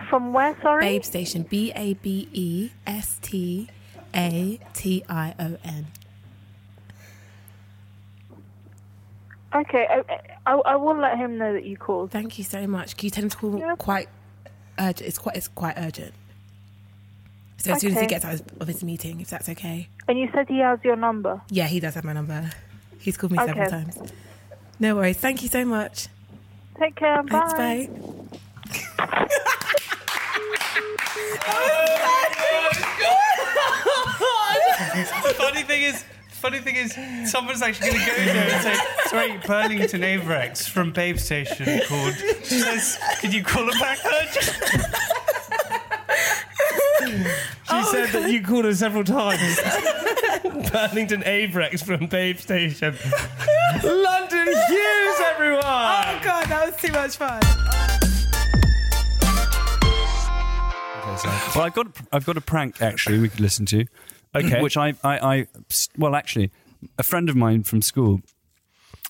From 0.10 0.34
where, 0.34 0.56
sorry? 0.62 0.82
Babe 0.84 1.04
Station. 1.04 1.44
B 1.44 1.72
A 1.76 1.94
B 1.96 2.28
E 2.34 2.72
S 2.86 3.20
T 3.22 3.70
A 4.14 4.60
T 4.74 5.04
I 5.08 5.34
O 5.40 5.58
N. 5.64 5.88
Okay, 9.56 9.88
I, 9.90 10.20
I, 10.46 10.54
I 10.54 10.76
will 10.76 10.98
let 10.98 11.18
him 11.18 11.38
know 11.38 11.54
that 11.54 11.64
you 11.64 11.78
called. 11.78 12.12
Thank 12.12 12.38
you 12.38 12.44
so 12.44 12.68
much. 12.68 12.98
Can 12.98 13.06
you 13.06 13.12
tell 13.12 13.24
him 13.24 13.30
to 13.30 13.38
call 13.38 13.76
quite 13.78 14.10
urgent? 14.80 15.08
It's 15.08 15.18
quite 15.18 15.36
it's 15.36 15.48
quite 15.48 15.76
urgent. 15.78 16.14
So 17.58 17.72
as 17.72 17.82
soon 17.82 17.96
as 17.96 18.02
he 18.02 18.08
gets 18.08 18.26
out 18.26 18.42
of 18.60 18.68
his 18.68 18.84
meeting, 18.84 19.22
if 19.22 19.30
that's 19.30 19.48
okay. 19.48 19.88
And 20.08 20.20
you 20.20 20.30
said 20.34 20.50
he 20.50 20.60
has 20.60 20.80
your 20.84 20.98
number. 20.98 21.42
Yeah, 21.50 21.68
he 21.68 21.80
does 21.80 21.96
have 21.96 22.04
my 22.04 22.12
number. 22.12 22.50
He's 23.00 23.16
called 23.16 23.32
me 23.32 23.38
several 23.38 23.70
times. 23.70 23.98
No 24.80 24.96
worries. 24.96 25.18
Thank 25.18 25.44
you 25.44 25.50
so 25.50 25.64
much. 25.64 26.08
Take 26.78 26.96
care. 26.96 27.24
Thanks, 27.24 27.54
bye. 27.54 27.90
bye. 28.98 29.28
Oh 31.46 31.94
funny 35.38 35.64
thing 35.64 35.84
is, 35.84 36.04
funny 36.44 36.60
thing 36.60 36.76
is, 36.76 36.94
someone's 37.32 37.62
actually 37.62 37.92
going 37.92 38.02
to 38.02 38.06
go 38.06 38.16
in 38.18 38.26
there 38.26 38.52
and 38.52 38.64
say, 38.64 38.76
"Sorry, 39.06 39.38
Burlington 39.48 40.02
Avirex 40.02 40.68
from 40.68 40.92
Babe 40.92 41.18
Station 41.18 41.80
called. 41.88 42.16
She 42.44 42.60
says, 42.60 43.00
can 43.22 43.32
you 43.32 43.46
call 43.46 43.64
her 43.64 43.80
back 43.80 44.00
urgent?" 44.06 44.52
She 47.04 47.80
oh, 47.80 47.92
said 47.92 48.10
that 48.10 48.32
you 48.32 48.44
called 48.44 48.66
her 48.66 48.74
several 48.74 49.04
times. 49.04 49.60
Burlington 50.72 51.22
Avirex 51.24 51.84
from 51.84 52.08
Babe 52.08 52.38
Station. 52.38 52.96
London 53.84 54.48
Hughes, 54.48 55.20
everyone! 55.26 55.64
Oh 55.64 56.20
god, 56.24 56.46
that 56.48 56.66
was 56.66 56.76
too 56.76 56.92
much 56.92 57.18
fun. 57.18 57.40
Well, 61.56 61.66
I've 61.66 61.74
got 61.74 61.88
I've 62.12 62.26
got 62.26 62.38
a 62.38 62.42
prank 62.42 62.82
actually 62.82 63.20
we 63.20 63.30
could 63.30 63.40
listen 63.40 63.66
to. 63.68 63.86
Okay. 64.36 64.62
Which 64.62 64.78
I, 64.78 64.96
I, 65.04 65.36
I 65.36 65.48
well 65.98 66.16
actually, 66.16 66.52
a 66.98 67.04
friend 67.04 67.30
of 67.30 67.36
mine 67.36 67.64
from 67.64 67.82
school 67.82 68.22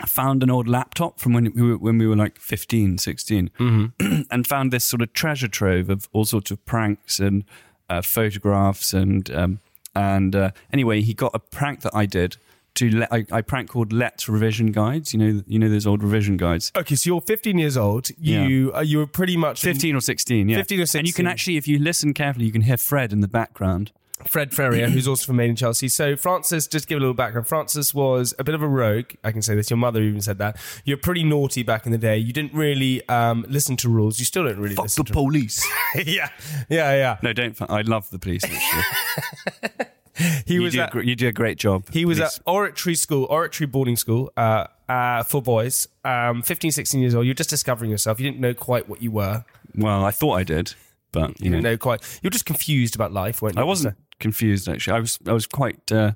found 0.07 0.43
an 0.43 0.49
old 0.49 0.67
laptop 0.67 1.19
from 1.19 1.33
when 1.33 1.51
we 1.55 1.61
were, 1.61 1.77
when 1.77 1.97
we 1.97 2.07
were 2.07 2.15
like 2.15 2.39
15, 2.39 2.97
16, 2.97 3.51
and 4.31 4.47
found 4.47 4.71
this 4.71 4.83
sort 4.83 5.01
of 5.01 5.13
treasure 5.13 5.47
trove 5.47 5.89
of 5.89 6.09
all 6.13 6.25
sorts 6.25 6.51
of 6.51 6.63
pranks 6.65 7.19
and 7.19 7.43
uh, 7.89 8.01
photographs 8.01 8.93
and 8.93 9.29
um, 9.31 9.59
and 9.95 10.35
uh, 10.35 10.51
anyway, 10.71 11.01
he 11.01 11.13
got 11.13 11.31
a 11.35 11.39
prank 11.39 11.81
that 11.81 11.95
I 11.95 12.05
did. 12.05 12.37
To 12.75 12.89
let, 12.89 13.13
I, 13.13 13.23
I 13.31 13.41
prank 13.41 13.69
called 13.69 13.93
Letts 13.93 14.27
Revision 14.27 14.71
Guides. 14.71 15.13
You 15.13 15.19
know, 15.19 15.43
you 15.45 15.59
know 15.59 15.69
those 15.69 15.85
old 15.85 16.01
revision 16.01 16.37
guides. 16.37 16.71
Okay, 16.75 16.95
so 16.95 17.07
you're 17.07 17.21
15 17.21 17.59
years 17.59 17.77
old. 17.77 18.09
You 18.17 18.71
uh, 18.73 18.79
you 18.79 18.97
were 18.97 19.05
pretty 19.05 19.37
much 19.37 19.61
15 19.61 19.95
or 19.95 20.01
16, 20.01 20.49
yeah. 20.49 20.57
15 20.57 20.79
or 20.79 20.85
16. 20.87 20.99
And 20.99 21.07
you 21.07 21.13
can 21.13 21.27
actually, 21.27 21.57
if 21.57 21.67
you 21.67 21.77
listen 21.77 22.15
carefully, 22.15 22.47
you 22.47 22.51
can 22.51 22.61
hear 22.61 22.77
Fred 22.77 23.13
in 23.13 23.19
the 23.21 23.27
background. 23.27 23.91
Fred 24.27 24.53
Ferrier, 24.53 24.89
who's 24.89 25.07
also 25.07 25.25
from 25.25 25.35
Made 25.37 25.49
in 25.49 25.55
Chelsea. 25.55 25.89
So 25.89 26.15
Francis, 26.15 26.67
just 26.67 26.83
to 26.83 26.89
give 26.89 26.97
a 26.97 26.99
little 27.01 27.13
background. 27.15 27.47
Francis 27.47 27.93
was 27.93 28.33
a 28.39 28.43
bit 28.43 28.55
of 28.55 28.61
a 28.61 28.67
rogue. 28.67 29.11
I 29.23 29.31
can 29.31 29.41
say 29.41 29.55
this. 29.55 29.69
Your 29.69 29.77
mother 29.77 30.01
even 30.01 30.21
said 30.21 30.37
that. 30.37 30.57
You're 30.85 30.97
pretty 30.97 31.23
naughty 31.23 31.63
back 31.63 31.85
in 31.85 31.91
the 31.91 31.97
day. 31.97 32.17
You 32.17 32.31
didn't 32.31 32.53
really 32.53 33.07
um, 33.09 33.45
listen 33.49 33.75
to 33.77 33.89
rules. 33.89 34.19
You 34.19 34.25
still 34.25 34.43
don't 34.43 34.59
really 34.59 34.75
Fuck 34.75 34.85
listen 34.85 35.03
the 35.03 35.07
to 35.07 35.13
police. 35.13 35.67
yeah, 35.95 36.29
yeah, 36.69 36.93
yeah. 36.93 37.17
No, 37.21 37.33
don't. 37.33 37.59
I 37.69 37.81
love 37.81 38.09
the 38.11 38.19
police. 38.19 38.43
Actually, 38.43 39.69
He 40.45 40.53
you 40.55 40.61
was 40.61 40.73
do 40.73 40.79
a 40.79 40.83
at- 40.83 40.91
gr- 40.91 41.01
you 41.01 41.15
do 41.15 41.27
a 41.27 41.31
great 41.33 41.57
job. 41.57 41.85
He 41.91 42.05
was 42.05 42.19
police. 42.19 42.37
at 42.37 42.43
Oratory 42.45 42.95
School, 42.95 43.25
Oratory 43.31 43.65
Boarding 43.67 43.95
School 43.97 44.31
uh, 44.37 44.67
uh, 44.87 45.23
for 45.23 45.41
boys. 45.41 45.87
Um, 46.05 46.43
15, 46.43 46.71
16 46.71 47.01
years 47.01 47.15
old. 47.15 47.25
You're 47.25 47.33
just 47.33 47.49
discovering 47.49 47.89
yourself. 47.89 48.19
You 48.19 48.29
didn't 48.29 48.39
know 48.39 48.53
quite 48.53 48.87
what 48.87 49.01
you 49.01 49.09
were. 49.11 49.43
Well, 49.75 50.05
I 50.05 50.11
thought 50.11 50.33
I 50.35 50.43
did, 50.43 50.75
but 51.13 51.29
you 51.39 51.45
You 51.45 51.49
know, 51.51 51.59
know 51.61 51.77
quite. 51.77 52.01
You're 52.21 52.31
just 52.31 52.45
confused 52.45 52.95
about 52.95 53.13
life, 53.13 53.41
weren't 53.41 53.55
you? 53.55 53.61
I 53.61 53.65
wasn't 53.65 53.95
confused. 54.19 54.67
Actually, 54.67 54.97
I 54.97 54.99
was. 54.99 55.17
I 55.25 55.31
was 55.33 55.47
quite. 55.47 55.89
Uh, 55.91 56.11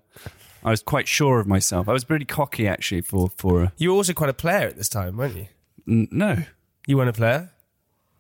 I 0.64 0.72
was 0.72 0.84
quite 0.84 1.08
sure 1.08 1.40
of 1.40 1.48
myself. 1.48 1.88
I 1.88 1.94
was 1.94 2.04
pretty 2.04 2.26
cocky 2.26 2.68
actually 2.68 3.02
for 3.02 3.30
for. 3.38 3.64
A, 3.64 3.72
You 3.78 3.92
were 3.92 3.96
also 3.96 4.12
quite 4.14 4.30
a 4.30 4.34
player 4.34 4.68
at 4.68 4.76
this 4.76 4.90
time, 4.90 5.16
weren't 5.16 5.36
you? 5.38 5.48
N- 5.88 6.10
no. 6.12 6.44
You 6.88 6.98
weren't 6.98 7.10
a 7.10 7.14
player? 7.14 7.52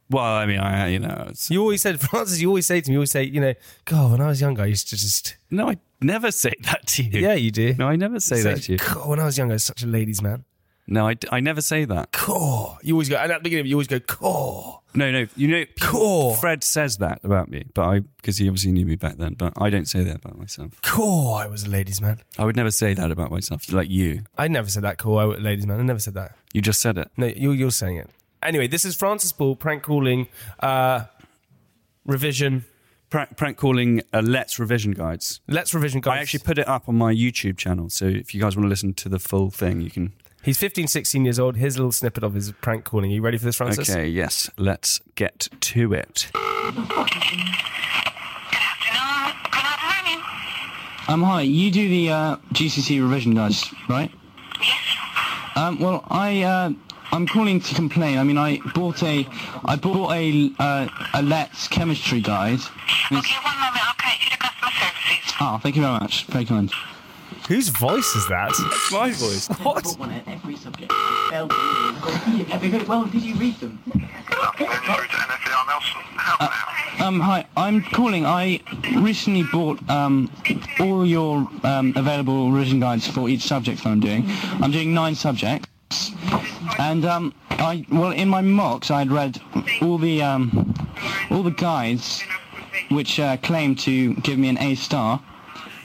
Well, 0.09 0.23
I 0.23 0.45
mean, 0.45 0.59
I 0.59 0.87
you 0.87 0.99
know, 0.99 1.31
You 1.49 1.59
always 1.61 1.81
said, 1.81 1.99
Francis, 2.09 2.39
you 2.39 2.47
always 2.47 2.65
say 2.65 2.79
to 2.79 2.89
me, 2.89 2.93
you 2.93 2.99
always 2.99 3.11
say, 3.11 3.23
you 3.23 3.41
know, 3.41 3.53
God, 3.83 4.11
when 4.11 4.21
I 4.21 4.27
was 4.27 4.39
younger, 4.39 4.61
I 4.61 4.67
used 4.67 4.87
to 4.89 4.95
just. 4.95 5.35
no, 5.51 5.69
I 5.71 5.77
never 5.99 6.31
say 6.43 6.53
that 6.63 6.87
to 6.87 7.03
you. 7.03 7.19
Yeah, 7.19 7.33
you 7.33 7.51
do. 7.51 7.73
No, 7.77 7.89
I 7.89 7.97
never 7.97 8.19
say 8.21 8.37
You 8.37 8.43
that 8.43 8.61
to 8.63 8.71
you. 8.73 8.77
God, 8.77 9.09
when 9.09 9.19
I 9.19 9.25
was 9.25 9.37
younger, 9.37 9.53
I 9.53 9.55
was 9.55 9.65
such 9.65 9.83
a 9.83 9.87
ladies' 9.87 10.21
man. 10.21 10.45
No, 10.89 11.07
I, 11.09 11.15
I 11.31 11.41
never 11.41 11.59
say 11.59 11.83
that. 11.83 12.13
Core. 12.13 12.77
You 12.81 12.93
always 12.95 13.09
go, 13.09 13.17
and 13.17 13.31
at 13.31 13.39
the 13.39 13.43
beginning, 13.43 13.65
you 13.65 13.75
always 13.75 13.87
go, 13.87 13.99
core. 13.99 14.81
No, 14.93 15.11
no, 15.11 15.27
you 15.35 15.47
know, 15.47 15.63
Core. 15.79 16.35
Fred 16.37 16.63
says 16.63 16.97
that 16.97 17.19
about 17.23 17.49
me, 17.49 17.65
but 17.73 17.83
I 17.83 17.99
because 17.99 18.37
he 18.37 18.47
obviously 18.47 18.71
knew 18.71 18.85
me 18.85 18.95
back 18.95 19.17
then. 19.17 19.35
But 19.35 19.53
I 19.55 19.69
don't 19.69 19.85
say 19.85 20.03
that 20.03 20.15
about 20.15 20.39
myself. 20.39 20.81
Core, 20.81 21.37
I 21.39 21.45
was 21.45 21.65
a 21.65 21.69
ladies' 21.69 22.01
man. 22.01 22.21
I 22.39 22.45
would 22.45 22.55
never 22.55 22.71
say 22.71 22.95
that 22.95 23.11
about 23.11 23.29
myself, 23.29 23.71
like 23.71 23.89
you. 23.89 24.23
I 24.37 24.47
never 24.47 24.69
said 24.69 24.83
that, 24.83 24.97
core, 24.97 25.21
I 25.21 25.25
was 25.25 25.37
a 25.37 25.41
ladies' 25.41 25.67
man. 25.67 25.79
I 25.79 25.83
never 25.83 25.99
said 25.99 26.15
that. 26.15 26.35
You 26.53 26.61
just 26.61 26.81
said 26.81 26.97
it. 26.97 27.11
No, 27.17 27.27
you're, 27.27 27.53
you're 27.53 27.69
saying 27.69 27.97
it. 27.97 28.09
Anyway, 28.41 28.67
this 28.67 28.85
is 28.85 28.95
Francis 28.95 29.31
Boulle 29.33 29.55
prank 29.55 29.83
calling 29.83 30.29
uh, 30.61 31.03
revision. 32.05 32.65
Prank, 33.09 33.37
prank 33.37 33.57
calling 33.57 34.01
uh, 34.13 34.21
Letts 34.21 34.57
Revision 34.57 34.91
Guides. 34.93 35.41
Letts 35.47 35.73
revision 35.73 36.01
Guides. 36.01 36.17
I 36.17 36.21
actually 36.21 36.39
put 36.39 36.57
it 36.57 36.67
up 36.67 36.89
on 36.89 36.95
my 36.95 37.13
YouTube 37.13 37.57
channel, 37.57 37.89
so 37.89 38.05
if 38.05 38.33
you 38.33 38.41
guys 38.41 38.55
want 38.55 38.65
to 38.65 38.69
listen 38.69 38.93
to 38.95 39.09
the 39.09 39.19
full 39.19 39.49
thing, 39.49 39.81
you 39.81 39.91
can. 39.91 40.13
He's 40.43 40.57
15, 40.57 40.87
16 40.87 41.25
years 41.25 41.39
old. 41.39 41.57
Here's 41.57 41.75
a 41.75 41.79
little 41.79 41.91
snippet 41.91 42.23
of 42.23 42.33
his 42.33 42.51
prank 42.61 42.85
calling. 42.85 43.11
Are 43.11 43.15
you 43.15 43.21
ready 43.21 43.37
for 43.37 43.45
this, 43.45 43.55
Francis? 43.57 43.89
Okay, 43.89 44.07
yes, 44.07 44.49
let's 44.57 45.01
get 45.15 45.49
to 45.59 45.93
it. 45.93 46.29
Good 46.33 46.41
afternoon. 46.41 47.47
Good 48.51 49.65
afternoon. 49.65 50.23
Um, 51.09 51.23
hi. 51.23 51.41
You 51.41 51.71
do 51.71 51.89
the 51.89 52.09
uh, 52.11 52.35
GCSE 52.53 53.01
revision 53.01 53.35
guides, 53.35 53.73
right? 53.89 54.11
Um, 55.55 55.79
well, 55.79 56.05
I 56.09 56.43
uh, 56.43 56.71
I'm 57.11 57.25
calling 57.27 57.59
to 57.59 57.75
complain. 57.75 58.17
I 58.17 58.23
mean, 58.23 58.37
I 58.37 58.59
bought 58.75 59.01
a 59.03 59.27
I 59.65 59.75
bought 59.75 60.13
a 60.13 60.51
uh, 60.59 60.87
a 61.13 61.21
Letts 61.23 61.67
chemistry 61.67 62.21
guide. 62.21 62.59
Okay, 63.11 63.35
one 63.43 63.57
moment. 63.59 63.87
I'll 63.87 63.95
connect 63.95 64.23
you 64.23 64.29
to 64.31 64.37
customer 64.37 64.71
services. 64.71 65.33
Oh, 65.41 65.59
thank 65.61 65.75
you 65.75 65.81
very 65.81 65.93
much. 65.93 66.25
Very 66.25 66.45
kind. 66.45 66.71
Whose 67.47 67.69
voice 67.69 68.15
is 68.15 68.27
that? 68.27 68.49
That's 68.49 68.91
my 68.91 69.11
voice. 69.11 69.47
What? 69.63 69.85
one 69.97 70.11
at 70.11 70.27
every 70.27 70.55
subject. 70.55 70.91
Have 70.91 72.63
you 72.63 72.71
got, 72.71 72.87
well, 72.87 73.05
did 73.05 73.21
you 73.21 73.35
read 73.35 73.55
them? 73.59 73.79
Um, 76.99 77.19
hi, 77.19 77.45
I'm 77.55 77.83
calling. 77.83 78.25
I 78.25 78.59
recently 78.97 79.43
bought 79.43 79.79
um, 79.89 80.31
all 80.79 81.05
your 81.05 81.47
um, 81.63 81.93
available 81.95 82.51
revision 82.51 82.79
guides 82.79 83.07
for 83.07 83.29
each 83.29 83.43
subject 83.43 83.83
that 83.83 83.89
I'm 83.89 83.99
doing. 83.99 84.25
I'm 84.61 84.71
doing 84.71 84.93
nine 84.93 85.15
subjects, 85.15 86.11
and 86.79 87.05
um, 87.05 87.33
I 87.51 87.85
well 87.91 88.11
in 88.11 88.27
my 88.27 88.41
mocks 88.41 88.91
I'd 88.91 89.11
read 89.11 89.39
all 89.81 89.97
the 89.97 90.21
um, 90.21 90.73
all 91.29 91.43
the 91.43 91.51
guides 91.51 92.23
which 92.89 93.19
uh, 93.19 93.37
claim 93.37 93.75
to 93.75 94.13
give 94.15 94.37
me 94.37 94.49
an 94.49 94.57
A 94.57 94.75
star, 94.75 95.21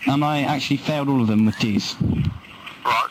and 0.07 0.25
I 0.25 0.43
actually 0.43 0.79
failed 0.79 1.09
all 1.09 1.21
of 1.21 1.29
them 1.29 1.47
with 1.47 1.59
D's. 1.59 1.97
Right. 2.85 3.11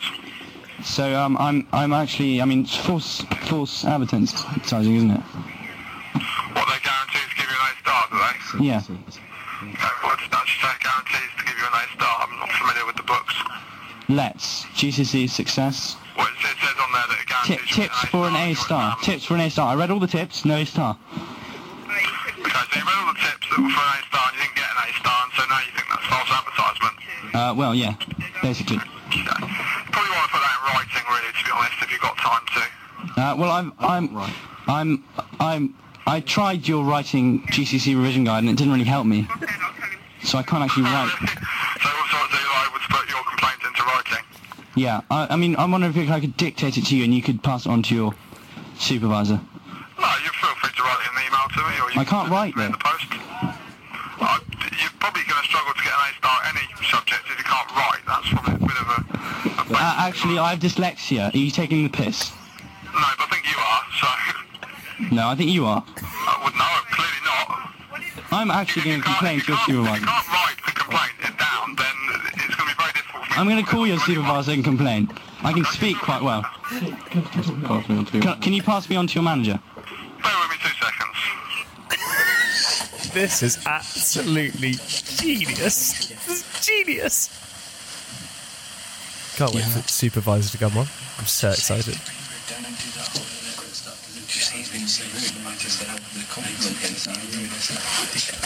So 0.84 1.14
um, 1.14 1.36
I'm 1.38 1.66
I'm 1.72 1.92
actually 1.92 2.40
I 2.42 2.44
mean 2.44 2.62
it's 2.62 2.76
false 2.76 3.22
false 3.46 3.84
advertising, 3.84 4.96
isn't 4.96 5.10
it? 5.10 5.20
What 5.20 6.68
they 6.68 6.80
guarantee 6.82 7.22
to 7.30 7.36
give 7.36 7.48
you 7.48 7.56
an 7.56 7.70
A 7.70 7.78
star, 7.80 8.08
do 8.10 8.18
they? 8.18 8.64
Yeah. 8.64 8.78
Okay, 8.78 9.94
what 10.02 10.18
does 10.18 10.28
that 10.30 10.46
say 10.46 10.74
guarantees 10.82 11.30
to 11.38 11.44
give 11.44 11.56
you 11.56 11.64
an 11.64 11.72
A 11.72 11.96
star? 11.96 12.14
I'm 12.20 12.38
not 12.38 12.50
familiar 12.52 12.86
with 12.86 12.96
the 12.96 13.04
books. 13.04 13.34
Letts 14.08 14.64
GCSE 14.74 15.30
success. 15.30 15.96
Well, 16.18 16.26
it 16.26 16.34
says, 16.42 16.74
on 16.82 16.92
there 16.92 17.06
that 17.08 17.18
it 17.22 17.28
guarantees 17.28 17.76
tips 17.76 18.04
for 18.10 18.26
an 18.26 18.36
A 18.36 18.54
star. 18.54 18.96
Tips 19.02 19.24
for 19.24 19.34
an 19.34 19.40
A 19.40 19.50
star. 19.50 19.68
I 19.68 19.74
read 19.76 19.90
all 19.90 20.00
the 20.00 20.06
tips. 20.08 20.44
No 20.44 20.56
A 20.56 20.64
star. 20.66 20.98
Okay, 21.08 21.22
so 21.94 22.78
you 22.78 22.84
read 22.84 22.98
all 22.98 23.14
the 23.14 23.20
tips 23.22 23.48
that 23.48 23.62
were 23.62 23.70
for 23.70 23.80
an 23.80 23.98
A 23.98 24.01
Uh, 27.42 27.52
well, 27.54 27.74
yeah, 27.74 27.96
basically. 28.40 28.76
Probably 28.78 30.10
want 30.14 30.26
to 30.26 30.32
put 30.32 30.42
that 30.46 30.54
in 30.54 30.62
writing, 30.70 31.02
really, 31.10 31.32
to 31.34 31.44
be 31.44 31.50
honest, 31.50 31.74
if 31.82 31.90
you've 31.90 32.00
got 32.00 32.16
time 32.18 32.44
to. 32.54 33.20
Uh, 33.20 33.34
well, 33.36 33.50
I'm, 33.50 33.72
I'm, 33.80 34.16
I'm, 34.68 35.04
I'm, 35.40 35.74
I 36.06 36.20
tried 36.20 36.68
your 36.68 36.84
writing 36.84 37.42
GCSE 37.48 37.96
revision 37.96 38.22
guide 38.22 38.44
and 38.44 38.48
it 38.48 38.56
didn't 38.56 38.72
really 38.72 38.84
help 38.84 39.06
me. 39.06 39.26
So 40.22 40.38
I 40.38 40.44
can't 40.44 40.62
actually 40.62 40.84
write. 40.84 41.10
So, 41.82 41.88
so, 41.88 42.18
so 42.30 42.38
I 42.38 42.70
would 42.72 42.82
put 42.82 43.08
your 43.10 43.24
complaint 43.24 43.58
into 43.66 43.82
writing. 43.82 44.24
Yeah, 44.76 45.00
I, 45.10 45.34
I 45.34 45.36
mean, 45.36 45.56
I'm 45.56 45.72
wondering 45.72 45.96
if 45.96 46.10
I 46.10 46.20
could 46.20 46.36
dictate 46.36 46.78
it 46.78 46.86
to 46.86 46.96
you 46.96 47.02
and 47.02 47.12
you 47.12 47.22
could 47.22 47.42
pass 47.42 47.66
it 47.66 47.70
on 47.70 47.82
to 47.82 47.94
your 47.94 48.14
supervisor. 48.78 49.40
No, 49.98 50.08
you 50.22 50.30
feel 50.30 50.54
free 50.62 50.70
to 50.70 50.82
write 50.84 51.00
it 51.02 51.10
an 51.10 51.26
email 51.26 51.46
to 51.50 51.60
me, 51.66 51.74
or 51.82 51.90
you 51.90 52.00
I 52.00 52.04
can't 52.04 52.30
write 52.30 52.54
in 52.54 52.60
though. 52.60 52.68
the 52.70 52.78
post. 52.78 53.06
Uh, 54.22 54.38
you're 54.78 54.94
probably 55.02 55.26
going 55.26 55.42
to 55.42 55.48
struggle 55.50 55.74
to 55.74 55.82
get 55.82 55.90
an 55.90 56.06
A 56.06 56.10
star 56.14 56.38
at 56.46 56.54
any 56.54 56.66
subject 56.86 57.22
if 57.26 57.38
you 57.38 57.44
can't 57.44 57.70
write. 57.74 58.02
That's 58.06 58.28
probably 58.30 58.54
a 58.54 58.62
bit 58.62 58.78
of 58.78 58.88
a... 58.94 58.98
Uh, 59.74 59.91
actually, 60.08 60.38
I 60.38 60.50
have 60.50 60.58
dyslexia. 60.58 61.32
Are 61.32 61.38
you 61.38 61.50
taking 61.50 61.84
the 61.84 61.90
piss? 61.90 62.30
No, 62.84 62.92
but 62.92 63.02
I 63.18 63.26
think 63.30 63.44
you 63.50 63.58
are, 63.58 63.82
so... 64.00 65.14
No, 65.14 65.28
I 65.28 65.34
think 65.34 65.50
you 65.50 65.64
are. 65.66 65.84
Uh, 65.86 66.38
well, 66.42 66.52
no, 66.56 66.68
clearly 66.90 67.22
not. 67.24 67.74
I'm 68.30 68.50
actually 68.50 68.82
going 68.84 69.00
to 69.00 69.04
complain 69.04 69.40
to 69.40 69.52
your 69.52 69.58
supervisor. 69.58 70.04
can't 70.04 70.28
write 70.28 70.56
the 70.64 70.72
complaint 70.72 71.12
it 71.20 71.38
down, 71.38 71.76
then 71.76 71.94
it's 72.34 72.54
going 72.54 72.68
to 72.68 72.76
be 72.76 72.82
very 72.82 72.92
difficult 72.92 73.26
for 73.26 73.38
I'm 73.38 73.48
going 73.48 73.64
to 73.64 73.70
call 73.70 73.86
your 73.86 73.98
supervisor 74.00 74.52
and 74.52 74.64
complain. 74.64 75.08
I 75.42 75.52
can 75.52 75.64
speak 75.66 75.96
quite 75.98 76.22
well. 76.22 76.42
Can, 76.70 78.40
can 78.40 78.52
you 78.52 78.62
pass 78.62 78.88
me 78.88 78.96
on 78.96 79.06
to 79.06 79.14
your 79.14 79.24
manager? 79.24 79.60
Bear 80.22 80.34
with 80.40 80.50
me 80.50 80.56
two 80.62 80.74
seconds. 80.80 81.18
This 83.12 83.42
is 83.42 83.66
absolutely 83.66 84.72
genius. 84.72 86.08
This 86.08 86.28
is 86.28 86.44
genius. 86.64 87.41
Can't 89.36 89.54
wait 89.54 89.64
for 89.64 89.78
the 89.78 89.88
Supervisor 89.88 90.50
to 90.50 90.58
come 90.58 90.76
on. 90.76 90.86
I'm 91.18 91.26
so 91.26 91.50
excited. 91.50 91.98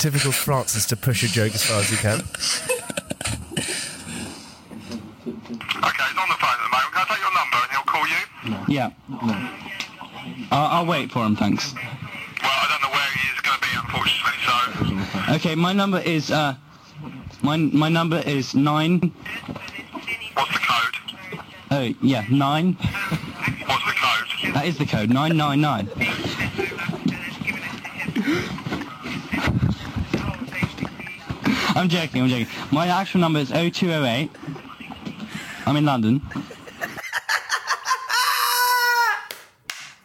Typical 0.01 0.33
Francis 0.33 0.87
to 0.87 0.97
push 0.97 1.25
a 1.25 1.29
joke 1.29 1.55
as 1.55 1.65
far 1.65 1.81
as 1.81 1.89
he 1.89 1.97
can. 1.97 2.21
Okay, 5.77 6.05
he's 6.09 6.19
on 6.19 6.29
the 6.29 6.37
phone 6.39 6.55
at 6.55 6.63
the 6.63 6.71
moment. 6.71 6.93
Can 6.93 7.01
I 7.01 7.07
take 7.09 7.21
your 7.21 7.35
number 7.35 7.59
and 7.63 7.71
he'll 7.73 7.83
call 7.83 8.07
you? 8.07 8.23
No. 8.51 8.65
Yeah. 8.69 8.91
No. 9.09 9.35
I'll, 10.53 10.67
I'll, 10.79 10.87
wait 10.87 11.11
for 11.11 11.25
him, 11.27 11.35
thanks. 11.35 11.75
Well, 11.75 11.83
I 12.43 12.67
don't 12.71 12.83
know 12.83 12.91
where 12.95 13.11
he 13.11 13.29
is 13.35 13.41
going 13.41 13.59
to 13.59 13.65
be, 13.67 13.73
unfortunately, 13.75 14.39
so... 15.27 15.35
Okay, 15.35 15.55
my 15.57 15.73
number 15.73 15.99
is, 15.99 16.31
uh... 16.31 16.55
My, 17.43 17.57
my 17.57 17.89
number 17.89 18.23
is 18.25 18.55
9... 18.55 19.13
Oh, 21.79 21.93
yeah, 22.01 22.25
nine. 22.31 22.73
What's 22.73 23.85
the 23.85 23.93
code? 23.93 24.55
That 24.55 24.65
is 24.65 24.79
the 24.79 24.87
code, 24.87 25.11
999. 25.11 25.91
I'm 31.77 31.91
joking, 31.91 32.23
I'm 32.23 32.29
joking. 32.31 32.47
My 32.73 32.87
actual 32.87 33.21
number 33.21 33.41
is 33.41 33.51
0208. 33.51 34.31
I'm 35.67 35.77
in 35.77 35.85
London. 35.85 36.23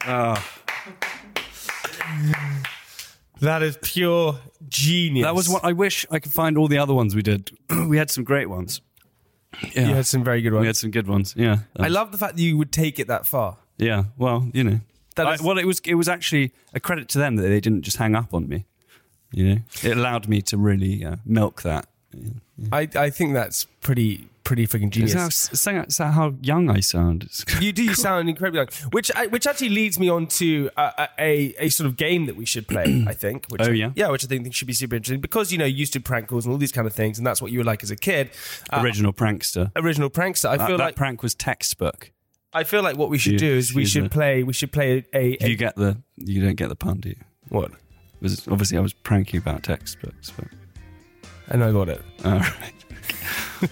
Oh. 0.06 0.46
That 3.40 3.64
is 3.64 3.78
pure 3.82 4.42
genius. 4.68 5.26
That 5.26 5.36
was 5.36 5.48
what 5.48 5.64
I 5.64 5.72
wish 5.72 6.06
I 6.12 6.20
could 6.20 6.34
find 6.34 6.58
all 6.58 6.68
the 6.68 6.80
other 6.80 6.94
ones 6.94 7.16
we 7.16 7.22
did. 7.22 7.50
we 7.88 7.96
had 7.96 8.12
some 8.12 8.26
great 8.26 8.50
ones. 8.50 8.82
You 9.76 9.86
had 9.95 10.06
some 10.06 10.24
very 10.24 10.41
good 10.41 10.54
ones. 10.54 10.62
We 10.62 10.68
had 10.68 10.78
some 10.78 10.91
good 10.91 11.08
ones. 11.08 11.34
Yeah. 11.38 11.60
I 11.78 11.88
love 11.89 12.12
the 12.12 12.18
fact 12.18 12.38
that 12.38 12.41
you 12.41 12.58
would 12.58 12.72
take 12.72 12.99
it 12.99 13.08
that 13.08 13.28
far. 13.28 13.58
Yeah. 13.78 14.06
Well, 14.18 14.49
you 14.54 14.64
know. 14.64 14.80
That 15.16 15.28
I- 15.28 15.38
well, 15.43 15.58
it 15.58 15.66
was 15.66 15.82
it 15.86 15.95
was 15.95 16.08
actually 16.08 16.54
a 16.74 16.80
credit 16.80 17.10
to 17.10 17.18
them 17.20 17.36
that 17.36 17.43
they 17.43 17.60
didn't 17.60 17.82
just 17.82 17.97
hang 17.97 18.16
up 18.16 18.34
on 18.34 18.47
me. 18.47 18.66
You 19.34 19.43
know, 19.56 19.62
it 19.84 19.97
allowed 19.97 20.28
me 20.28 20.41
to 20.43 20.58
really 20.58 21.04
uh, 21.06 21.18
milk 21.26 21.62
that. 21.64 21.86
I, 22.72 22.88
I 22.95 23.10
think 23.10 23.34
that's 23.34 23.66
pretty 23.82 24.28
pretty 24.52 24.68
freaking 24.68 24.89
genius. 24.89 25.12
Is 25.14 25.16
that, 25.16 25.54
is 25.54 25.64
that- 25.64 25.88
is 25.89 25.97
that 25.97 26.12
how 26.14 26.34
young 26.41 26.70
I 26.70 26.80
sound? 26.82 27.20
You 27.62 27.72
do 27.72 27.84
you 27.84 27.95
sound 27.95 28.28
incredibly 28.30 28.60
young, 28.60 28.68
which 28.91 29.10
I- 29.16 29.28
which 29.28 29.45
actually 29.47 29.70
leads 29.70 29.97
me 29.99 30.10
on 30.10 30.28
to 30.39 30.70
a, 30.78 31.08
a, 31.20 31.54
a 31.66 31.70
sort 31.70 31.88
of 31.88 31.95
game 31.95 32.26
that 32.26 32.36
we 32.36 32.45
should 32.45 32.68
play. 32.68 33.06
I 33.08 33.14
think. 33.14 33.45
Which 33.49 33.62
Oh, 33.62 33.72
I- 33.72 33.82
yeah? 33.84 33.91
yeah, 33.95 34.10
which 34.10 34.24
I 34.26 34.28
think 34.28 34.54
should 34.54 34.68
be 34.68 34.74
super 34.74 34.95
interesting 34.95 35.22
because 35.22 35.52
you 35.54 35.58
know 35.58 35.66
you 35.66 35.78
used 35.78 35.93
to 35.93 35.99
prank 36.02 36.28
calls 36.28 36.45
and 36.45 36.52
all 36.52 36.58
these 36.58 36.72
kind 36.74 36.86
of 36.88 36.93
things, 36.93 37.18
and 37.18 37.26
that's 37.28 37.41
what 37.41 37.52
you 37.52 37.60
were 37.60 37.64
like 37.72 37.82
as 37.84 37.91
a 37.91 37.95
kid. 37.95 38.32
Uh, 38.74 38.82
Original 38.84 39.14
prankster. 39.14 39.72
original 39.76 40.10
prankster. 40.10 40.49
I 40.49 40.58
That- 40.58 40.68
feel 40.68 40.78
that 40.78 40.84
like 40.84 40.95
prank 40.95 41.24
was 41.24 41.34
textbook. 41.36 42.12
I 42.54 42.64
feel 42.66 42.82
like 42.84 42.97
what 42.97 43.10
we 43.10 43.18
should 43.18 43.34
You- 43.34 43.39
do 43.47 43.54
is 43.62 43.74
we 43.74 43.86
should 43.86 44.06
a- 44.08 44.10
play 44.10 44.43
we 44.43 44.54
should 44.54 44.72
play 44.74 45.06
a, 45.14 45.38
a, 45.43 45.49
you 45.49 45.56
get 45.56 45.76
the, 45.78 45.97
you 46.18 46.41
don't 46.43 46.56
get 46.56 46.68
the 46.70 46.76
pun, 46.76 46.99
do 46.99 47.10
you? 47.10 47.16
What? 47.49 47.72
Was 48.22 48.45
obviously 48.49 48.78
I 48.78 48.82
was 48.82 48.93
pranking 48.93 49.38
about 49.39 49.64
textbooks, 49.64 50.32
but 50.32 50.47
and 51.47 51.64
I 51.64 51.72
got 51.72 51.88
it. 51.89 52.02
all 52.26 52.34
right. 52.39 52.74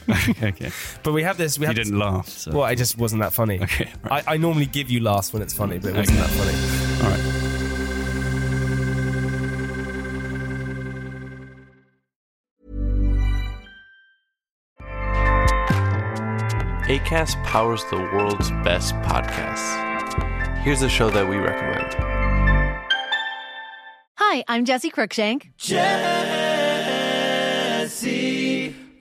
Okay, 0.09 0.47
okay. 0.49 0.71
But 1.03 1.13
we 1.13 1.23
have 1.23 1.37
this. 1.37 1.57
We 1.59 1.67
You 1.67 1.73
didn't 1.73 1.93
this, 1.93 1.99
laugh. 1.99 2.27
So. 2.29 2.51
Well, 2.51 2.63
I 2.63 2.75
just 2.75 2.97
wasn't 2.97 3.21
that 3.21 3.33
funny. 3.33 3.59
Okay, 3.61 3.89
I, 4.09 4.23
I 4.27 4.37
normally 4.37 4.65
give 4.65 4.89
you 4.89 4.99
laughs 5.01 5.33
when 5.33 5.41
it's 5.41 5.53
funny, 5.53 5.79
but 5.79 5.89
it 5.91 5.95
wasn't 5.97 6.19
Okay. 6.19 6.27
that 6.27 6.35
funny. 6.35 7.05
All 7.05 7.11
right. 7.11 7.35
ACAST 16.87 17.41
powers 17.43 17.83
the 17.91 17.97
world's 17.97 18.49
best 18.63 18.95
podcasts. 18.95 19.77
Here's 20.63 20.81
a 20.81 20.89
show 20.89 21.09
that 21.11 21.27
we 21.29 21.35
recommend. 21.37 21.93
Hi, 24.15 24.43
I'm 24.47 24.65
Jesse 24.65 24.89
Cruickshank. 24.91 25.49
Jesse 25.57 25.77